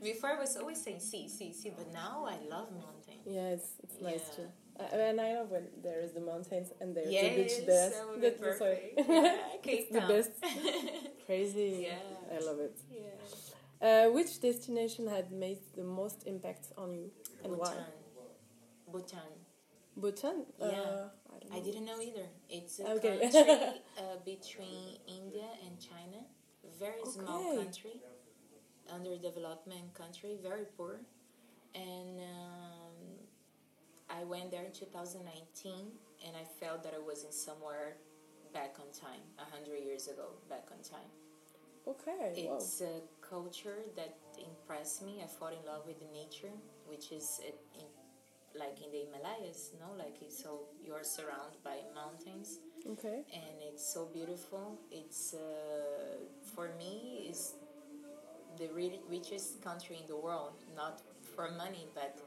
before 0.02 0.30
I 0.30 0.38
was 0.38 0.56
always 0.56 0.80
saying 0.82 1.00
sea, 1.00 1.28
sea, 1.28 1.52
sea, 1.52 1.72
but 1.76 1.92
now 1.92 2.24
I 2.28 2.36
love 2.48 2.70
mountain. 2.72 3.18
Yeah, 3.26 3.48
it's, 3.56 3.70
it's 3.82 4.00
nice 4.00 4.22
Yeah. 4.30 4.36
too. 4.36 4.48
And 4.92 5.20
I 5.20 5.34
love 5.36 5.50
when 5.50 5.66
there 5.82 6.00
is 6.00 6.12
the 6.12 6.20
mountains 6.20 6.72
and 6.80 6.96
there's 6.96 7.12
Yes, 7.12 7.22
the 7.36 7.42
beach 7.42 7.66
there. 7.66 7.90
that 7.90 8.06
would 8.08 8.22
That's 8.22 8.40
perfect. 8.40 9.00
Yeah, 9.08 9.72
it's 9.76 9.90
the 9.90 10.00
best. 10.12 10.30
Crazy. 11.26 11.86
Yeah. 11.88 12.36
I 12.36 12.38
love 12.48 12.58
it. 12.60 12.76
Yeah. 12.90 13.86
Uh, 14.06 14.10
which 14.10 14.40
destination 14.40 15.06
had 15.08 15.32
made 15.32 15.58
the 15.76 15.84
most 15.84 16.26
impact 16.26 16.66
on 16.76 16.92
you 16.92 17.10
and 17.44 17.56
why? 17.56 17.74
Bhutan. 18.92 19.30
Bhutan. 19.96 19.96
Bhutan? 19.96 20.46
Yeah. 20.60 20.82
Uh, 20.82 21.08
I, 21.52 21.58
I 21.58 21.60
didn't 21.60 21.84
know 21.86 22.00
either. 22.00 22.26
It's 22.48 22.78
a 22.80 22.90
Okay. 22.92 23.18
country 23.20 23.80
uh, 23.98 24.16
between 24.24 24.98
India 25.08 25.48
and 25.64 25.78
China. 25.80 26.20
Very 26.78 27.04
small 27.04 27.40
Okay. 27.40 27.56
country, 27.64 27.96
underdevelopment 28.92 29.94
country, 29.94 30.36
very 30.42 30.66
poor. 30.76 31.00
And 31.74 32.20
um, 32.20 32.79
I 34.10 34.24
went 34.24 34.50
there 34.50 34.64
in 34.64 34.72
2019, 34.72 35.86
and 36.26 36.36
I 36.36 36.44
felt 36.60 36.82
that 36.82 36.94
I 36.94 36.98
was 36.98 37.24
in 37.24 37.32
somewhere 37.32 37.96
back 38.52 38.76
on 38.80 38.90
time, 38.92 39.22
a 39.38 39.44
hundred 39.44 39.84
years 39.84 40.08
ago, 40.08 40.30
back 40.48 40.66
on 40.72 40.82
time. 40.82 41.10
Okay. 41.86 42.46
Wow. 42.48 42.56
It's 42.56 42.80
a 42.80 43.00
culture 43.22 43.78
that 43.96 44.16
impressed 44.38 45.02
me. 45.04 45.22
I 45.22 45.26
fell 45.26 45.48
in 45.48 45.64
love 45.66 45.86
with 45.86 45.98
the 46.00 46.10
nature, 46.12 46.52
which 46.86 47.12
is 47.12 47.40
uh, 47.42 47.78
in, 47.78 47.86
like 48.58 48.82
in 48.84 48.90
the 48.90 49.06
Himalayas, 49.06 49.70
no? 49.80 49.96
Like 49.96 50.16
it's 50.20 50.42
so 50.42 50.62
you're 50.84 51.04
surrounded 51.04 51.62
by 51.64 51.78
mountains, 51.94 52.58
Okay. 52.86 53.22
and 53.32 53.54
it's 53.62 53.84
so 53.94 54.06
beautiful. 54.12 54.78
It's 54.90 55.34
uh, 55.34 56.18
for 56.54 56.70
me 56.76 57.28
is 57.30 57.54
the 58.58 58.68
richest 59.08 59.62
country 59.62 59.96
in 60.02 60.06
the 60.06 60.16
world, 60.16 60.52
not 60.76 61.00
for 61.34 61.50
money, 61.52 61.86
but 61.94 62.18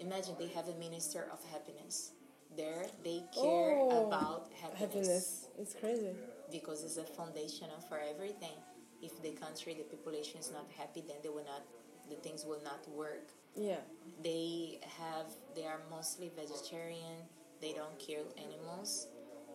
imagine 0.00 0.34
they 0.38 0.48
have 0.48 0.68
a 0.68 0.74
minister 0.74 1.28
of 1.32 1.38
happiness. 1.52 2.12
There, 2.56 2.86
they 3.04 3.22
care 3.34 3.76
Oh, 3.78 4.06
about 4.08 4.50
Happiness. 4.60 4.80
happiness. 4.80 5.46
It's 5.58 5.74
crazy. 5.74 6.12
because 6.50 6.82
it's 6.82 6.96
a 6.96 7.04
foundation 7.04 7.68
for 7.88 7.98
everything. 8.00 8.56
If 9.02 9.20
the 9.22 9.30
country, 9.32 9.74
the 9.74 9.84
population 9.84 10.40
is 10.40 10.50
not 10.50 10.66
happy, 10.76 11.02
then 11.06 11.16
they 11.22 11.28
will 11.28 11.44
not, 11.44 11.62
the 12.08 12.16
things 12.16 12.44
will 12.46 12.62
not 12.64 12.88
work. 12.88 13.28
Yeah. 13.54 13.76
They 14.24 14.80
have, 14.98 15.26
they 15.54 15.64
are 15.64 15.80
mostly 15.90 16.30
vegetarian. 16.34 17.18
They 17.60 17.72
don't 17.74 17.98
kill 17.98 18.24
animals. 18.38 19.08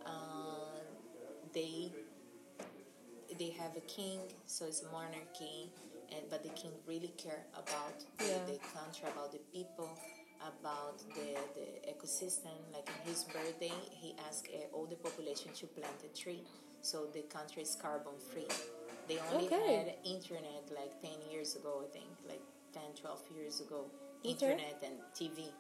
Uh, 0.06 0.80
they, 1.54 1.92
they 3.40 3.50
have 3.52 3.76
a 3.76 3.82
king, 3.82 4.20
so 4.46 4.66
it's 4.66 4.84
a 4.84 4.92
monarchy, 4.92 5.72
and 6.12 6.22
but 6.30 6.44
the 6.44 6.50
king 6.50 6.72
really 6.88 7.14
care 7.18 7.44
about 7.54 7.96
Yeah. 8.20 8.38
the, 8.46 8.54
the 8.54 8.60
country, 8.60 9.08
about 9.12 9.32
the 9.32 9.40
people, 9.52 9.90
about 10.52 10.98
the, 11.16 11.38
the 11.56 11.68
ecosystem. 11.94 12.56
Like 12.74 12.88
in 12.90 13.10
his 13.12 13.24
birthday, 13.26 13.72
he 13.92 14.16
asked 14.28 14.48
uh, 14.54 14.76
all 14.76 14.86
the 14.86 14.96
population 14.96 15.52
to 15.60 15.68
plant 15.68 16.00
a 16.04 16.12
tree, 16.18 16.44
so 16.82 17.08
the 17.14 17.22
country 17.24 17.64
is 17.64 17.76
carbon 17.82 18.14
free. 18.32 18.48
They 19.08 19.18
only 19.34 19.48
Okay. 19.48 19.76
had 19.76 19.94
internet 20.06 20.64
like 20.74 21.02
10 21.02 21.12
years 21.32 21.56
ago, 21.56 21.84
I 21.86 21.92
think, 21.92 22.08
like 22.28 22.42
10, 22.74 22.84
12 23.02 23.22
years 23.36 23.60
ago. 23.62 23.86
Okay. 24.22 24.30
Internet 24.32 24.78
and 24.84 24.96
TV. 25.14 25.52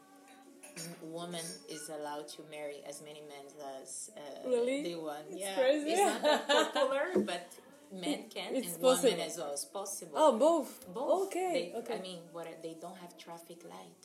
Woman 1.03 1.43
is 1.69 1.89
allowed 1.89 2.27
to 2.29 2.41
marry 2.49 2.81
as 2.87 3.01
many 3.03 3.21
men 3.21 3.45
as 3.79 4.09
uh, 4.17 4.49
Really? 4.49 4.81
they 4.81 4.95
want. 4.95 5.25
It's 5.29 5.39
yeah, 5.41 5.53
crazy. 5.55 5.91
it's 5.91 6.23
not 6.23 6.47
popular, 6.73 7.05
but 7.25 7.45
men 7.91 8.23
can 8.33 8.55
It's 8.55 8.73
and 8.73 8.81
possible. 8.81 9.09
women 9.11 9.27
as 9.27 9.37
well. 9.37 9.51
It's 9.51 9.65
possible. 9.65 10.13
Oh, 10.15 10.31
both. 10.37 10.91
Both. 10.91 11.27
Okay. 11.27 11.71
They, 11.75 11.79
okay. 11.79 11.99
I 11.99 12.01
mean, 12.01 12.19
what 12.31 12.47
are- 12.47 12.61
they 12.63 12.75
don't 12.81 12.97
have 12.97 13.15
traffic 13.19 13.63
light, 13.65 14.03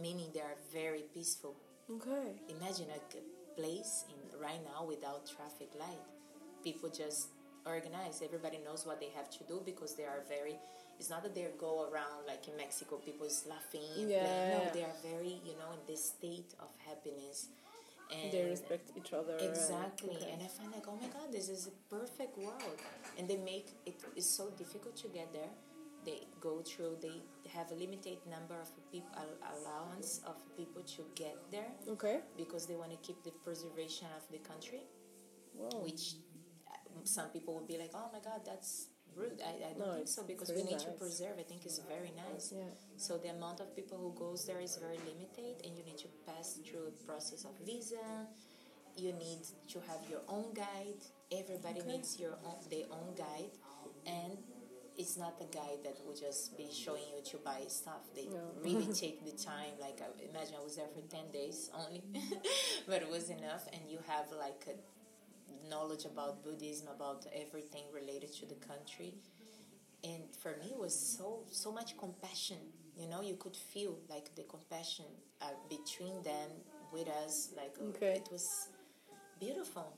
meaning 0.00 0.28
they 0.34 0.40
are 0.40 0.56
very 0.72 1.04
peaceful. 1.14 1.54
okay. 1.90 2.34
Imagine 2.48 2.86
a 2.94 3.00
place 3.60 4.04
in 4.12 4.18
right 4.40 4.62
now 4.72 4.84
without 4.86 5.26
traffic 5.26 5.70
light. 5.78 6.04
People 6.64 6.88
just 6.88 7.28
organize. 7.66 8.22
Everybody 8.24 8.58
knows 8.64 8.86
what 8.86 9.00
they 9.00 9.10
have 9.16 9.28
to 9.38 9.44
do 9.44 9.60
because 9.64 9.94
they 9.96 10.04
are 10.04 10.22
very. 10.28 10.56
It's 10.98 11.10
not 11.10 11.22
that 11.24 11.34
they 11.34 11.46
go 11.58 11.88
around 11.90 12.26
like 12.26 12.46
in 12.48 12.56
Mexico, 12.56 12.96
people 12.96 13.26
is 13.26 13.44
laughing 13.48 13.82
and 13.98 14.10
Yeah, 14.10 14.20
playing. 14.24 14.50
No, 14.52 14.60
they 14.76 14.84
are 14.84 14.96
very, 15.02 15.34
you 15.48 15.54
know, 15.60 15.70
in 15.72 15.80
this 15.86 16.04
state 16.14 16.52
of 16.60 16.68
happiness. 16.86 17.48
And 18.12 18.32
They 18.32 18.44
respect 18.44 18.90
each 18.98 19.12
other. 19.12 19.34
and- 19.38 19.48
Exactly, 19.48 20.16
okay. 20.16 20.32
and 20.32 20.42
I 20.42 20.48
find 20.48 20.70
like, 20.72 20.86
oh 20.88 20.98
my 21.00 21.06
god, 21.08 21.30
this 21.32 21.48
is 21.48 21.68
a 21.68 21.74
perfect 21.94 22.36
world, 22.36 22.78
and 23.16 23.28
they 23.30 23.36
make 23.36 23.68
it 23.86 23.96
is 24.16 24.28
so 24.28 24.50
difficult 24.58 24.96
to 24.96 25.08
get 25.08 25.32
there. 25.32 25.52
They 26.04 26.20
go 26.40 26.62
through. 26.62 26.96
They 27.02 27.20
have 27.50 27.70
a 27.70 27.74
limited 27.74 28.18
number 28.28 28.54
of 28.60 28.68
people 28.92 29.10
allowance 29.54 30.20
of 30.26 30.36
people 30.56 30.82
to 30.96 31.04
get 31.14 31.36
there 31.50 31.72
Okay. 31.88 32.20
because 32.36 32.66
they 32.66 32.76
want 32.76 32.90
to 32.92 32.96
keep 32.98 33.22
the 33.22 33.32
preservation 33.44 34.06
of 34.16 34.22
the 34.30 34.38
country, 34.38 34.82
Wow. 35.54 35.82
which 35.82 36.14
uh, 36.68 36.72
some 37.04 37.28
people 37.30 37.54
would 37.54 37.66
be 37.66 37.76
like, 37.76 37.90
oh 37.94 38.08
my 38.12 38.20
god, 38.20 38.40
that's 38.46 38.88
rude. 39.16 39.40
I, 39.44 39.50
I 39.68 39.72
don't 39.76 39.78
No, 39.86 39.94
think 39.96 40.08
so 40.08 40.22
because 40.22 40.50
we 40.54 40.62
need 40.62 40.78
to 40.78 40.92
preserve. 40.92 41.36
I 41.38 41.42
think 41.42 41.66
it's 41.66 41.80
very 41.80 42.12
nice. 42.16 42.52
Yeah. 42.56 42.64
So 42.96 43.18
the 43.18 43.28
amount 43.30 43.60
of 43.60 43.74
people 43.76 43.98
who 43.98 44.12
goes 44.18 44.46
there 44.46 44.60
is 44.60 44.76
very 44.76 44.98
limited, 44.98 45.60
and 45.66 45.76
you 45.76 45.84
need 45.84 45.98
to 45.98 46.08
pass 46.26 46.58
through 46.64 46.86
a 46.88 47.04
process 47.04 47.44
of 47.44 47.52
visa. 47.66 48.26
You 48.96 49.12
need 49.12 49.42
to 49.72 49.78
have 49.80 50.00
your 50.10 50.20
own 50.28 50.52
guide. 50.54 51.00
Everybody 51.32 51.80
Okay. 51.80 51.88
needs 51.92 52.18
your 52.18 52.38
own 52.44 52.58
their 52.70 52.86
own 52.90 53.14
guide, 53.14 53.52
and 54.06 54.38
it's 55.00 55.16
not 55.16 55.34
a 55.40 55.48
guy 55.60 55.72
that 55.84 55.96
would 56.06 56.18
just 56.28 56.56
be 56.56 56.68
showing 56.84 57.06
you 57.12 57.20
to 57.32 57.36
buy 57.50 57.60
stuff. 57.68 58.02
They 58.16 58.26
No. 58.26 58.42
really 58.66 58.88
take 59.02 59.18
the 59.28 59.32
time. 59.52 59.72
Like 59.86 59.98
I 60.06 60.08
imagine 60.30 60.54
I 60.60 60.64
was 60.68 60.76
there 60.76 60.90
for 60.96 61.02
ten 61.16 61.26
days 61.40 61.70
only, 61.80 62.02
but 62.90 62.98
it 63.04 63.10
was 63.16 63.30
enough, 63.30 63.64
and 63.74 63.82
you 63.92 63.98
have 64.12 64.26
like 64.46 64.62
a 64.74 64.76
knowledge 65.72 66.04
about 66.04 66.42
Buddhism, 66.44 66.88
about 66.88 67.26
everything 67.44 67.84
related 68.00 68.30
to 68.40 68.46
the 68.46 68.58
country 68.70 69.14
and 70.04 70.22
for 70.42 70.52
me 70.62 70.68
it 70.76 70.78
was 70.78 70.94
so 71.18 71.28
so 71.50 71.70
much 71.70 71.90
compassion 71.98 72.56
you 72.96 73.06
know 73.08 73.20
you 73.20 73.36
could 73.36 73.56
feel 73.56 73.98
like 74.08 74.34
the 74.34 74.42
compassion 74.44 75.04
uh, 75.42 75.46
between 75.68 76.22
them 76.22 76.48
with 76.92 77.08
us 77.24 77.50
like 77.56 77.74
uh, 77.80 77.88
Okay. 77.90 78.14
it 78.22 78.28
was 78.32 78.46
beautiful 79.38 79.88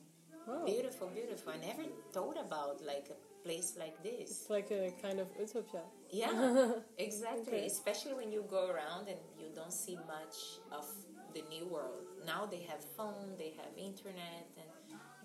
Wow. 0.46 0.64
beautiful 0.66 1.08
beautiful 1.14 1.52
i 1.52 1.56
never 1.66 1.84
thought 2.12 2.38
about 2.46 2.76
like 2.84 3.06
a 3.10 3.18
place 3.44 3.74
like 3.78 3.96
this 4.02 4.30
It's 4.30 4.50
like 4.50 4.70
a 4.70 4.92
kind 5.02 5.18
of 5.20 5.28
utopia. 5.38 5.82
yeah 6.10 6.72
exactly 6.98 7.42
Okay. 7.58 7.66
especially 7.66 8.14
when 8.14 8.30
you 8.30 8.44
go 8.48 8.68
around 8.74 9.08
and 9.08 9.18
you 9.40 9.48
don't 9.54 9.72
see 9.72 9.96
much 10.16 10.36
of 10.70 10.86
the 11.34 11.42
new 11.54 11.66
world 11.66 12.04
now 12.26 12.46
they 12.46 12.62
have 12.70 12.82
phone 12.96 13.28
they 13.38 13.52
have 13.60 13.70
internet 13.76 14.46
and 14.60 14.68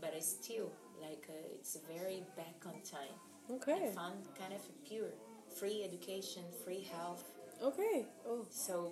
but 0.01 0.13
it's 0.15 0.27
still 0.41 0.71
like 1.01 1.25
uh, 1.29 1.55
it's 1.55 1.77
very 1.95 2.23
back 2.35 2.59
on 2.65 2.73
time 2.97 3.15
Okay. 3.49 3.85
and 3.85 3.93
fun, 3.95 4.13
kind 4.37 4.53
of 4.53 4.61
pure, 4.85 5.11
free 5.57 5.81
education, 5.89 6.43
free 6.65 6.85
health. 6.91 7.23
Okay. 7.63 8.05
Oh, 8.27 8.45
So 8.49 8.91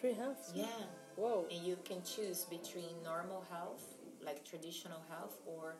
free 0.00 0.12
health. 0.12 0.50
yeah, 0.54 0.66
Whoa. 1.14 1.46
and 1.52 1.62
you 1.64 1.76
can 1.84 2.02
choose 2.02 2.44
between 2.50 2.90
normal 3.04 3.44
health, 3.48 3.84
like 4.24 4.44
traditional 4.44 5.00
health, 5.08 5.36
or 5.46 5.76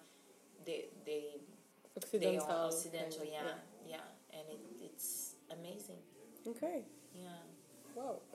the 0.65 0.85
the 1.05 1.21
they 1.97 2.03
Occidental. 2.39 2.47
are 2.51 2.67
occidental. 2.67 3.19
kind 3.21 3.31
Yeah, 3.33 3.55
yeah, 3.89 4.37
and 4.39 4.45
it, 4.51 4.61
it's 4.83 5.35
amazing. 5.51 5.99
Okay. 6.47 6.85
Yeah, 7.15 7.43
Wow. 7.97 8.21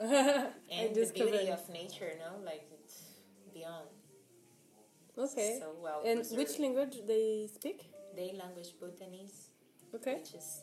And 0.70 0.94
the 0.94 1.06
beauty 1.14 1.48
of 1.50 1.68
nature, 1.68 2.12
know, 2.18 2.42
like 2.44 2.66
it's 2.72 3.04
beyond. 3.54 3.86
Okay. 5.16 5.58
So 5.60 5.74
well 5.80 6.02
and 6.04 6.18
preserved. 6.20 6.38
which 6.38 6.58
language 6.58 6.96
they 7.06 7.48
speak? 7.54 7.78
They 8.16 8.32
language 8.32 8.74
Bhutanese. 8.80 9.48
Okay. 9.94 10.14
which 10.16 10.34
is 10.34 10.62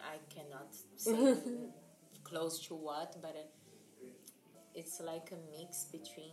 I 0.00 0.16
cannot 0.34 0.72
say 0.96 1.36
close 2.24 2.60
to 2.68 2.74
what, 2.74 3.16
but 3.20 3.34
uh, 3.36 4.08
it's 4.74 5.00
like 5.00 5.30
a 5.32 5.38
mix 5.58 5.84
between. 5.84 6.32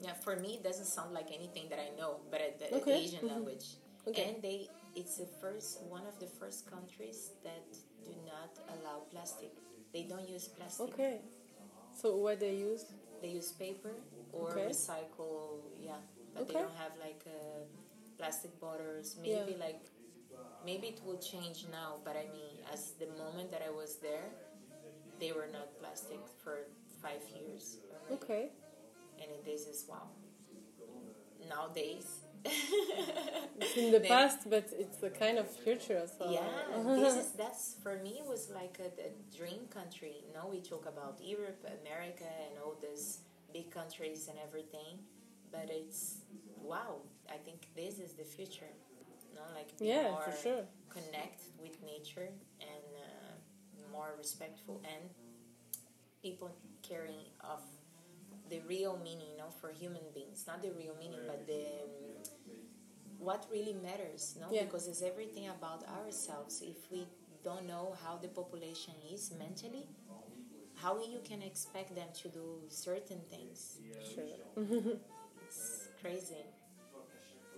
Yeah, 0.00 0.12
for 0.14 0.36
me, 0.36 0.54
it 0.54 0.62
doesn't 0.62 0.84
sound 0.86 1.12
like 1.14 1.28
anything 1.34 1.68
that 1.70 1.78
I 1.80 1.90
know, 1.98 2.20
but 2.30 2.40
uh, 2.40 2.44
the 2.60 2.76
Okay. 2.76 2.98
Asian 3.04 3.24
Mhm. 3.24 3.32
language, 3.32 3.66
Okay. 4.08 4.22
and 4.34 4.42
they 4.42 4.68
it's 4.94 5.16
the 5.18 5.26
first 5.40 5.82
one 5.90 6.06
of 6.06 6.18
the 6.20 6.26
first 6.26 6.70
countries 6.70 7.30
that 7.44 7.66
do 8.04 8.12
not 8.24 8.52
allow 8.74 9.00
plastic. 9.10 9.52
They 9.92 10.04
don't 10.04 10.28
use 10.28 10.48
plastic. 10.48 10.88
Okay. 10.94 11.20
So 12.00 12.16
what 12.16 12.40
they 12.40 12.54
use? 12.56 12.84
They 13.22 13.28
use 13.28 13.52
paper 13.52 13.92
or 14.32 14.50
Okay. 14.52 14.68
recycle, 14.68 15.60
yeah. 15.80 16.00
But 16.34 16.48
they 16.48 16.54
don't 16.54 16.76
have 16.76 16.92
like 17.00 17.22
uh, 17.26 17.64
plastic 18.18 18.58
bottles. 18.60 19.16
Yeah. 19.22 19.44
Maybe 19.44 19.56
like 19.58 19.82
maybe 20.64 20.86
it 20.88 21.00
will 21.04 21.18
change 21.18 21.66
now. 21.70 22.00
But 22.04 22.16
I 22.16 22.26
mean, 22.32 22.60
as 22.72 22.92
the 22.98 23.08
moment 23.18 23.50
that 23.50 23.62
I 23.66 23.70
was 23.70 23.96
there, 23.96 24.28
they 25.20 25.32
were 25.32 25.48
not 25.52 25.78
plastic 25.80 26.20
for 26.42 26.68
five 27.02 27.22
years. 27.34 27.78
already. 27.92 28.14
Okay. 28.24 28.44
And 29.20 29.30
this 29.44 29.66
is 29.66 29.84
wow. 29.88 30.08
Nowadays. 31.48 32.25
It's 33.60 33.76
in 33.76 33.90
the 33.90 33.98
They- 34.00 34.08
past, 34.08 34.40
but 34.50 34.66
it's 34.82 35.02
a 35.02 35.10
kind 35.10 35.38
of 35.38 35.46
future. 35.50 36.02
So 36.18 36.30
Yeah, 36.30 36.42
this 37.02 37.14
is 37.22 37.32
that's 37.32 37.74
for 37.82 37.94
me 38.04 38.12
it 38.22 38.26
was 38.34 38.50
like 38.50 38.76
a, 38.88 38.90
a 39.08 39.10
dream 39.38 39.62
country. 39.78 40.14
You 40.26 40.32
know, 40.36 40.46
we 40.54 40.60
talk 40.60 40.84
about 40.94 41.14
Europe, 41.22 41.60
America, 41.80 42.28
and 42.44 42.52
all 42.62 42.76
these 42.86 43.20
big 43.52 43.70
countries 43.70 44.28
and 44.30 44.38
everything, 44.46 44.92
but 45.50 45.66
it's 45.70 46.18
wow. 46.62 46.92
I 47.36 47.38
think 47.46 47.58
this 47.74 47.94
is 47.98 48.12
the 48.12 48.24
future. 48.36 48.72
You 49.30 49.34
know, 49.36 49.48
like 49.58 49.70
be 49.78 49.86
yeah, 49.88 50.10
more 50.10 50.22
for 50.22 50.36
sure. 50.44 50.64
connect 50.90 51.40
with 51.62 51.74
nature 51.82 52.28
and 52.60 52.86
uh, 53.06 53.32
more 53.92 54.10
respectful 54.18 54.80
and 54.92 55.02
people 56.22 56.50
caring 56.82 57.24
of 57.40 57.60
the 58.48 58.60
real 58.68 58.98
meaning, 59.02 59.26
you 59.32 59.38
know, 59.38 59.50
for 59.60 59.70
human 59.70 60.02
beings. 60.14 60.44
Not 60.46 60.62
the 60.62 60.70
real 60.70 60.94
meaning, 60.98 61.20
but 61.26 61.46
the 61.46 61.64
what 63.18 63.46
really 63.50 63.72
matters, 63.82 64.36
no? 64.40 64.46
Yeah. 64.50 64.64
Because 64.64 64.86
it's 64.86 65.02
everything 65.02 65.48
about 65.48 65.84
ourselves. 65.88 66.62
If 66.62 66.90
we 66.90 67.06
don't 67.42 67.66
know 67.66 67.96
how 68.04 68.16
the 68.16 68.28
population 68.28 68.94
is 69.12 69.32
mentally, 69.38 69.86
how 70.74 70.98
you 70.98 71.20
can 71.24 71.42
expect 71.42 71.94
them 71.94 72.08
to 72.22 72.28
do 72.28 72.60
certain 72.68 73.20
things? 73.30 73.78
Sure. 74.14 74.24
It's 75.46 75.88
crazy. 76.00 76.44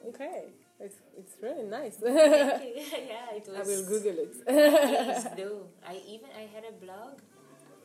Okay. 0.06 0.44
It's 0.80 0.96
it's 1.16 1.34
really 1.42 1.64
nice. 1.64 1.98
Yeah, 2.02 3.34
it 3.34 3.44
was. 3.48 3.56
I 3.58 3.62
will 3.66 3.84
Google 3.84 4.18
it. 4.24 4.34
Please 4.46 5.26
do. 5.36 5.66
I 5.86 6.00
even 6.06 6.28
I 6.36 6.46
had 6.54 6.64
a 6.68 6.72
blog. 6.84 7.18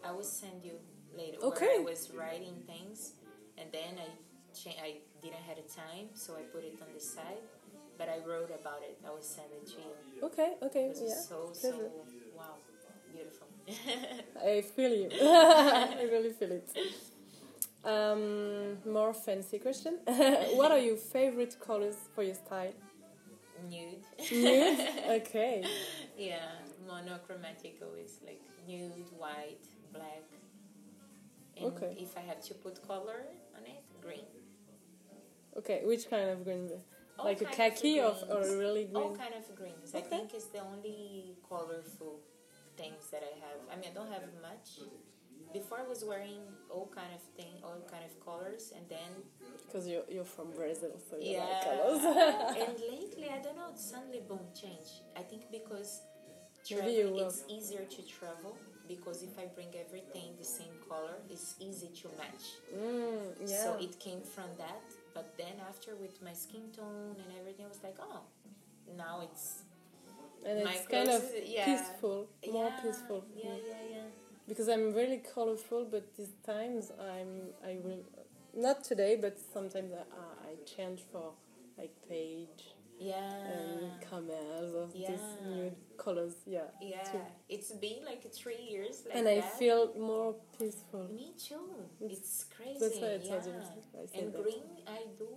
I 0.06 0.12
will 0.12 0.24
send 0.24 0.64
you 0.64 0.78
later. 1.18 1.38
Okay. 1.44 1.66
Where 1.66 1.82
I 1.82 1.84
was 1.84 2.12
writing 2.18 2.56
things, 2.68 3.14
and 3.58 3.72
then 3.72 4.00
I 4.00 4.10
cha- 4.54 4.80
I 4.82 4.98
didn't 5.22 5.44
have 5.48 5.58
the 5.58 5.68
time, 5.74 6.10
so 6.14 6.36
I 6.36 6.42
put 6.54 6.64
it 6.64 6.78
on 6.82 6.88
the 6.94 7.00
side. 7.00 7.44
But 7.98 8.10
I 8.10 8.18
wrote 8.28 8.50
about 8.50 8.82
it. 8.82 8.98
I 9.06 9.12
will 9.12 9.22
send 9.22 9.50
it 9.54 9.68
to 9.68 9.78
you. 9.78 10.26
okay, 10.28 10.54
okay, 10.64 10.86
It 10.86 10.90
was 10.90 11.02
yeah. 11.02 11.22
so 11.30 11.38
so 11.54 11.70
wow, 12.36 12.56
beautiful. 13.14 13.48
I 14.54 14.62
feel 14.62 14.92
you. 14.92 15.10
I 15.22 16.08
really 16.12 16.32
feel 16.32 16.52
it. 16.52 16.70
Um, 17.86 18.78
more 18.92 19.14
fancy 19.14 19.60
question. 19.60 20.00
what 20.56 20.72
are 20.72 20.80
your 20.80 20.96
favorite 20.98 21.58
colors 21.60 21.98
for 22.16 22.24
your 22.24 22.36
style? 22.36 22.74
nude. 23.70 24.04
Nude. 24.32 24.80
Okay. 25.22 25.64
yeah, 26.18 26.50
monochromatic 26.88 27.80
always 27.82 28.20
like 28.26 28.42
nude, 28.68 29.08
white, 29.18 29.66
black. 29.94 30.24
And 31.58 31.66
Okay. 31.68 31.96
if 32.00 32.18
I 32.18 32.22
have 32.22 32.42
to 32.50 32.54
put 32.56 32.86
color 32.88 33.20
on 33.58 33.64
it, 33.66 33.84
green. 34.02 34.26
Okay. 35.58 35.82
Which 35.86 36.10
kind 36.10 36.30
of 36.30 36.44
green? 36.44 36.70
All 37.20 37.26
like 37.26 37.42
a 37.42 37.46
kind 37.46 37.54
of 37.54 37.58
khaki 37.58 38.00
or, 38.02 38.16
or 38.30 38.42
really 38.58 38.90
All 38.94 39.10
green? 39.10 39.16
kind 39.18 39.34
of 39.36 39.56
greens. 39.56 39.90
Okay. 39.94 40.00
I 40.00 40.02
think 40.02 40.34
it's 40.34 40.48
the 40.48 40.60
only 40.60 41.36
colorful 41.48 42.22
things 42.76 43.10
that 43.12 43.22
I 43.24 43.34
have. 43.46 43.60
I 43.72 43.76
mean, 43.80 43.92
I 43.92 43.94
don't 43.94 44.12
have 44.12 44.24
much. 44.42 44.80
Before 45.54 45.78
I 45.80 45.84
was 45.88 46.04
wearing 46.04 46.42
all 46.72 46.90
kind 46.96 47.14
of 47.14 47.22
thing, 47.38 47.54
all 47.64 47.78
kind 47.92 48.04
of 48.04 48.14
colors, 48.26 48.74
and 48.76 48.84
then 48.90 49.12
Because 49.68 49.88
you're 49.88 50.02
you're 50.10 50.26
from 50.26 50.50
Brazil, 50.52 50.96
so 51.08 51.18
you 51.18 51.34
yeah. 51.34 51.46
like 51.46 51.64
colors. 51.70 52.02
and 52.64 52.74
lately, 52.92 53.30
I 53.30 53.40
don't 53.44 53.56
know. 53.58 53.70
Suddenly, 53.76 54.22
boom, 54.28 54.40
change. 54.60 54.90
I 55.16 55.22
think 55.22 55.44
because 55.52 56.02
Maybe 56.72 56.82
traveling, 56.82 56.98
you 56.98 57.14
will. 57.14 57.28
it's 57.28 57.44
easier 57.48 57.86
to 57.86 58.02
travel 58.18 58.58
because 58.88 59.24
if 59.24 59.38
I 59.40 59.46
bring 59.46 59.70
everything 59.86 60.36
the 60.40 60.46
same 60.46 60.76
color, 60.90 61.16
it's 61.30 61.56
easy 61.60 61.90
to 62.02 62.08
match. 62.18 62.46
mm, 62.76 63.50
yeah. 63.50 63.64
So 63.64 63.78
it 63.80 64.00
came 64.00 64.22
from 64.22 64.50
that. 64.58 64.82
But 65.14 65.34
then 65.38 65.54
after 65.70 65.96
with 65.96 66.22
my 66.24 66.34
skin 66.34 66.64
tone 66.76 67.16
and 67.24 67.30
everything, 67.40 67.66
I 67.66 67.70
was 67.70 67.84
like, 67.84 67.98
oh, 68.02 68.22
now 68.98 69.22
it's 69.24 69.64
and 70.46 70.60
it's 70.60 70.88
kind 70.88 71.10
of 71.10 71.24
yeah. 71.46 71.66
peaceful, 71.66 72.28
more 72.52 72.72
yeah, 72.76 72.82
peaceful. 72.84 73.24
Yeah, 73.36 73.50
Mm. 73.52 73.60
yeah, 73.70 73.96
yeah. 73.96 74.08
Because 74.48 74.68
I'm 74.68 74.94
really 74.94 75.22
colorful, 75.34 75.86
but 75.86 76.16
these 76.18 76.34
times 76.46 76.92
I'm 77.00 77.54
I 77.66 77.78
will 77.84 78.04
not 78.54 78.84
today, 78.84 79.16
but 79.16 79.38
sometimes 79.54 79.94
I, 79.94 80.04
I 80.50 80.52
change 80.66 81.02
for 81.12 81.34
like 81.78 81.94
page 82.10 82.73
Yeah. 83.04 83.54
and 83.56 84.02
camels 84.10 84.74
of 84.84 84.94
these 84.94 85.10
Yeah. 85.10 85.50
new 85.50 85.72
colors. 85.98 86.36
Yeah. 86.46 86.62
yeah. 86.82 87.04
too. 87.12 87.20
It's 87.50 87.72
been 87.86 88.00
like 88.06 88.24
three 88.42 88.62
years 88.74 88.96
like 89.06 89.16
and 89.18 89.28
I 89.28 89.42
feel 89.42 89.82
more 90.12 90.36
peaceful. 90.58 91.06
Me 91.22 91.34
too. 91.48 91.66
It's- 92.06 92.18
It's 92.20 92.46
crazy. 92.56 92.80
That's 92.82 93.00
why 93.02 93.08
I 93.08 93.12
yeah. 93.14 94.16
I 94.16 94.20
And 94.20 94.34
that. 94.34 94.44
green, 94.44 94.64
I 94.88 95.00
do 95.22 95.30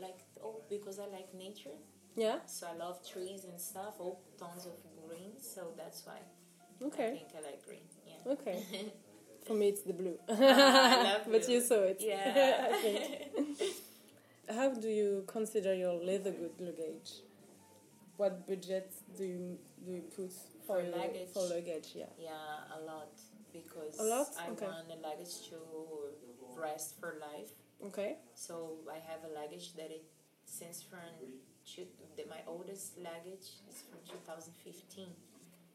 like 0.00 0.20
oh 0.42 0.56
because 0.74 0.96
I 1.04 1.06
like 1.18 1.28
nature. 1.46 1.76
Yeah. 2.16 2.38
So 2.46 2.66
I 2.72 2.74
love 2.84 2.96
trees 3.12 3.44
and 3.44 3.58
stuff. 3.70 3.94
All 4.00 4.16
tons 4.38 4.64
of 4.66 4.76
green. 5.06 5.32
So 5.54 5.60
that's 5.76 6.00
why 6.06 6.18
okay 6.88 7.08
I 7.08 7.10
think 7.18 7.32
I 7.38 7.40
like 7.50 7.60
green. 7.66 7.86
Yeah. 8.06 8.32
Okay. 8.34 8.58
For 9.46 9.54
me, 9.54 9.68
it's 9.68 9.82
the 9.82 9.94
blue. 9.94 10.16
Ah, 10.28 10.34
I 10.34 11.02
love 11.12 11.22
but 11.34 11.48
you 11.48 11.60
saw 11.60 11.80
it. 11.92 11.98
Yeah. 12.00 12.76
How 14.50 14.70
do 14.74 14.88
you 14.88 15.24
consider 15.26 15.74
your 15.74 15.94
leather 15.94 16.32
good 16.32 16.58
luggage? 16.60 17.10
What 18.16 18.46
budget 18.46 18.92
do 19.16 19.24
you 19.24 19.58
do 19.84 19.92
you 19.92 20.02
put 20.16 20.32
for, 20.66 20.66
For 20.66 20.82
your- 20.82 20.96
luggage? 20.96 21.28
For 21.32 21.42
luggage, 21.42 21.88
yeah. 21.94 22.06
Yeah, 22.18 22.76
a 22.76 22.80
lot 22.84 23.12
because 23.52 23.98
A 23.98 24.04
lot? 24.04 24.28
I 24.38 24.50
Okay. 24.50 24.66
want 24.66 24.90
a 24.90 24.96
luggage 25.08 25.48
to 25.50 25.56
rest 26.56 26.98
for 27.00 27.16
life. 27.20 27.52
Okay. 27.86 28.18
So 28.34 28.78
I 28.90 28.98
have 28.98 29.20
a 29.24 29.32
luggage 29.40 29.74
that 29.74 29.90
it 29.90 30.04
since 30.44 30.82
from 30.82 31.08
two, 31.64 31.86
the, 32.16 32.24
my 32.28 32.40
oldest 32.46 32.98
luggage 32.98 33.48
is 33.70 33.82
from 33.88 33.98
2015, 34.04 35.06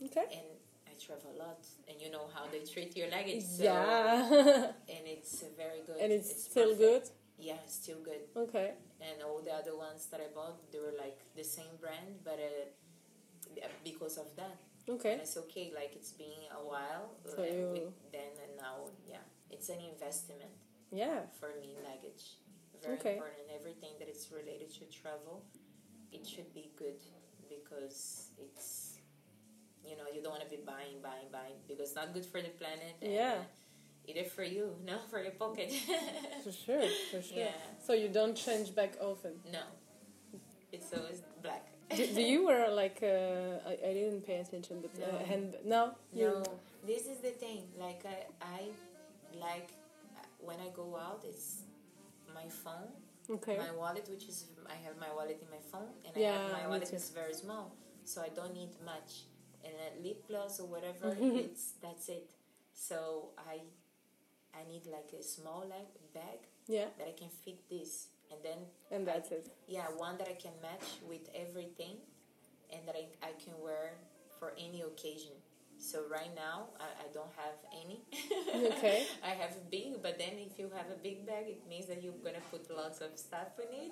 Okay. 0.05 0.26
and 0.32 0.47
I 0.88 0.93
travel 1.03 1.32
a 1.32 1.38
lot, 1.39 1.61
and 1.88 1.99
you 2.01 2.11
know 2.11 2.28
how 2.34 2.45
they 2.51 2.59
treat 2.59 2.95
your 2.95 3.09
luggage. 3.09 3.43
So, 3.43 3.63
yeah. 3.63 4.71
and 4.95 5.03
it's 5.07 5.43
very 5.57 5.82
good. 5.88 5.97
and 5.97 6.11
it's, 6.11 6.43
still 6.43 6.76
perfect. 6.76 6.80
good. 6.80 7.09
Yeah, 7.38 7.58
it's 7.64 7.76
still 7.76 8.00
good. 8.04 8.22
Okay. 8.36 8.74
And 9.02 9.22
all 9.24 9.42
the 9.42 9.52
other 9.52 9.76
ones 9.78 10.06
that 10.08 10.20
I 10.22 10.28
bought, 10.34 10.72
they 10.72 10.80
were 10.80 10.94
like 10.98 11.20
the 11.36 11.44
same 11.44 11.76
brand, 11.82 12.24
but 12.24 12.40
uh, 12.40 13.68
because 13.84 14.18
of 14.18 14.28
that. 14.38 14.58
Okay. 14.88 15.14
And 15.14 15.22
it's 15.22 15.36
okay, 15.38 15.72
like 15.76 15.92
it's 15.96 16.12
been 16.12 16.48
a 16.52 16.64
while. 16.64 17.12
So 17.26 17.44
and 17.44 17.54
you- 17.54 17.70
with, 17.74 18.12
then 18.12 18.32
and 18.44 18.56
now, 18.58 18.88
yeah, 19.08 19.26
it's 19.50 19.70
an 19.70 19.80
investment 19.82 20.52
Yeah. 20.92 21.26
for 21.40 21.50
me. 21.60 21.76
Luggage, 21.84 22.38
very 22.82 22.98
Okay. 22.98 23.14
important. 23.18 23.50
Everything 23.54 23.94
that 24.00 24.08
is 24.08 24.32
related 24.32 24.72
to 24.80 24.86
travel, 24.86 25.44
it 26.12 26.26
should 26.26 26.54
be 26.54 26.72
good 26.78 27.02
because 27.50 28.30
it's, 28.38 29.00
you 29.84 29.98
know, 29.98 30.06
you 30.14 30.22
don't 30.22 30.32
want 30.32 30.44
to 30.44 30.50
be 30.50 30.62
buying, 30.64 31.02
buying, 31.02 31.28
buying 31.32 31.58
because 31.68 31.90
it's 31.90 31.96
not 31.96 32.14
good 32.14 32.26
for 32.26 32.42
the 32.42 32.50
planet. 32.50 32.96
And, 33.02 33.12
Yeah. 33.12 33.44
Uh, 34.08 34.12
Either 34.12 34.28
for 34.30 34.43
you, 34.43 34.76
no, 34.86 34.97
for 35.10 35.22
your 35.22 35.32
pocket. 35.32 35.72
For 36.43 36.51
sure. 36.51 36.88
For 37.12 37.22
sure. 37.22 37.38
Yeah. 37.38 37.51
So 37.86 37.93
you 37.93 38.08
don't 38.10 38.36
change 38.36 38.76
back 38.76 38.97
often. 39.01 39.34
no, 39.51 39.64
it's 40.72 40.93
always 40.93 41.22
black. 41.41 41.66
do, 41.95 42.06
do 42.06 42.22
you 42.22 42.45
wear 42.45 42.70
like 42.72 42.99
uh, 43.03 43.70
I, 43.70 43.74
I 43.89 43.93
didn't 43.93 44.26
pay 44.26 44.38
attention, 44.38 44.82
but 44.82 44.91
uh, 45.01 45.12
No. 45.12 45.26
hand 45.26 45.56
no 45.66 45.82
you 46.14 46.28
No, 46.28 46.43
this 46.86 47.03
is 47.08 47.20
the 47.20 47.32
thing. 47.43 47.62
Like 47.80 48.01
I, 48.06 48.18
I 48.58 48.62
like 49.39 49.70
uh, 50.18 50.26
when 50.39 50.58
I 50.60 50.70
go 50.76 50.95
out, 50.97 51.24
it's 51.28 51.62
my 52.34 52.47
phone, 52.64 52.89
okay 53.30 53.58
my 53.58 53.72
wallet, 53.72 54.08
which 54.10 54.28
is 54.28 54.45
I 54.68 54.78
have 54.86 54.97
my 54.99 55.12
wallet 55.18 55.39
in 55.41 55.49
my 55.49 55.62
phone, 55.72 55.89
and 56.06 56.12
I 56.18 56.20
have 56.32 56.51
my 56.51 56.68
wallet 56.68 56.91
is 56.93 57.10
very 57.10 57.34
small, 57.34 57.76
so 58.03 58.22
I 58.22 58.30
don't 58.30 58.53
need 58.53 58.74
much. 58.86 59.12
And 59.64 59.74
a 59.74 60.08
lip 60.08 60.28
gloss 60.28 60.60
or 60.60 60.68
whatever, 60.68 61.16
it's 61.43 61.74
that's 61.82 62.10
it. 62.10 62.30
So 62.74 63.30
I, 63.38 63.62
I 64.60 64.68
need 64.72 64.86
like 64.88 65.12
a 65.20 65.24
small 65.24 65.66
like 65.70 65.91
bag 66.14 66.39
yeah 66.68 66.86
that 66.97 67.08
I 67.08 67.12
can 67.18 67.30
fit 67.30 67.60
this, 67.70 68.08
and 68.32 68.39
then 68.43 68.58
and 68.91 69.08
that's 69.08 69.32
it 69.32 69.49
yeah, 69.68 69.86
one 69.97 70.18
that 70.18 70.28
I 70.28 70.34
can 70.36 70.53
match 70.62 70.88
with 71.08 71.30
everything 71.36 71.97
and 72.72 72.82
that 72.88 72.95
I, 72.95 73.06
I 73.26 73.32
can 73.43 73.53
wear 73.62 73.93
for 74.39 74.53
any 74.58 74.82
occasion. 74.82 75.32
So 75.78 76.03
right 76.10 76.34
now 76.36 76.70
I, 76.80 76.86
I 77.03 77.08
don't 77.14 77.32
have 77.38 77.58
any. 77.84 78.01
Okay. 78.78 79.06
I 79.24 79.32
have 79.32 79.51
a 79.51 79.66
big, 79.70 80.01
but 80.01 80.18
then 80.18 80.34
if 80.39 80.58
you 80.58 80.72
have 80.76 80.88
a 80.89 80.99
big 81.01 81.26
bag, 81.28 81.45
it 81.47 81.62
means 81.68 81.88
that 81.88 82.01
you're 82.01 82.14
gonna 82.24 82.43
put 82.49 82.70
lots 82.76 83.01
of 83.01 83.12
stuff 83.18 83.60
in 83.60 83.70
it, 83.86 83.91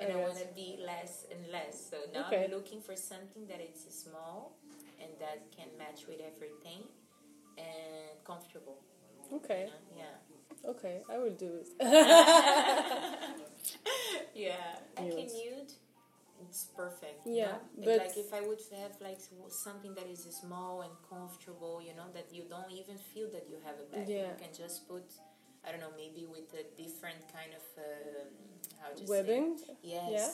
and 0.00 0.12
I 0.12 0.16
want 0.16 0.38
to 0.38 0.46
be 0.54 0.78
less 0.84 1.26
and 1.30 1.40
less. 1.52 1.74
So 1.90 1.96
now 2.12 2.26
Okay. 2.26 2.44
I'm 2.44 2.50
looking 2.50 2.80
for 2.80 2.96
something 2.96 3.46
that 3.48 3.60
it's 3.60 3.84
small 3.94 4.56
and 5.00 5.10
that 5.20 5.38
can 5.56 5.68
match 5.78 6.06
with 6.08 6.20
everything 6.20 6.82
and 7.56 8.24
comfortable. 8.24 8.78
Okay? 9.34 9.70
Yeah. 9.96 10.04
Okay, 10.64 11.02
I 11.10 11.18
will 11.18 11.30
do 11.30 11.60
it. 11.62 11.68
yeah, 14.34 14.54
like 14.96 15.12
a 15.12 15.16
nude, 15.16 15.72
it's 16.42 16.64
perfect. 16.76 17.26
Yeah, 17.26 17.58
no? 17.76 17.84
but- 17.84 17.98
like 17.98 18.16
if 18.16 18.32
I 18.34 18.40
would 18.40 18.60
have 18.76 18.92
like 19.00 19.18
something 19.48 19.94
that 19.94 20.06
is 20.06 20.26
small 20.30 20.82
and 20.82 20.92
comfortable, 21.08 21.80
you 21.82 21.94
know, 21.94 22.08
that 22.14 22.28
you 22.32 22.44
don't 22.48 22.70
even 22.70 22.98
feel 22.98 23.30
that 23.32 23.46
you 23.48 23.56
have 23.64 23.76
a 23.78 23.86
bag. 23.94 24.08
Yeah. 24.08 24.16
You 24.16 24.36
can 24.38 24.52
just 24.56 24.88
put, 24.88 25.04
I 25.66 25.70
don't 25.70 25.80
know, 25.80 25.92
maybe 25.96 26.26
with 26.26 26.52
a 26.54 26.64
different 26.80 27.20
kind 27.32 27.52
of 27.54 27.64
um, 27.78 28.28
how 28.80 28.94
do 28.94 29.02
you 29.02 29.08
Webbing. 29.08 29.58
say? 29.58 29.74
Yes. 29.82 30.10
Yeah. 30.10 30.28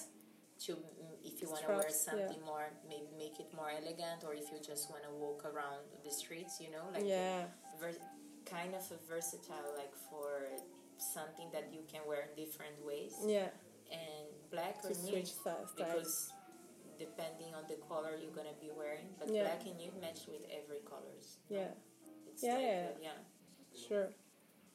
To 0.67 0.73
mm, 0.73 1.19
if 1.25 1.43
you 1.43 1.49
want 1.49 1.63
to 1.63 1.69
wear 1.69 1.91
Straps, 1.91 2.07
yeah. 2.07 2.13
something 2.29 2.45
more, 2.45 2.71
maybe 2.89 3.11
make 3.19 3.41
it 3.41 3.53
more 3.55 3.71
elegant, 3.71 4.23
or 4.25 4.35
if 4.35 4.53
you 4.53 4.59
just 4.65 4.89
want 4.89 5.03
to 5.03 5.11
walk 5.11 5.45
around 5.45 5.83
the 6.05 6.11
streets, 6.11 6.61
you 6.61 6.71
know, 6.71 6.85
like 6.93 7.05
yeah. 7.05 7.47
Kind 8.45 8.75
of 8.75 8.83
a 8.91 8.99
versatile, 9.09 9.75
like 9.77 9.95
for 10.11 10.49
something 10.99 11.49
that 11.53 11.69
you 11.73 11.81
can 11.91 12.01
wear 12.07 12.29
in 12.29 12.45
different 12.45 12.77
ways 12.85 13.15
Yeah. 13.27 13.49
and 13.91 14.27
black 14.51 14.81
To 14.83 14.89
or 14.89 14.95
nude 15.05 15.29
because 15.77 16.33
depending 16.99 17.55
on 17.55 17.65
the 17.69 17.77
color 17.89 18.17
you're 18.21 18.31
gonna 18.31 18.55
be 18.61 18.71
wearing, 18.71 19.15
but 19.19 19.29
Yeah. 19.29 19.43
black 19.43 19.67
and 19.67 19.77
nude 19.79 20.01
match 20.01 20.27
with 20.29 20.43
every 20.51 20.81
colors. 20.81 21.39
Yeah. 21.49 21.73
It's 22.29 22.43
Yeah, 22.43 22.55
like, 22.91 22.99
yeah. 23.03 23.11
uh, 23.11 23.77
Sure. 23.89 24.09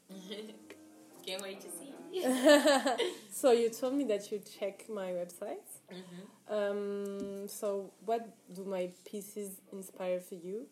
Can't 1.25 1.41
wait 1.41 1.61
to 1.61 1.69
see. 1.71 1.93
so 3.31 3.51
you 3.51 3.69
told 3.69 3.93
me 3.93 4.03
that 4.05 4.31
you 4.31 4.39
check 4.39 4.89
my 4.89 5.11
website. 5.11 5.67
hmm 5.89 6.25
Um, 6.53 7.47
so 7.47 7.93
what 8.05 8.35
do 8.51 8.65
my 8.65 8.89
pieces 9.05 9.61
inspire 9.71 10.19
for 10.19 10.35
you? 10.35 10.67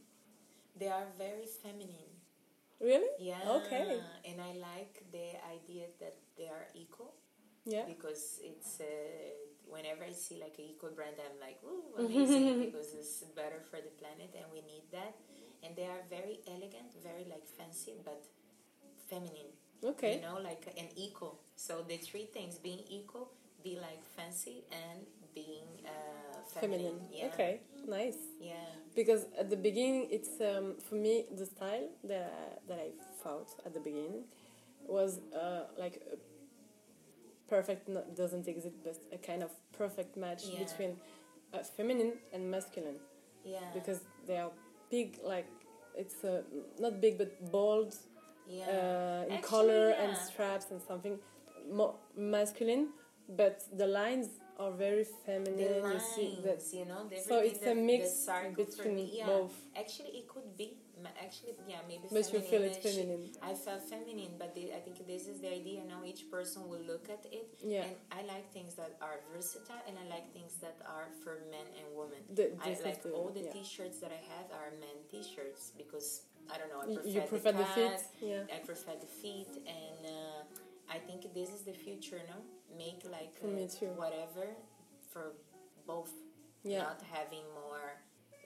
They 0.75 0.87
are 0.87 1.05
very 1.17 1.45
feminine. 1.45 2.16
Really? 2.79 3.09
Yeah. 3.19 3.41
Okay. 3.61 3.99
And 4.25 4.37
I 4.41 4.53
like 4.61 5.03
the 5.11 5.33
idea 5.49 5.87
that 5.99 6.15
they 6.37 6.47
are 6.47 6.67
equal 6.75 7.13
Yeah. 7.65 7.85
because 7.87 8.39
it's 8.43 8.79
uh, 8.79 8.85
whenever 9.67 10.03
I 10.05 10.13
see 10.13 10.37
like 10.39 10.55
an 10.59 10.65
eco 10.65 10.89
brand, 10.93 11.17
I'm 11.19 11.39
like, 11.41 11.59
ooh, 11.65 11.97
amazing 12.05 12.69
because 12.69 12.93
it's 12.93 13.23
better 13.35 13.59
for 13.69 13.77
the 13.81 13.91
planet 13.99 14.31
and 14.37 14.45
we 14.53 14.61
need 14.61 14.85
that. 14.91 15.15
And 15.63 15.75
they 15.75 15.85
are 15.89 16.05
very 16.09 16.39
elegant, 16.47 16.93
very 17.01 17.25
like 17.25 17.47
fancy, 17.57 17.93
but 18.05 18.21
feminine. 19.09 19.51
Okay. 19.83 20.15
You 20.17 20.21
know, 20.21 20.39
like 20.41 20.67
an 20.77 20.87
eco. 20.95 21.37
So 21.55 21.83
the 21.87 21.97
three 21.97 22.25
things: 22.25 22.55
being 22.57 22.81
eco, 22.89 23.29
be 23.63 23.77
like 23.81 24.03
fancy, 24.15 24.63
and 24.71 25.05
being 25.33 25.65
uh, 25.85 26.41
feminine. 26.53 26.79
Feminine. 26.79 26.99
Yeah. 27.11 27.25
Okay. 27.33 27.61
Nice. 27.87 28.17
Yeah. 28.41 28.53
Because 28.95 29.25
at 29.39 29.49
the 29.49 29.55
beginning, 29.55 30.07
it's 30.11 30.41
um, 30.41 30.75
for 30.87 30.95
me 30.95 31.25
the 31.35 31.45
style 31.45 31.87
that 32.03 32.33
I, 32.33 32.67
that 32.67 32.79
I 32.79 32.89
thought 33.23 33.49
at 33.65 33.73
the 33.73 33.79
beginning 33.79 34.23
was 34.85 35.19
uh, 35.33 35.61
like 35.77 36.01
a 36.13 36.17
perfect 37.49 37.87
no, 37.87 38.03
doesn't 38.15 38.47
exist, 38.47 38.75
but 38.83 38.97
a 39.13 39.17
kind 39.17 39.41
of 39.43 39.51
perfect 39.77 40.17
match 40.17 40.43
Yeah. 40.45 40.59
between 40.63 40.97
uh, 41.53 41.63
feminine 41.63 42.13
and 42.33 42.49
masculine 42.51 42.99
Yeah. 43.45 43.59
because 43.73 44.01
they 44.25 44.37
are 44.37 44.51
big, 44.91 45.19
like 45.23 45.47
it's 45.95 46.23
uh, 46.23 46.41
not 46.79 46.99
big 47.01 47.17
but 47.17 47.51
bold 47.51 47.95
yeah. 48.47 48.65
uh, 48.65 49.25
in 49.27 49.33
Actually, 49.33 49.49
color 49.49 49.89
and 49.91 50.17
straps 50.17 50.71
and 50.71 50.81
something 50.81 51.19
more 51.71 51.95
masculine, 52.15 52.89
but 53.29 53.63
the 53.77 53.87
lines 53.87 54.27
are 54.59 54.71
very 54.71 55.03
feminine. 55.25 55.57
the 55.57 55.75
you 55.77 55.83
lines, 55.83 56.03
see 56.15 56.39
that 56.43 56.61
you 56.73 56.85
know, 56.85 57.09
So 57.27 57.39
it's 57.39 57.59
the, 57.59 57.71
a 57.71 57.75
mix 57.75 58.25
the 58.25 58.53
between 58.55 58.95
me, 58.95 59.09
yeah. 59.13 59.25
both. 59.27 59.53
Actually, 59.75 60.09
it 60.19 60.27
could 60.27 60.57
be. 60.57 60.77
Actually, 61.23 61.53
yeah, 61.67 61.77
maybe. 61.87 62.07
But 62.09 62.25
you 62.33 62.39
feel 62.41 62.61
feminine-ish. 62.65 62.81
feminine. 62.95 63.29
I 63.43 63.53
felt 63.53 63.83
feminine, 63.83 64.33
but 64.39 64.55
the, 64.55 64.73
I 64.73 64.79
think 64.79 65.05
this 65.05 65.27
is 65.27 65.39
the 65.39 65.53
idea. 65.53 65.81
Now 65.87 66.01
each 66.03 66.23
person 66.31 66.67
will 66.67 66.81
look 66.91 67.05
at 67.09 67.23
it, 67.31 67.47
Yeah. 67.63 67.83
and 67.85 67.95
I 68.11 68.23
like 68.33 68.51
things 68.51 68.73
that 68.81 68.97
are 68.99 69.19
versatile, 69.31 69.81
and 69.87 69.95
I 70.03 70.05
like 70.15 70.33
things 70.33 70.53
that 70.61 70.77
are 70.89 71.07
for 71.23 71.33
men 71.51 71.67
and 71.77 71.85
women. 71.95 72.21
The- 72.33 72.51
I 72.65 72.75
like 72.83 73.03
the- 73.03 73.11
all 73.11 73.29
the 73.29 73.41
yeah. 73.45 73.51
T-shirts 73.53 73.99
that 73.99 74.11
I 74.11 74.21
have 74.33 74.47
are 74.59 74.71
men 74.79 74.97
T-shirts 75.11 75.71
because 75.77 76.23
I 76.51 76.57
don't 76.57 76.69
know. 76.73 76.81
I 76.81 76.87
You- 76.89 76.97
prefer, 76.99 77.09
you 77.09 77.21
prefer 77.33 77.51
the, 77.51 77.65
fit? 77.77 77.91
cut, 77.91 78.03
Yeah. 78.31 78.55
I 78.55 78.57
prefer 78.65 78.93
the 78.99 79.11
feet, 79.21 79.53
and 79.67 79.99
uh, 80.17 80.41
I 80.89 80.97
think 80.97 81.31
this 81.33 81.49
is 81.53 81.61
the 81.61 81.73
future. 81.73 82.21
No, 82.27 82.37
make 82.75 83.03
like 83.09 83.39
too. 83.79 83.87
whatever 83.95 84.47
for 85.11 85.33
both. 85.85 86.11
Yeah. 86.63 86.79
Not 86.79 87.01
having 87.11 87.43
more 87.53 87.91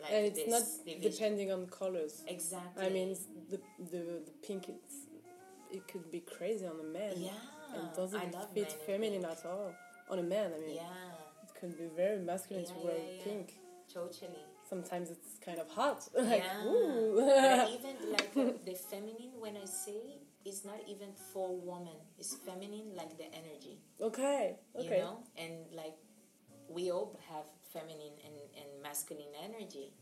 like 0.02 0.12
and 0.12 0.26
it's 0.28 0.38
this 0.40 0.50
not 0.50 0.64
division. 0.86 1.12
depending 1.12 1.52
on 1.52 1.68
colors. 1.68 2.24
Exactly. 2.28 2.86
I 2.86 2.90
mean, 2.90 3.16
the, 3.50 3.60
the 3.92 3.98
the 4.28 4.32
pink 4.46 4.70
it's 4.70 4.96
it 5.72 5.88
could 5.88 6.12
be 6.12 6.20
crazy 6.20 6.66
on 6.66 6.80
a 6.80 6.84
man. 6.84 7.14
yeah, 7.18 7.32
And 7.76 7.94
doesn't 7.96 8.36
fit 8.54 8.72
feminine 8.86 9.22
pink. 9.22 9.32
at 9.32 9.46
all 9.46 9.74
on 10.10 10.20
a 10.20 10.24
man. 10.24 10.52
I 10.56 10.60
mean, 10.60 10.76
Yeah, 10.76 11.44
it 11.44 11.60
could 11.60 11.78
be 11.78 11.86
very 11.96 12.20
masculine 12.20 12.66
to 12.66 12.74
wear 12.84 12.98
yeah, 12.98 13.14
yeah. 13.18 13.24
pink. 13.24 13.54
totally. 13.92 14.44
Sometimes 14.70 15.10
it's 15.12 15.38
kind 15.44 15.60
of 15.60 15.68
hot. 15.70 16.08
like, 16.18 16.44
yeah, 16.44 16.66
ooh. 16.66 17.18
even 17.74 17.96
like 18.12 18.34
the 18.34 18.74
feminine, 18.74 19.32
when 19.40 19.58
I 19.58 19.66
say, 19.66 20.20
is 20.46 20.66
not 20.66 20.80
even 20.88 21.10
for 21.34 21.56
woman. 21.56 21.98
It's 22.18 22.36
feminine, 22.36 22.96
like 22.96 23.18
the 23.18 23.26
energy. 23.34 23.80
okay, 24.02 24.58
okay. 24.76 24.98
You 24.98 25.04
know, 25.04 25.24
and 25.38 25.54
like 25.74 25.96
we 26.70 26.92
all 26.92 27.20
have 27.30 27.46
feminine 27.74 28.16
and, 28.26 28.36
and 28.58 28.84
masculine 28.84 29.34
energy. 29.44 29.94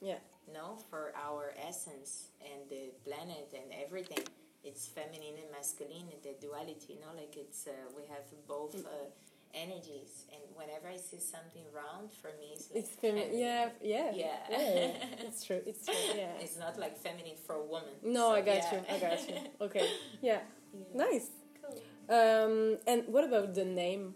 Yeah. 0.00 0.18
No, 0.52 0.76
for 0.90 1.12
our 1.16 1.54
essence 1.56 2.28
and 2.40 2.68
the 2.68 2.92
planet 3.04 3.48
and 3.54 3.72
everything. 3.72 4.24
It's 4.64 4.88
feminine 4.88 5.36
and 5.36 5.50
masculine, 5.52 6.08
and 6.08 6.22
the 6.22 6.34
duality. 6.40 6.94
You 6.94 7.00
know, 7.00 7.12
like 7.14 7.36
it's 7.36 7.66
uh, 7.66 7.72
we 7.94 8.02
have 8.08 8.24
both 8.48 8.74
uh, 8.74 9.12
energies. 9.54 10.24
And 10.32 10.40
whenever 10.54 10.88
I 10.88 10.96
see 10.96 11.18
something 11.20 11.64
round, 11.74 12.10
for 12.20 12.30
me, 12.40 12.46
it's 12.54 12.70
like 12.70 12.84
It's 12.84 12.90
feminine. 13.02 13.36
Yeah, 13.38 13.68
yeah, 13.82 14.10
Yeah. 14.14 14.36
yeah. 14.50 15.26
It's 15.26 15.44
true. 15.44 15.60
It's 15.66 15.84
true. 15.86 15.94
Yeah. 16.16 16.32
It's 16.44 16.56
not 16.58 16.78
like 16.78 16.96
feminine 16.98 17.36
for 17.46 17.54
a 17.56 17.64
woman. 17.64 17.94
No, 18.02 18.30
So, 18.30 18.32
I 18.32 18.40
got 18.40 18.56
yeah. 18.56 18.74
you. 18.74 18.80
I 18.94 18.98
got 18.98 19.28
you. 19.28 19.36
Okay. 19.66 19.88
Yeah. 20.22 20.40
Yeah. 20.72 21.04
Nice. 21.06 21.28
Cool. 21.62 21.76
Um, 22.18 22.78
and 22.86 23.04
what 23.08 23.24
about 23.24 23.54
the 23.54 23.64
name? 23.64 24.14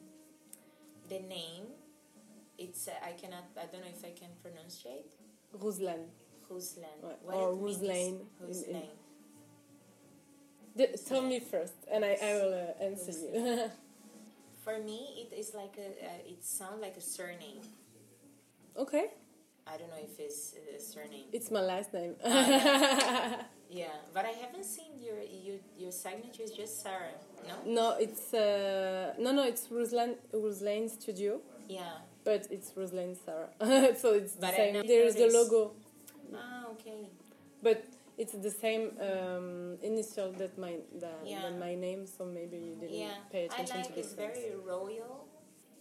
The 1.09 1.21
name, 1.21 1.65
it's 2.59 2.87
uh, 2.89 2.93
I 3.03 3.13
cannot. 3.13 3.45
I 3.57 3.65
don't 3.71 3.81
know 3.85 3.91
if 3.99 4.05
I 4.05 4.13
can 4.21 4.31
pronunciate. 4.45 5.13
Ruslan. 5.57 6.03
Ruslan. 6.51 6.99
Right. 7.03 7.35
Or 7.35 7.53
it 7.53 7.83
in- 7.83 8.27
in- 8.75 8.83
tell 11.09 11.23
me 11.23 11.41
first, 11.41 11.75
and 11.91 12.05
I, 12.05 12.17
I 12.23 12.35
will 12.35 12.55
uh, 12.55 12.85
answer 12.85 13.13
you. 13.13 13.71
For 14.69 14.79
me, 14.85 15.01
it 15.25 15.33
is 15.35 15.55
like 15.55 15.77
a. 15.79 15.89
Uh, 16.05 16.33
it 16.33 16.45
sounds 16.45 16.81
like 16.83 16.97
a 16.99 17.01
surname. 17.01 17.63
okay. 18.77 19.07
I 19.67 19.77
don't 19.79 19.89
know 19.89 20.03
if 20.03 20.19
it's 20.21 20.55
a 20.77 20.81
surname. 20.81 21.25
It's 21.33 21.51
my 21.51 21.61
last 21.61 21.93
name. 21.95 22.15
Yeah, 23.71 23.89
but 24.15 24.25
I 24.25 24.31
haven't 24.43 24.65
seen 24.65 24.93
your 24.99 25.19
your 25.47 25.59
your 25.79 25.93
signature 25.93 26.43
is 26.43 26.53
just 26.53 26.83
Sarah. 26.83 27.13
No. 27.47 27.55
no, 27.67 27.97
it's 28.01 28.33
uh, 28.33 29.13
no, 29.19 29.31
no, 29.33 29.43
it's 29.45 29.67
Ruslan 29.69 30.17
Ruslane 30.33 30.89
Studio, 30.89 31.41
Yeah. 31.69 31.83
but 32.25 32.47
it's 32.51 32.73
Ruslan 32.73 33.15
Sarah. 33.25 33.51
so 34.03 34.15
it's 34.15 34.33
the 34.35 34.41
But 34.41 34.55
I 34.55 34.57
same. 34.57 34.87
There 34.87 35.05
is 35.05 35.17
the 35.17 35.29
logo, 35.29 35.73
Ah, 36.35 36.65
okay. 36.73 37.09
but 37.63 37.85
it's 38.19 38.35
the 38.35 38.51
same 38.51 38.93
um, 39.01 39.79
initial 39.83 40.33
that 40.41 40.59
my 40.59 40.75
that, 41.01 41.19
Yeah. 41.25 41.43
than 41.43 41.59
my 41.59 41.75
name. 41.75 42.07
So 42.07 42.25
maybe 42.25 42.59
you 42.59 42.75
didn't 42.75 42.95
Yeah, 42.95 43.15
pay 43.33 43.43
I 43.43 43.47
attention 43.47 43.77
like 43.79 43.87
to 43.89 43.93
the 43.95 44.01
it's 44.01 44.13
very 44.13 44.53
royal. 44.67 45.27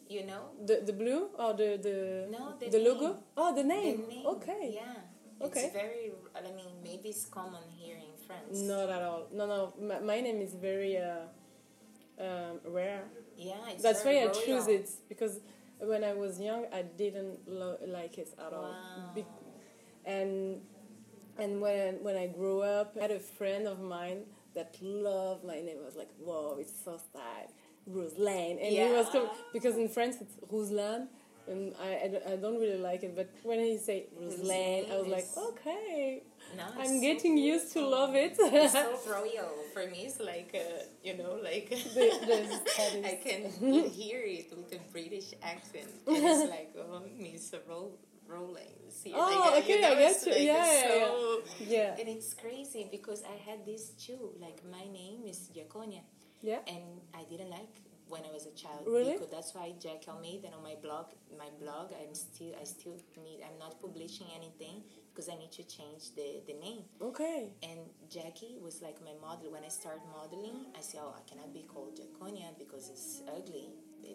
You 0.10 0.24
know. 0.26 0.44
The 0.66 0.76
the 0.86 0.94
blue 0.94 1.30
or 1.38 1.52
the 1.54 1.70
the 1.88 1.98
No, 2.32 2.56
the 2.60 2.70
the 2.70 2.80
logo? 2.80 3.08
name. 3.08 3.18
Oh, 3.36 3.50
the 3.56 3.62
The 3.64 3.68
name. 3.68 4.08
name. 4.08 4.26
Okay. 4.26 4.72
Yeah. 4.80 4.96
Okay. 5.48 5.66
It's 5.66 5.74
very. 5.74 6.12
I 6.36 6.42
mean, 6.56 6.72
maybe 6.84 7.10
it's 7.10 7.26
common 7.26 7.64
here 7.78 7.98
in 7.98 8.14
France. 8.26 8.62
Not 8.62 8.90
at 8.90 9.04
all. 9.04 9.28
No, 9.34 9.46
no. 9.46 9.74
My, 9.82 10.00
my 10.00 10.20
name 10.22 10.40
is 10.42 10.54
very 10.56 10.98
uh, 10.98 11.28
um, 12.20 12.60
rare. 12.66 13.04
Yeah, 13.38 13.54
it's 13.70 13.84
That's 13.84 14.04
why 14.06 14.14
very 14.16 14.30
I 14.30 14.34
choose 14.46 14.68
it 14.68 14.90
because 15.10 15.40
when 15.80 16.04
I 16.04 16.14
was 16.14 16.40
young, 16.40 16.66
I 16.74 16.82
didn't 16.82 17.48
lo- 17.48 17.78
like 17.86 18.18
it 18.18 18.30
at 18.40 18.54
all. 18.54 18.64
Wow. 18.74 19.12
Be- 19.14 19.26
and 20.06 20.62
and 21.40 21.62
when 21.62 22.04
when 22.04 22.16
I 22.16 22.28
grew 22.28 22.62
up, 22.62 22.96
I 22.98 23.02
had 23.04 23.12
a 23.12 23.20
friend 23.20 23.68
of 23.68 23.80
mine 23.80 24.22
that 24.56 24.76
loved 24.82 25.44
my 25.46 25.60
name. 25.62 25.78
I 25.82 25.86
was 25.86 25.96
like, 25.96 26.10
"Whoa, 26.20 26.58
it's 26.60 26.74
so 26.86 26.98
style, 26.98 27.50
Ruslan." 27.90 28.52
And 28.64 28.72
he 28.90 28.94
was 28.98 29.08
com- 29.12 29.30
because 29.54 29.76
in 29.78 29.90
France 29.90 30.18
it's 30.22 30.36
Ruslan, 30.52 31.08
and 31.48 31.74
I, 31.82 31.90
I, 32.06 32.08
don't- 32.08 32.60
really 32.60 32.78
like 32.90 33.04
it. 33.04 33.16
But 33.16 33.30
when 33.44 33.60
he 33.60 33.78
say 33.78 34.08
Ruslan, 34.20 34.92
I 34.92 34.98
was 35.00 35.08
like, 35.08 35.28
"Okay, 35.52 36.24
No, 36.58 36.64
I'm 36.80 36.96
so 36.96 37.02
getting 37.02 37.38
used 37.38 37.72
to 37.74 37.82
love 37.86 38.16
it." 38.16 38.36
It's 38.40 38.74
so 38.74 38.98
royal 39.18 39.52
for 39.74 39.86
me. 39.92 40.00
It's 40.10 40.20
like 40.20 40.52
uh, 40.56 40.84
you 41.04 41.18
know, 41.18 41.34
like 41.50 41.70
The- 41.70 42.18
the. 42.30 42.40
I 43.12 43.16
can 43.26 43.42
hear 44.00 44.22
it 44.38 44.48
with 44.58 44.74
a 44.74 44.82
British 44.92 45.34
accent, 45.44 45.90
and 46.08 46.18
it's 46.18 46.50
like 46.50 46.72
oh, 46.80 47.02
Miss 47.18 47.54
Ro- 47.70 47.92
rolling. 48.28 48.76
See, 48.90 49.14
Oh, 49.16 49.52
like, 49.54 49.64
okay, 49.64 49.76
you 49.76 49.82
know, 49.82 49.88
I 49.88 49.92
you. 49.92 50.06
like 50.06 50.26
Yeah, 50.26 50.66
it's 50.66 51.62
yeah, 51.62 51.68
yeah. 51.68 52.00
And 52.00 52.08
it's 52.10 52.34
crazy 52.34 52.88
because 52.92 53.24
I 53.24 53.36
had 53.50 53.66
this 53.66 53.90
too. 53.92 54.32
Like 54.40 54.60
my 54.70 54.86
name 54.92 55.24
is 55.26 55.50
Yacônia, 55.56 56.02
Yeah. 56.42 56.60
and 56.68 57.02
I 57.14 57.24
didn't 57.30 57.50
like 57.50 57.74
when 58.10 58.24
I 58.24 58.32
was 58.32 58.46
a 58.46 58.52
child. 58.56 58.84
Really? 58.88 59.14
Because 59.14 59.30
that's 59.32 59.54
why 59.54 59.74
Jack 59.80 60.08
Almeida 60.08 60.48
on 60.56 60.64
my 60.64 60.76
blog, 60.82 61.08
my 61.38 61.50
blog, 61.60 61.92
I'm 62.00 62.14
still, 62.16 62.54
I 62.60 62.64
still 62.64 62.96
need, 63.22 63.40
I'm 63.44 63.58
not 63.60 63.82
publishing 63.82 64.28
anything 64.36 64.84
because 65.12 65.28
I 65.30 65.36
need 65.36 65.52
to 65.60 65.64
change 65.64 66.16
the 66.16 66.42
the 66.48 66.54
name. 66.66 66.84
Okay. 67.02 67.52
And 67.64 67.80
Jackie 68.10 68.56
was 68.64 68.82
like 68.82 68.98
my 69.04 69.16
model. 69.22 69.52
When 69.52 69.64
I 69.64 69.70
started 69.70 70.04
modeling, 70.20 70.68
I 70.78 70.82
said, 70.82 71.02
"Oh, 71.04 71.14
I 71.20 71.24
cannot 71.30 71.52
be 71.54 71.64
called 71.74 72.00
Yacônia 72.00 72.50
because 72.58 72.90
it's 72.90 73.22
ugly." 73.28 73.68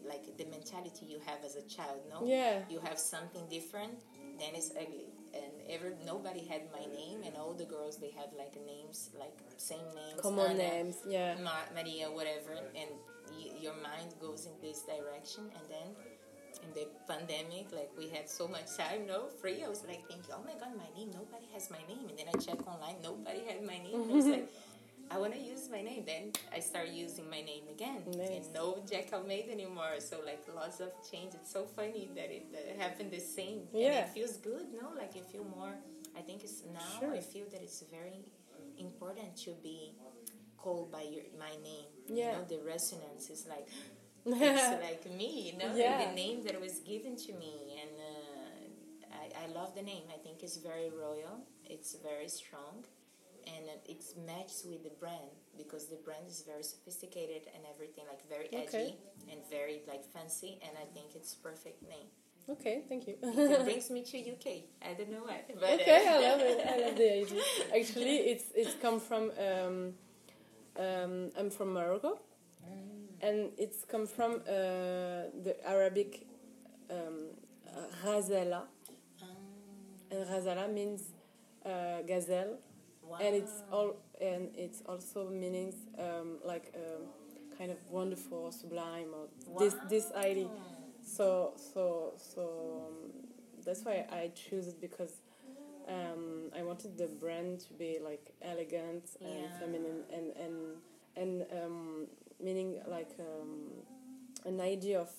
Like 0.06 0.36
the 0.36 0.46
mentality 0.46 1.06
you 1.06 1.18
have 1.26 1.44
as 1.44 1.56
a 1.56 1.62
child, 1.62 2.00
no? 2.08 2.24
Yeah. 2.26 2.60
You 2.68 2.80
have 2.80 2.98
something 2.98 3.44
different, 3.50 4.00
then 4.38 4.54
it's 4.54 4.70
ugly. 4.72 5.12
And 5.34 5.52
ever 5.68 5.94
nobody 6.04 6.44
had 6.44 6.62
my 6.72 6.84
name, 6.92 7.22
and 7.24 7.36
all 7.36 7.54
the 7.54 7.64
girls 7.64 7.96
they 7.98 8.10
had 8.10 8.32
like 8.36 8.54
names, 8.66 9.10
like 9.18 9.36
same 9.56 9.88
names, 9.94 10.20
Common 10.20 10.52
Ana, 10.52 10.58
names. 10.58 10.96
Yeah. 11.08 11.36
Ma- 11.42 11.68
Maria, 11.74 12.10
whatever, 12.10 12.52
and 12.52 12.90
y- 13.32 13.52
your 13.60 13.74
mind 13.80 14.12
goes 14.20 14.46
in 14.46 14.52
this 14.60 14.82
direction, 14.82 15.44
and 15.56 15.64
then 15.72 15.88
in 16.62 16.70
the 16.74 16.86
pandemic, 17.08 17.72
like 17.72 17.90
we 17.96 18.08
had 18.08 18.28
so 18.28 18.46
much 18.46 18.76
time, 18.76 19.06
no 19.06 19.28
free. 19.40 19.64
I 19.64 19.68
was 19.68 19.84
like 19.88 20.06
thinking, 20.06 20.32
oh 20.36 20.44
my 20.44 20.52
god, 20.60 20.76
my 20.76 20.90
name, 20.96 21.10
nobody 21.12 21.48
has 21.54 21.70
my 21.70 21.80
name, 21.88 22.04
and 22.08 22.18
then 22.18 22.28
I 22.28 22.36
check 22.38 22.60
online, 22.68 22.96
nobody 23.02 23.40
had 23.48 23.64
my 23.64 23.78
name. 23.78 24.04
I 24.10 24.12
was 24.12 24.24
mm-hmm. 24.24 24.32
like, 24.32 24.52
I 25.14 25.18
want 25.18 25.32
to 25.34 25.38
use 25.40 25.68
my 25.70 25.82
name. 25.82 26.04
Then 26.06 26.32
I 26.56 26.60
start 26.60 26.88
using 26.88 27.28
my 27.28 27.42
name 27.42 27.64
again, 27.70 28.02
Nice. 28.06 28.28
and 28.30 28.44
no 28.54 28.78
Jack 28.90 29.12
Almeida 29.12 29.50
anymore. 29.52 29.94
So 29.98 30.16
like 30.24 30.42
lots 30.54 30.80
of 30.80 30.90
change. 31.10 31.34
It's 31.34 31.52
so 31.52 31.64
funny 31.64 32.08
that 32.16 32.30
it 32.38 32.46
uh, 32.54 32.82
happened 32.82 33.10
the 33.10 33.20
same. 33.20 33.60
and 33.72 33.82
Yeah. 33.82 34.04
it 34.04 34.08
feels 34.10 34.36
good, 34.38 34.66
no? 34.80 34.86
Like 34.96 35.14
you 35.14 35.22
feel 35.22 35.44
more. 35.44 35.74
I 36.16 36.20
think 36.20 36.42
it's 36.44 36.62
now. 36.72 36.92
Sure. 37.00 37.14
I 37.14 37.20
feel 37.20 37.46
that 37.52 37.62
it's 37.62 37.82
very 37.90 38.24
important 38.78 39.36
to 39.44 39.50
be 39.62 39.94
called 40.56 40.90
by 40.90 41.02
your 41.02 41.24
my 41.38 41.52
name. 41.70 41.88
Yeah. 42.08 42.16
You 42.32 42.32
know, 42.38 42.44
the 42.54 42.60
resonance 42.74 43.28
is 43.30 43.46
like 43.54 43.68
it's 44.26 44.82
like 44.88 45.04
me, 45.20 45.30
you 45.52 45.58
know, 45.58 45.74
Yeah. 45.74 46.06
the 46.08 46.14
name 46.14 46.42
that 46.44 46.58
was 46.60 46.78
given 46.92 47.16
to 47.26 47.32
me, 47.42 47.54
and 47.82 47.92
uh, 48.10 49.16
I, 49.20 49.44
I 49.44 49.46
love 49.58 49.74
the 49.74 49.82
name. 49.82 50.04
I 50.14 50.18
think 50.24 50.42
it's 50.42 50.56
very 50.58 50.90
royal. 50.90 51.36
It's 51.64 51.96
very 52.10 52.28
strong, 52.28 52.84
and 53.46 53.66
it- 53.68 53.86
it's 53.88 54.14
matched 54.16 54.64
with 54.66 54.82
the 54.84 54.94
brand 55.02 55.30
because 55.56 55.86
the 55.86 55.96
brand 55.96 56.26
is 56.28 56.42
very 56.42 56.62
sophisticated 56.62 57.42
and 57.54 57.62
everything, 57.72 58.04
like 58.08 58.22
very 58.28 58.48
edgy 58.52 58.66
Okay. 58.68 58.96
and 59.30 59.44
very 59.50 59.82
like 59.86 60.04
fancy. 60.04 60.58
And 60.62 60.72
I 60.78 60.86
think 60.94 61.14
it's 61.14 61.34
perfect 61.34 61.82
name. 61.82 62.08
Okay. 62.48 62.82
Thank 62.88 63.06
you. 63.06 63.16
It 63.22 63.64
brings 63.68 63.90
me 63.90 64.02
to 64.02 64.18
UK. 64.34 64.46
I 64.82 64.94
don't 64.94 65.10
know 65.10 65.24
why, 65.24 65.42
but 65.60 65.70
okay, 65.80 66.06
uh, 66.08 66.12
I 66.16 66.18
love 66.28 66.40
it. 66.40 66.58
I 66.66 66.76
love 66.84 66.96
the 66.96 67.10
idea. 67.22 67.42
Actually, 67.80 68.16
it's 68.32 68.46
it's 68.54 68.74
come 68.82 68.98
from 69.00 69.30
um, 69.38 69.94
um, 70.76 71.30
I'm 71.38 71.50
from 71.50 71.72
Morocco, 71.72 72.18
and 73.20 73.50
it's 73.58 73.84
come 73.84 74.06
from 74.06 74.32
uh, 74.46 75.30
the 75.46 75.54
Arabic 75.64 76.26
um, 76.90 77.30
uh, 77.68 77.86
Ghazala, 78.04 78.62
and 80.10 80.26
Ghazala 80.26 80.72
means 80.72 81.02
uh, 81.64 82.02
gazelle, 82.06 82.58
wow. 83.08 83.18
and 83.20 83.34
it's 83.36 83.62
all 83.70 83.96
and 84.20 84.48
it's 84.56 84.82
also 84.86 85.28
meanings 85.30 85.74
um, 85.98 86.38
like 86.44 86.72
um, 86.76 87.06
kind 87.58 87.70
of 87.70 87.78
wonderful, 87.90 88.50
sublime, 88.52 89.08
or 89.14 89.26
this 89.58 89.74
this 89.88 90.12
idea. 90.16 90.48
So 91.04 91.52
so 91.56 92.12
so 92.16 92.86
um, 92.88 93.10
that's 93.64 93.84
why 93.84 94.06
I 94.10 94.30
choose 94.34 94.68
it 94.68 94.80
because 94.80 95.12
um, 95.88 96.50
I 96.56 96.62
wanted 96.62 96.96
the 96.96 97.06
brand 97.08 97.60
to 97.60 97.72
be 97.74 97.98
like 98.02 98.32
elegant 98.42 99.04
and 99.20 99.44
Yeah. 99.44 99.58
feminine 99.58 100.04
and 100.12 100.32
and 100.36 100.56
and 101.16 101.46
um, 101.62 102.06
meaning 102.40 102.80
like 102.86 103.10
um, 103.18 103.70
an 104.46 104.60
idea 104.60 105.00
of 105.00 105.10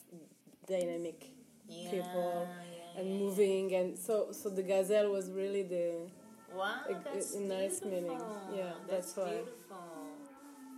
dynamic 0.67 1.31
yeah, 1.67 1.91
people 1.91 2.47
yeah, 2.95 3.01
and 3.01 3.19
moving 3.19 3.73
and 3.75 3.97
so 3.97 4.31
so 4.31 4.49
the 4.49 4.63
gazelle 4.63 5.11
was 5.11 5.29
really 5.31 5.63
the. 5.63 6.09
Wow, 6.55 6.81
a- 6.87 6.91
a- 6.91 7.01
that's 7.03 7.33
a 7.35 7.39
nice 7.41 7.83
meaning. 7.83 8.19
Yeah, 8.53 8.73
that's 8.89 9.15
why. 9.17 9.31
beautiful. 9.31 9.77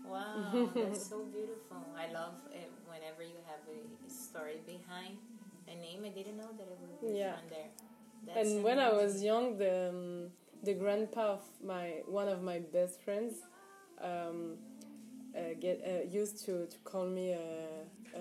Wow, 0.06 0.70
that's 0.76 1.08
so 1.08 1.20
beautiful. 1.36 1.78
I 1.98 2.12
love 2.12 2.36
it 2.52 2.72
whenever 2.88 3.24
you 3.24 3.40
have 3.50 3.62
a 3.68 4.10
story 4.10 4.58
behind 4.66 5.18
a 5.68 5.76
name. 5.76 6.04
I 6.06 6.10
didn't 6.10 6.38
know 6.38 6.52
that 6.58 6.68
it 6.68 6.78
would 6.80 7.02
be 7.14 7.20
Yeah. 7.20 7.36
from 7.38 7.50
there. 7.50 7.70
That's 8.26 8.50
and 8.50 8.64
when 8.64 8.80
I 8.80 8.92
was 8.94 9.24
young, 9.24 9.58
the 9.58 9.90
um, 9.90 10.32
the 10.64 10.74
grandpa 10.74 11.34
of 11.34 11.44
my 11.64 12.02
one 12.08 12.28
of 12.28 12.42
my 12.42 12.60
best 12.60 13.02
friends 13.02 13.34
um, 14.02 14.58
uh, 15.36 15.54
get 15.60 15.82
uh, 15.86 16.08
used 16.10 16.46
to, 16.46 16.66
to 16.68 16.78
call 16.84 17.06
me 17.08 17.34
uh, 17.34 17.38
uh, 17.38 18.20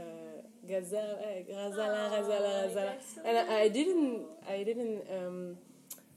Gazelle, 0.67 1.19
uh, 1.21 1.43
Gazala, 1.51 2.11
Oh, 2.11 2.15
Gazala, 2.17 2.53
Gazala, 2.67 2.75
that's 2.75 3.19
and 3.25 3.39
I, 3.39 3.61
I 3.61 3.69
didn't 3.69 4.23
I 4.49 4.63
didn't 4.65 5.03
um, 5.19 5.57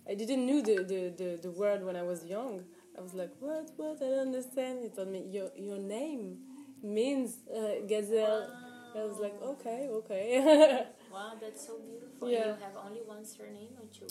I 0.10 0.16
didn't 0.16 0.46
knew 0.46 0.62
the, 0.62 0.78
the, 0.84 1.14
the, 1.18 1.40
the 1.42 1.52
word 1.52 1.84
when 1.84 1.96
I 1.96 2.04
was 2.04 2.24
young. 2.26 2.64
I 2.98 3.02
was 3.02 3.14
like, 3.14 3.32
what 3.40 3.70
what 3.78 3.98
I 4.02 4.08
don't 4.10 4.28
understand. 4.34 4.80
He 4.84 4.90
told 4.90 5.10
me 5.10 5.24
your 5.30 5.52
your 5.56 5.78
name 5.78 6.38
means 6.82 7.38
uh, 7.54 7.86
gazelle. 7.88 8.50
I 8.96 9.04
was 9.04 9.20
like, 9.20 9.36
okay, 9.42 9.88
okay. 9.92 10.86
Wow, 11.12 11.34
that's 11.40 11.66
so 11.66 11.80
beautiful. 11.80 12.30
Yeah. 12.30 12.38
And 12.38 12.60
you 12.60 12.64
have 12.66 12.78
only 12.86 13.02
one 13.02 13.24
surname 13.26 13.74
or 13.80 13.88
two? 13.92 14.08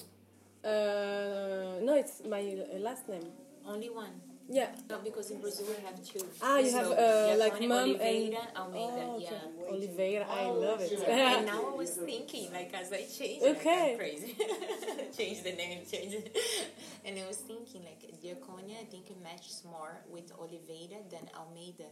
uh, 0.64 1.78
no, 1.82 1.94
it's 1.94 2.22
my 2.28 2.40
uh, 2.42 2.78
last 2.78 3.08
name. 3.08 3.26
Only 3.64 3.90
one. 3.90 4.20
Yeah. 4.48 4.68
No, 4.88 4.98
because 5.02 5.30
in 5.30 5.40
Brazil 5.40 5.66
we 5.68 5.84
have 5.84 6.02
two. 6.04 6.20
Ah, 6.40 6.58
you 6.58 6.70
have, 6.72 6.86
uh, 6.92 7.34
like 7.38 7.60
mom 7.60 7.90
and- 7.90 8.00
Oliveira, 8.00 8.48
Almeida. 8.56 9.02
Oh, 9.02 9.16
okay. 9.16 9.24
Yeah. 9.24 9.70
Oliveira, 9.72 10.26
I 10.30 10.46
love 10.46 10.80
it. 10.80 10.92
and 11.08 11.46
now 11.52 11.72
I 11.72 11.74
was 11.74 11.90
thinking, 11.90 12.52
like, 12.52 12.72
as 12.72 12.92
I 12.92 13.02
changed, 13.06 13.42
like, 13.44 13.56
Okay. 13.56 13.92
I'm 13.92 13.98
crazy. 13.98 14.36
change 15.16 15.42
the 15.42 15.52
name, 15.52 15.80
change 15.90 16.14
it. 16.14 16.36
And 17.04 17.18
I 17.18 17.26
was 17.26 17.36
thinking, 17.38 17.82
like, 17.84 18.02
Yacônia, 18.22 18.80
I 18.80 18.84
think 18.84 19.10
it 19.10 19.22
matches 19.22 19.62
more 19.70 19.98
with 20.10 20.32
Oliveira 20.38 20.98
than 21.10 21.28
Almeida, 21.38 21.90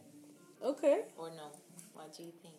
okay. 0.62 1.02
or 1.16 1.30
no? 1.30 1.50
What 1.94 2.16
do 2.16 2.22
you 2.24 2.32
think? 2.42 2.54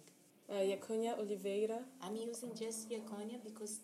Uh, 0.50 0.64
Yacônia 0.72 1.18
Oliveira. 1.20 1.80
I'm 2.02 2.16
using 2.16 2.52
just 2.56 2.90
Yacônia 2.90 3.44
because 3.44 3.80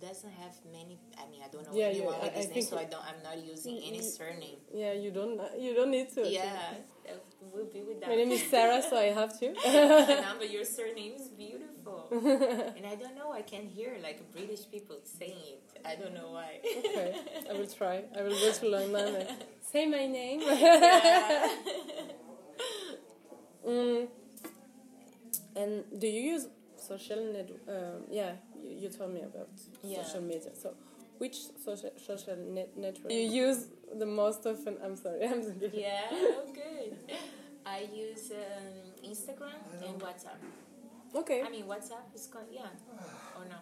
doesn't 0.00 0.30
have 0.32 0.54
many. 0.70 0.98
I 1.18 1.28
mean, 1.30 1.40
I 1.44 1.48
don't 1.48 1.64
know 1.66 1.72
Yeah, 1.74 1.86
anyone 1.86 2.14
you- 2.14 2.20
with 2.20 2.32
I- 2.32 2.36
I 2.36 2.40
this 2.42 2.50
name, 2.50 2.62
so 2.62 2.78
I 2.78 2.84
don't. 2.84 3.04
I'm 3.04 3.22
not 3.22 3.38
using 3.42 3.78
any 3.78 4.00
Mm, 4.00 4.16
surname. 4.16 4.58
Yeah, 4.72 4.92
you 4.92 5.10
don't 5.10 5.40
you 5.58 5.74
don't 5.74 5.90
need 5.90 6.10
to. 6.14 6.28
Yeah, 6.28 6.74
that 7.06 7.18
will 7.52 7.66
be 7.66 7.80
without. 7.82 8.08
My 8.10 8.16
name 8.16 8.30
is 8.32 8.42
Sarah, 8.50 8.82
so 8.82 8.96
I 8.96 9.10
have 9.20 9.32
to. 9.40 9.46
but 10.38 10.50
your 10.50 10.64
surname 10.64 11.12
is 11.20 11.28
beautiful. 11.28 12.08
and 12.12 12.86
I 12.86 12.94
don't 12.96 13.16
know, 13.16 13.32
I 13.32 13.42
can 13.42 13.64
hear 13.66 13.96
like 14.02 14.18
British 14.32 14.68
people 14.70 14.96
saying 15.04 15.42
it. 15.54 15.62
I 15.84 15.94
don't 15.96 16.14
know 16.14 16.30
why. 16.32 16.60
okay, 16.78 17.14
I 17.48 17.52
will 17.54 17.66
try. 17.80 18.04
I 18.16 18.22
will 18.22 18.38
go 18.44 18.50
to 18.52 18.68
London 18.68 19.14
and 19.16 19.28
say 19.72 19.86
my 19.86 20.06
name. 20.06 20.40
Yeah. 20.42 21.48
mm. 23.66 24.08
And 25.56 25.84
do 25.98 26.06
you 26.06 26.20
use 26.36 26.48
social 26.92 27.20
net? 27.32 27.50
Um, 27.68 28.02
yeah, 28.10 28.32
you, 28.62 28.70
you 28.82 28.88
told 28.88 29.12
me 29.16 29.22
about 29.22 29.50
Yeah. 29.82 30.02
social 30.02 30.22
media. 30.22 30.52
So, 30.62 30.68
which 31.18 31.36
social 31.64 31.92
social 32.10 32.36
net 32.56 32.70
network 32.76 33.12
you 33.12 33.26
use 33.46 33.60
the 34.02 34.06
most 34.06 34.46
often? 34.46 34.74
I'm 34.84 34.96
sorry, 34.96 35.24
I'm 35.32 35.42
sorry. 35.42 35.70
yeah, 35.72 36.02
oh, 36.12 36.46
good. 36.54 36.92
I 37.64 37.78
use 38.06 38.30
um, 38.30 39.10
Instagram 39.12 39.60
and 39.86 40.00
WhatsApp. 40.00 40.40
Okay. 41.14 41.40
I 41.46 41.50
mean, 41.50 41.64
WhatsApp 41.64 42.06
is 42.14 42.26
called 42.32 42.50
yeah, 42.52 42.68
or 43.36 43.44
no? 43.52 43.58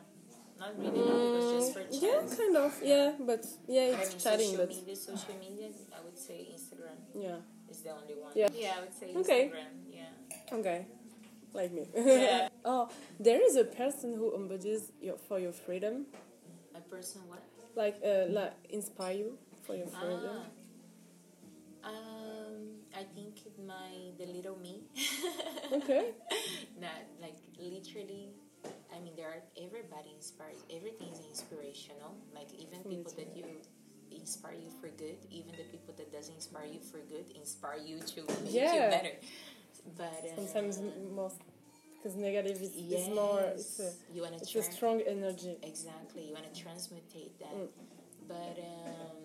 Not 0.59 0.79
really, 0.79 1.03
no, 1.11 1.19
because 1.27 1.51
just 1.51 1.73
for 1.75 1.81
Mm, 1.81 1.91
chat. 1.91 2.03
yeah, 2.03 2.37
kind 2.37 2.57
of. 2.57 2.73
Yeah, 2.83 3.13
but 3.31 3.43
yeah, 3.67 3.91
But 3.91 3.99
I 3.99 4.03
it's 4.03 4.11
mean, 4.11 4.21
chatting, 4.27 4.51
social 4.53 4.67
but 4.67 4.69
media, 4.77 4.97
social 4.97 5.35
media, 5.45 5.67
I 5.97 6.01
would 6.05 6.19
say 6.19 6.37
Instagram 6.57 6.99
yeah. 7.27 7.39
is 7.71 7.79
the 7.85 7.91
only 7.91 8.15
one. 8.27 8.33
Yeah. 8.35 8.49
yeah 8.55 8.75
I 8.79 8.81
would 8.85 8.95
say 9.01 9.09
Okay. 9.17 9.43
Yeah. 9.91 10.57
Okay, 10.59 10.87
like 11.55 11.73
me. 11.73 11.87
Yeah. 11.95 12.49
oh, 12.65 12.89
there 13.19 13.41
is 13.45 13.57
a 13.57 13.65
person 13.65 14.15
who 14.15 14.35
embodies 14.35 14.93
your 15.01 15.17
for 15.29 15.39
your 15.39 15.53
freedom, 15.53 16.07
A 16.75 16.81
person 16.81 17.23
what? 17.29 17.43
like 17.77 17.97
uh, 18.05 18.27
like 18.31 18.53
inspire 18.71 19.15
you 19.15 19.39
for 19.67 19.75
your 19.75 19.87
freedom. 19.89 20.37
Ah. 21.85 21.89
Um, 21.91 22.81
I 22.97 23.05
think 23.15 23.37
my 23.67 24.13
the 24.19 24.27
little 24.27 24.57
me. 24.59 24.85
Okay. 25.73 26.13
Not 26.81 27.03
like 27.21 27.37
literally. 27.59 28.31
I 28.95 29.01
mean, 29.01 29.15
there 29.17 29.29
are 29.29 29.43
everybody 29.59 30.13
inspires. 30.17 30.61
Everything 30.71 31.09
is 31.13 31.21
inspirational. 31.29 32.15
Like 32.35 32.49
even 32.55 32.79
people 32.85 33.13
that 33.17 33.37
you 33.37 33.45
inspire 34.13 34.55
you 34.55 34.71
for 34.81 34.89
good, 34.97 35.19
even 35.31 35.53
the 35.57 35.65
people 35.65 35.93
that 35.97 36.13
doesn't 36.13 36.35
inspire 36.35 36.67
you 36.67 36.81
for 36.81 36.99
good, 37.11 37.27
inspire 37.35 37.79
you 37.85 37.99
to 38.01 38.21
make 38.45 38.53
you 38.55 38.61
Yeah. 38.61 38.91
better. 38.91 39.17
But 39.97 40.25
uh, 40.25 40.37
Sometimes 40.37 40.81
most 41.15 41.37
because 41.97 42.17
negative 42.17 42.61
is, 42.61 42.73
yes. 42.77 43.09
is 43.09 43.15
more. 43.15 43.41
It's 43.55 43.81
a, 43.81 43.91
you 44.13 44.23
want 44.23 44.35
to. 44.37 44.41
It's 44.41 44.55
a 44.55 44.63
strong 44.63 45.01
energy. 45.07 45.57
Exactly, 45.63 46.29
you 46.29 46.35
want 46.35 46.53
to 46.53 46.65
transmutate 46.65 47.33
that. 47.41 47.55
Mm. 47.55 47.69
But 48.29 48.59
um, 48.61 49.21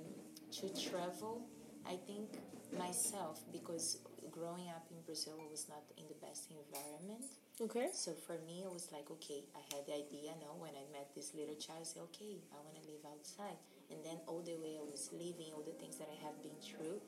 to 0.51 0.89
travel, 0.89 1.41
I 1.85 1.95
think 2.07 2.39
myself 2.77 3.39
because 3.51 3.97
growing 4.31 4.69
up 4.69 4.85
in 4.91 4.97
Brazil 5.05 5.35
was 5.51 5.67
not 5.67 5.83
in 5.97 6.05
the 6.07 6.19
best 6.25 6.51
environment. 6.51 7.25
Okay. 7.59 7.91
So 7.91 8.13
for 8.13 8.39
me, 8.47 8.63
it 8.63 8.71
was 8.71 8.87
like, 8.95 9.11
okay, 9.19 9.43
I 9.51 9.59
had 9.75 9.83
the 9.83 9.95
idea. 9.99 10.31
No, 10.39 10.55
when 10.55 10.71
I 10.71 10.85
met 10.95 11.11
this 11.11 11.35
little 11.35 11.55
child, 11.59 11.83
I 11.83 11.87
said, 11.91 12.03
okay, 12.15 12.39
I 12.55 12.63
want 12.63 12.79
to 12.79 12.85
live 12.87 13.03
outside. 13.03 13.59
And 13.91 13.99
then 14.05 14.15
all 14.27 14.39
the 14.39 14.55
way 14.63 14.79
I 14.79 14.85
was 14.87 15.11
living, 15.11 15.51
all 15.51 15.65
the 15.65 15.75
things 15.75 15.99
that 15.99 16.07
I 16.07 16.15
have 16.23 16.39
been 16.39 16.55
through, 16.63 17.03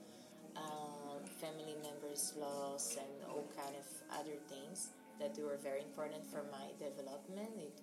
um, 0.58 1.20
family 1.40 1.76
members' 1.82 2.34
loss, 2.38 2.98
and 2.98 3.12
all 3.30 3.48
kind 3.56 3.76
of 3.76 3.86
other 4.20 4.38
things 4.50 4.90
that 5.20 5.38
were 5.38 5.58
very 5.62 5.82
important 5.82 6.26
for 6.26 6.44
my 6.52 6.74
development. 6.80 7.52
It, 7.58 7.76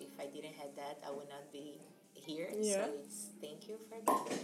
if 0.00 0.12
I 0.18 0.26
didn't 0.26 0.54
have 0.54 0.74
that, 0.76 0.98
I 1.06 1.10
would 1.10 1.28
not 1.28 1.52
be 1.52 1.80
here. 2.14 2.48
Yeah. 2.58 2.86
So 2.86 2.90
it's 3.04 3.26
thank 3.40 3.68
you 3.68 3.78
for 3.88 3.98
that. 4.06 4.38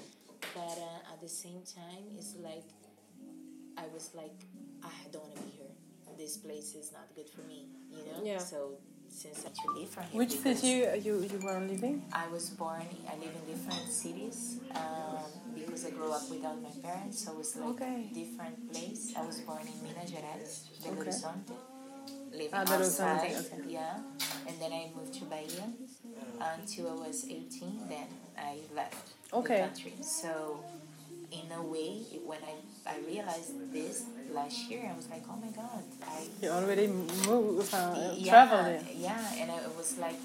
But 0.55 0.79
uh, 0.79 1.13
at 1.13 1.21
the 1.21 1.29
same 1.29 1.63
time, 1.65 2.05
it's 2.19 2.35
like 2.37 2.65
I 3.79 3.87
was 3.93 4.11
like, 4.15 4.37
I 4.83 4.93
don't 5.11 5.23
want 5.25 5.37
to 5.37 5.43
be 5.43 5.51
here. 5.51 5.73
This 6.19 6.37
place 6.37 6.75
is 6.75 6.93
not 6.93 7.09
good 7.17 7.29
for 7.29 7.41
me, 7.43 7.69
you 7.91 8.05
know. 8.05 8.21
Yeah. 8.23 8.39
So 8.39 8.79
since 9.13 9.45
live 9.77 9.89
from 9.91 10.05
here, 10.05 10.19
which 10.19 10.33
city 10.41 10.89
you 11.05 11.21
you 11.21 11.39
were 11.45 11.61
living? 11.61 12.03
I 12.13 12.27
was 12.29 12.51
born. 12.51 12.87
I 13.07 13.15
live 13.21 13.35
in 13.37 13.45
different 13.53 13.87
cities 13.93 14.59
um, 14.75 15.21
because 15.55 15.85
I 15.85 15.91
grew 15.91 16.11
up 16.11 16.25
without 16.31 16.61
my 16.63 16.73
parents. 16.83 17.25
So 17.25 17.39
it's 17.39 17.55
like 17.57 17.69
okay. 17.77 18.09
different 18.15 18.73
place. 18.73 19.13
I 19.17 19.23
was 19.27 19.41
born 19.41 19.69
in 19.69 19.77
Minas 19.85 20.11
Gerais, 20.11 20.53
Belo 20.81 20.97
okay. 20.97 21.11
Horizonte, 21.11 21.57
living 22.33 22.51
ah, 22.55 22.75
outside. 22.75 23.37
Okay. 23.37 23.69
Yeah, 23.69 24.01
and 24.49 24.57
then 24.59 24.73
I 24.73 24.91
moved 24.97 25.13
to 25.21 25.25
Bahia 25.27 25.69
until 26.57 26.91
I 26.91 27.07
was 27.07 27.25
18. 27.29 27.89
Then 27.89 28.09
I 28.39 28.59
left 28.75 29.13
okay. 29.33 29.61
the 29.61 29.69
country. 29.69 29.95
So 30.01 30.65
in 31.33 31.51
a 31.53 31.63
way, 31.63 32.05
when 32.25 32.39
I, 32.45 32.93
I 32.93 32.99
realized 33.07 33.73
this 33.73 34.05
last 34.31 34.71
year, 34.71 34.91
I 34.93 34.97
was 34.97 35.09
like, 35.09 35.23
oh 35.29 35.37
my 35.37 35.51
god, 35.51 35.83
I 36.03 36.25
you 36.41 36.51
already 36.51 36.89
moved, 36.89 37.73
uh, 37.73 38.13
yeah, 38.15 38.31
traveled. 38.31 38.87
Yeah, 38.95 39.35
and 39.39 39.51
I 39.51 39.61
was 39.77 39.97
like, 39.99 40.17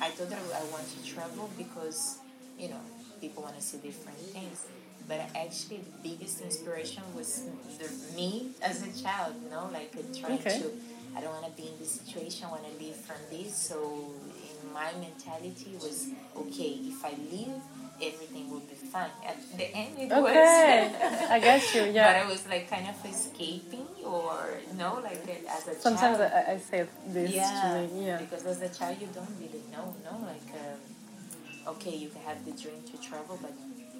I 0.00 0.08
thought 0.08 0.30
that 0.30 0.38
I 0.38 0.64
want 0.72 0.86
to 0.88 1.04
travel 1.04 1.50
because 1.58 2.18
you 2.58 2.68
know 2.68 2.80
people 3.20 3.42
want 3.42 3.56
to 3.56 3.62
see 3.62 3.78
different 3.78 4.18
things. 4.18 4.66
But 5.06 5.20
actually, 5.36 5.80
the 5.84 6.08
biggest 6.08 6.40
inspiration 6.40 7.02
was 7.14 7.44
the, 7.78 8.16
me 8.16 8.52
as 8.62 8.80
a 8.82 9.02
child. 9.02 9.34
You 9.44 9.50
know, 9.50 9.68
like 9.72 9.92
trying 10.18 10.38
okay. 10.40 10.60
to. 10.60 10.70
I 11.16 11.20
don't 11.20 11.30
want 11.30 11.46
to 11.46 11.62
be 11.62 11.68
in 11.68 11.78
this 11.78 12.00
situation. 12.00 12.46
I 12.48 12.50
want 12.50 12.64
to 12.66 12.84
live 12.84 12.96
from 12.96 13.20
this. 13.30 13.54
So, 13.54 14.10
in 14.50 14.72
my 14.72 14.90
mentality 14.98 15.74
was 15.74 16.08
okay. 16.36 16.80
If 16.82 17.04
I 17.04 17.10
live 17.30 17.62
everything 18.02 18.50
would 18.50 18.68
be 18.68 18.74
fine. 18.74 19.10
At 19.26 19.38
the 19.56 19.74
end, 19.74 19.98
it 19.98 20.12
okay. 20.12 20.90
was. 20.92 21.30
I 21.36 21.38
guess 21.40 21.74
you, 21.74 21.84
yeah. 21.84 22.12
But 22.12 22.26
I 22.26 22.28
was 22.28 22.46
like 22.48 22.70
kind 22.70 22.86
of 22.88 22.98
escaping, 23.04 23.86
or 24.04 24.58
you 24.70 24.76
know, 24.78 25.00
like 25.02 25.22
as 25.48 25.68
a 25.68 25.74
Sometimes 25.74 26.18
child. 26.18 26.32
I, 26.32 26.52
I 26.52 26.56
say 26.58 26.86
this 27.06 27.30
yeah, 27.30 27.86
me, 27.92 28.06
yeah. 28.06 28.18
Because 28.18 28.44
as 28.46 28.62
a 28.62 28.68
child, 28.68 28.96
you 29.00 29.08
don't 29.14 29.34
really 29.38 29.62
know, 29.72 29.94
no, 30.04 30.26
like 30.26 30.50
um, 30.54 31.74
okay, 31.74 31.94
you 31.96 32.08
can 32.08 32.22
have 32.22 32.44
the 32.44 32.52
dream 32.52 32.82
to 32.90 32.96
travel, 33.00 33.38
but 33.40 33.52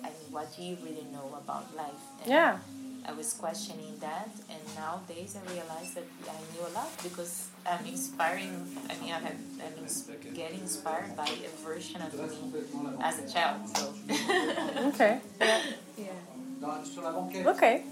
I 0.03 0.09
mean, 0.09 0.31
what 0.31 0.55
do 0.57 0.63
you 0.63 0.77
really 0.83 1.07
know 1.13 1.37
about 1.43 1.75
life? 1.77 2.03
And 2.23 2.31
yeah. 2.31 2.59
I 3.07 3.13
was 3.13 3.35
questioning 3.35 3.99
that, 4.01 4.31
and 4.49 4.61
nowadays 4.75 5.37
I 5.37 5.53
realize 5.53 5.93
that 5.95 6.09
I 6.27 6.41
knew 6.53 6.67
a 6.67 6.73
lot 6.73 6.91
because 7.03 7.49
I'm 7.67 7.87
inspiring. 7.87 8.67
I 8.91 8.95
mean, 9.01 9.13
I 9.13 9.21
have, 9.21 9.37
I'm 9.65 10.35
getting 10.35 10.61
inspired 10.61 11.17
by 11.17 11.29
a 11.29 11.65
version 11.65 12.03
of 12.03 12.13
me 12.15 12.89
as 13.03 13.19
a 13.19 13.33
child. 13.33 13.69
So. 13.75 13.95
okay. 14.89 15.21
Yeah. 15.41 15.61
yeah. 15.97 17.47
Okay. 17.47 17.85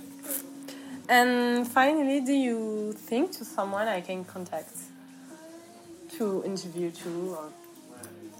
And 1.09 1.67
finally, 1.67 2.21
do 2.21 2.33
you 2.33 2.93
think 2.93 3.33
to 3.33 3.45
someone 3.45 3.89
I 3.89 4.01
can 4.01 4.25
contact 4.25 4.77
to 6.17 6.45
interview 6.45 6.91
to 6.91 7.37
or 7.39 7.49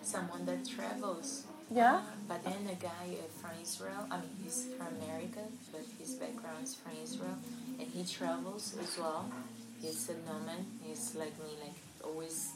someone 0.03 0.45
that 0.47 0.67
travels? 0.69 1.45
Yeah. 1.75 2.03
But 2.29 2.45
then 2.45 2.69
a 2.71 2.75
guy 2.75 3.17
uh, 3.17 3.41
from 3.41 3.51
Israel, 3.63 4.07
I 4.11 4.17
mean, 4.19 4.31
he's 4.45 4.69
from 4.77 4.89
America, 5.03 5.41
but 5.73 5.83
his 5.99 6.15
background 6.15 6.65
is 6.65 6.75
from 6.75 6.93
Israel, 7.03 7.39
and 7.79 7.89
he 7.89 8.05
travels 8.05 8.77
as 8.81 8.99
well. 8.99 9.31
He's 9.83 10.09
a 10.11 10.15
nomad. 10.27 10.65
He's 10.87 11.15
like 11.17 11.37
me, 11.43 11.59
like 11.61 11.79
always. 12.05 12.51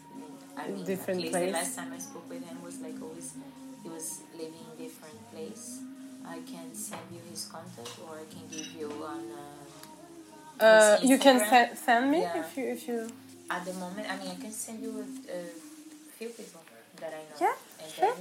I 0.57 0.69
mean, 0.69 0.85
different 0.85 1.19
at 1.19 1.23
least 1.23 1.33
place. 1.35 1.47
the 1.47 1.59
last 1.59 1.77
time 1.77 1.93
I 1.93 1.99
spoke 1.99 2.29
with 2.31 2.47
him 2.49 2.63
was 2.63 2.79
like 2.81 2.95
always. 3.03 3.35
He 3.83 3.89
was 3.89 4.23
living 4.33 4.55
in 4.55 4.85
different 4.85 5.19
place. 5.33 5.81
I 6.25 6.39
can 6.47 6.75
send 6.75 7.03
you 7.13 7.21
his 7.31 7.47
contact, 7.47 7.99
or 8.07 8.19
I 8.23 8.27
can 8.33 8.47
give 8.51 8.69
you 8.79 8.91
on. 9.05 9.23
Uh, 10.61 10.65
uh 10.65 10.99
you 11.03 11.19
can 11.19 11.39
se- 11.41 11.75
send 11.75 12.11
me 12.11 12.23
yeah. 12.23 12.41
if 12.41 12.57
you 12.57 12.65
if 12.67 12.89
you. 12.89 13.09
At 13.51 13.65
the 13.65 13.75
moment, 13.75 14.07
I 14.11 14.17
mean, 14.19 14.31
I 14.31 14.41
can 14.41 14.53
send 14.53 14.83
you 14.83 14.91
a, 14.91 15.39
a 15.39 15.43
few 16.19 16.29
people 16.29 16.63
that 17.01 17.13
I 17.13 17.23
know. 17.27 17.37
Yeah, 17.41 17.55
and 17.83 17.93
sure. 17.93 18.17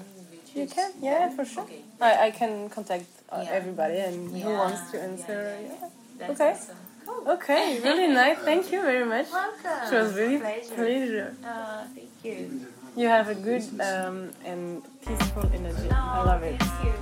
You 0.56 0.68
can, 0.68 0.92
yeah, 1.02 1.30
for 1.30 1.46
sure. 1.46 1.64
Okay. 1.64 1.82
I, 2.00 2.28
I 2.28 2.32
can 2.32 2.70
contact 2.70 3.06
uh, 3.30 3.42
yeah. 3.44 3.52
everybody 3.52 3.98
and 3.98 4.32
yeah. 4.32 4.44
who 4.44 4.52
wants 4.54 4.92
to 4.92 5.02
answer. 5.02 5.58
Yeah. 5.62 6.30
Okay. 6.30 6.52
Awesome. 6.52 6.78
Cool. 7.06 7.32
Okay, 7.34 7.80
really 7.82 8.08
nice. 8.08 8.38
Thank 8.40 8.72
you 8.72 8.82
very 8.82 9.06
much. 9.06 9.28
Welcome. 9.32 9.94
It 9.94 10.02
was 10.02 10.16
really 10.16 10.38
pleasure. 10.40 10.76
pleasure. 10.76 11.36
Uh, 11.44 11.84
thank 11.94 12.10
you. 12.24 12.66
You 12.98 13.08
have 13.08 13.30
a 13.30 13.36
good 13.36 13.64
um, 13.82 14.32
and 14.46 14.82
peaceful 15.06 15.50
energy. 15.54 15.88
No, 15.90 15.98
I 15.98 16.24
love 16.24 16.44
it. 16.44 16.62
Thank 16.62 16.84
you. 16.86 16.94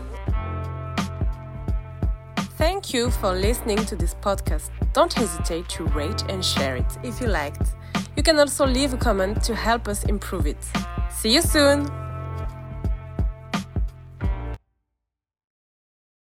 Thank 2.58 2.93
you 2.93 3.12
for 3.12 3.34
listening 3.34 3.78
to 3.86 3.95
this 3.95 4.14
podcast. 4.16 4.70
Don't 4.93 5.14
hesitate 5.14 5.68
to 5.70 5.86
rate 5.86 6.24
and 6.30 6.43
share 6.43 6.76
it 6.76 6.97
if 7.04 7.20
you 7.22 7.28
liked. 7.28 7.76
You 8.16 8.24
can 8.24 8.39
also 8.39 8.66
leave 8.66 8.93
a 8.93 8.97
comment 8.97 9.43
to 9.43 9.56
help 9.56 9.88
us 9.88 10.04
improve 10.06 10.47
it. 10.47 10.64
See 11.12 11.34
you 11.34 11.41
soon! 11.41 12.03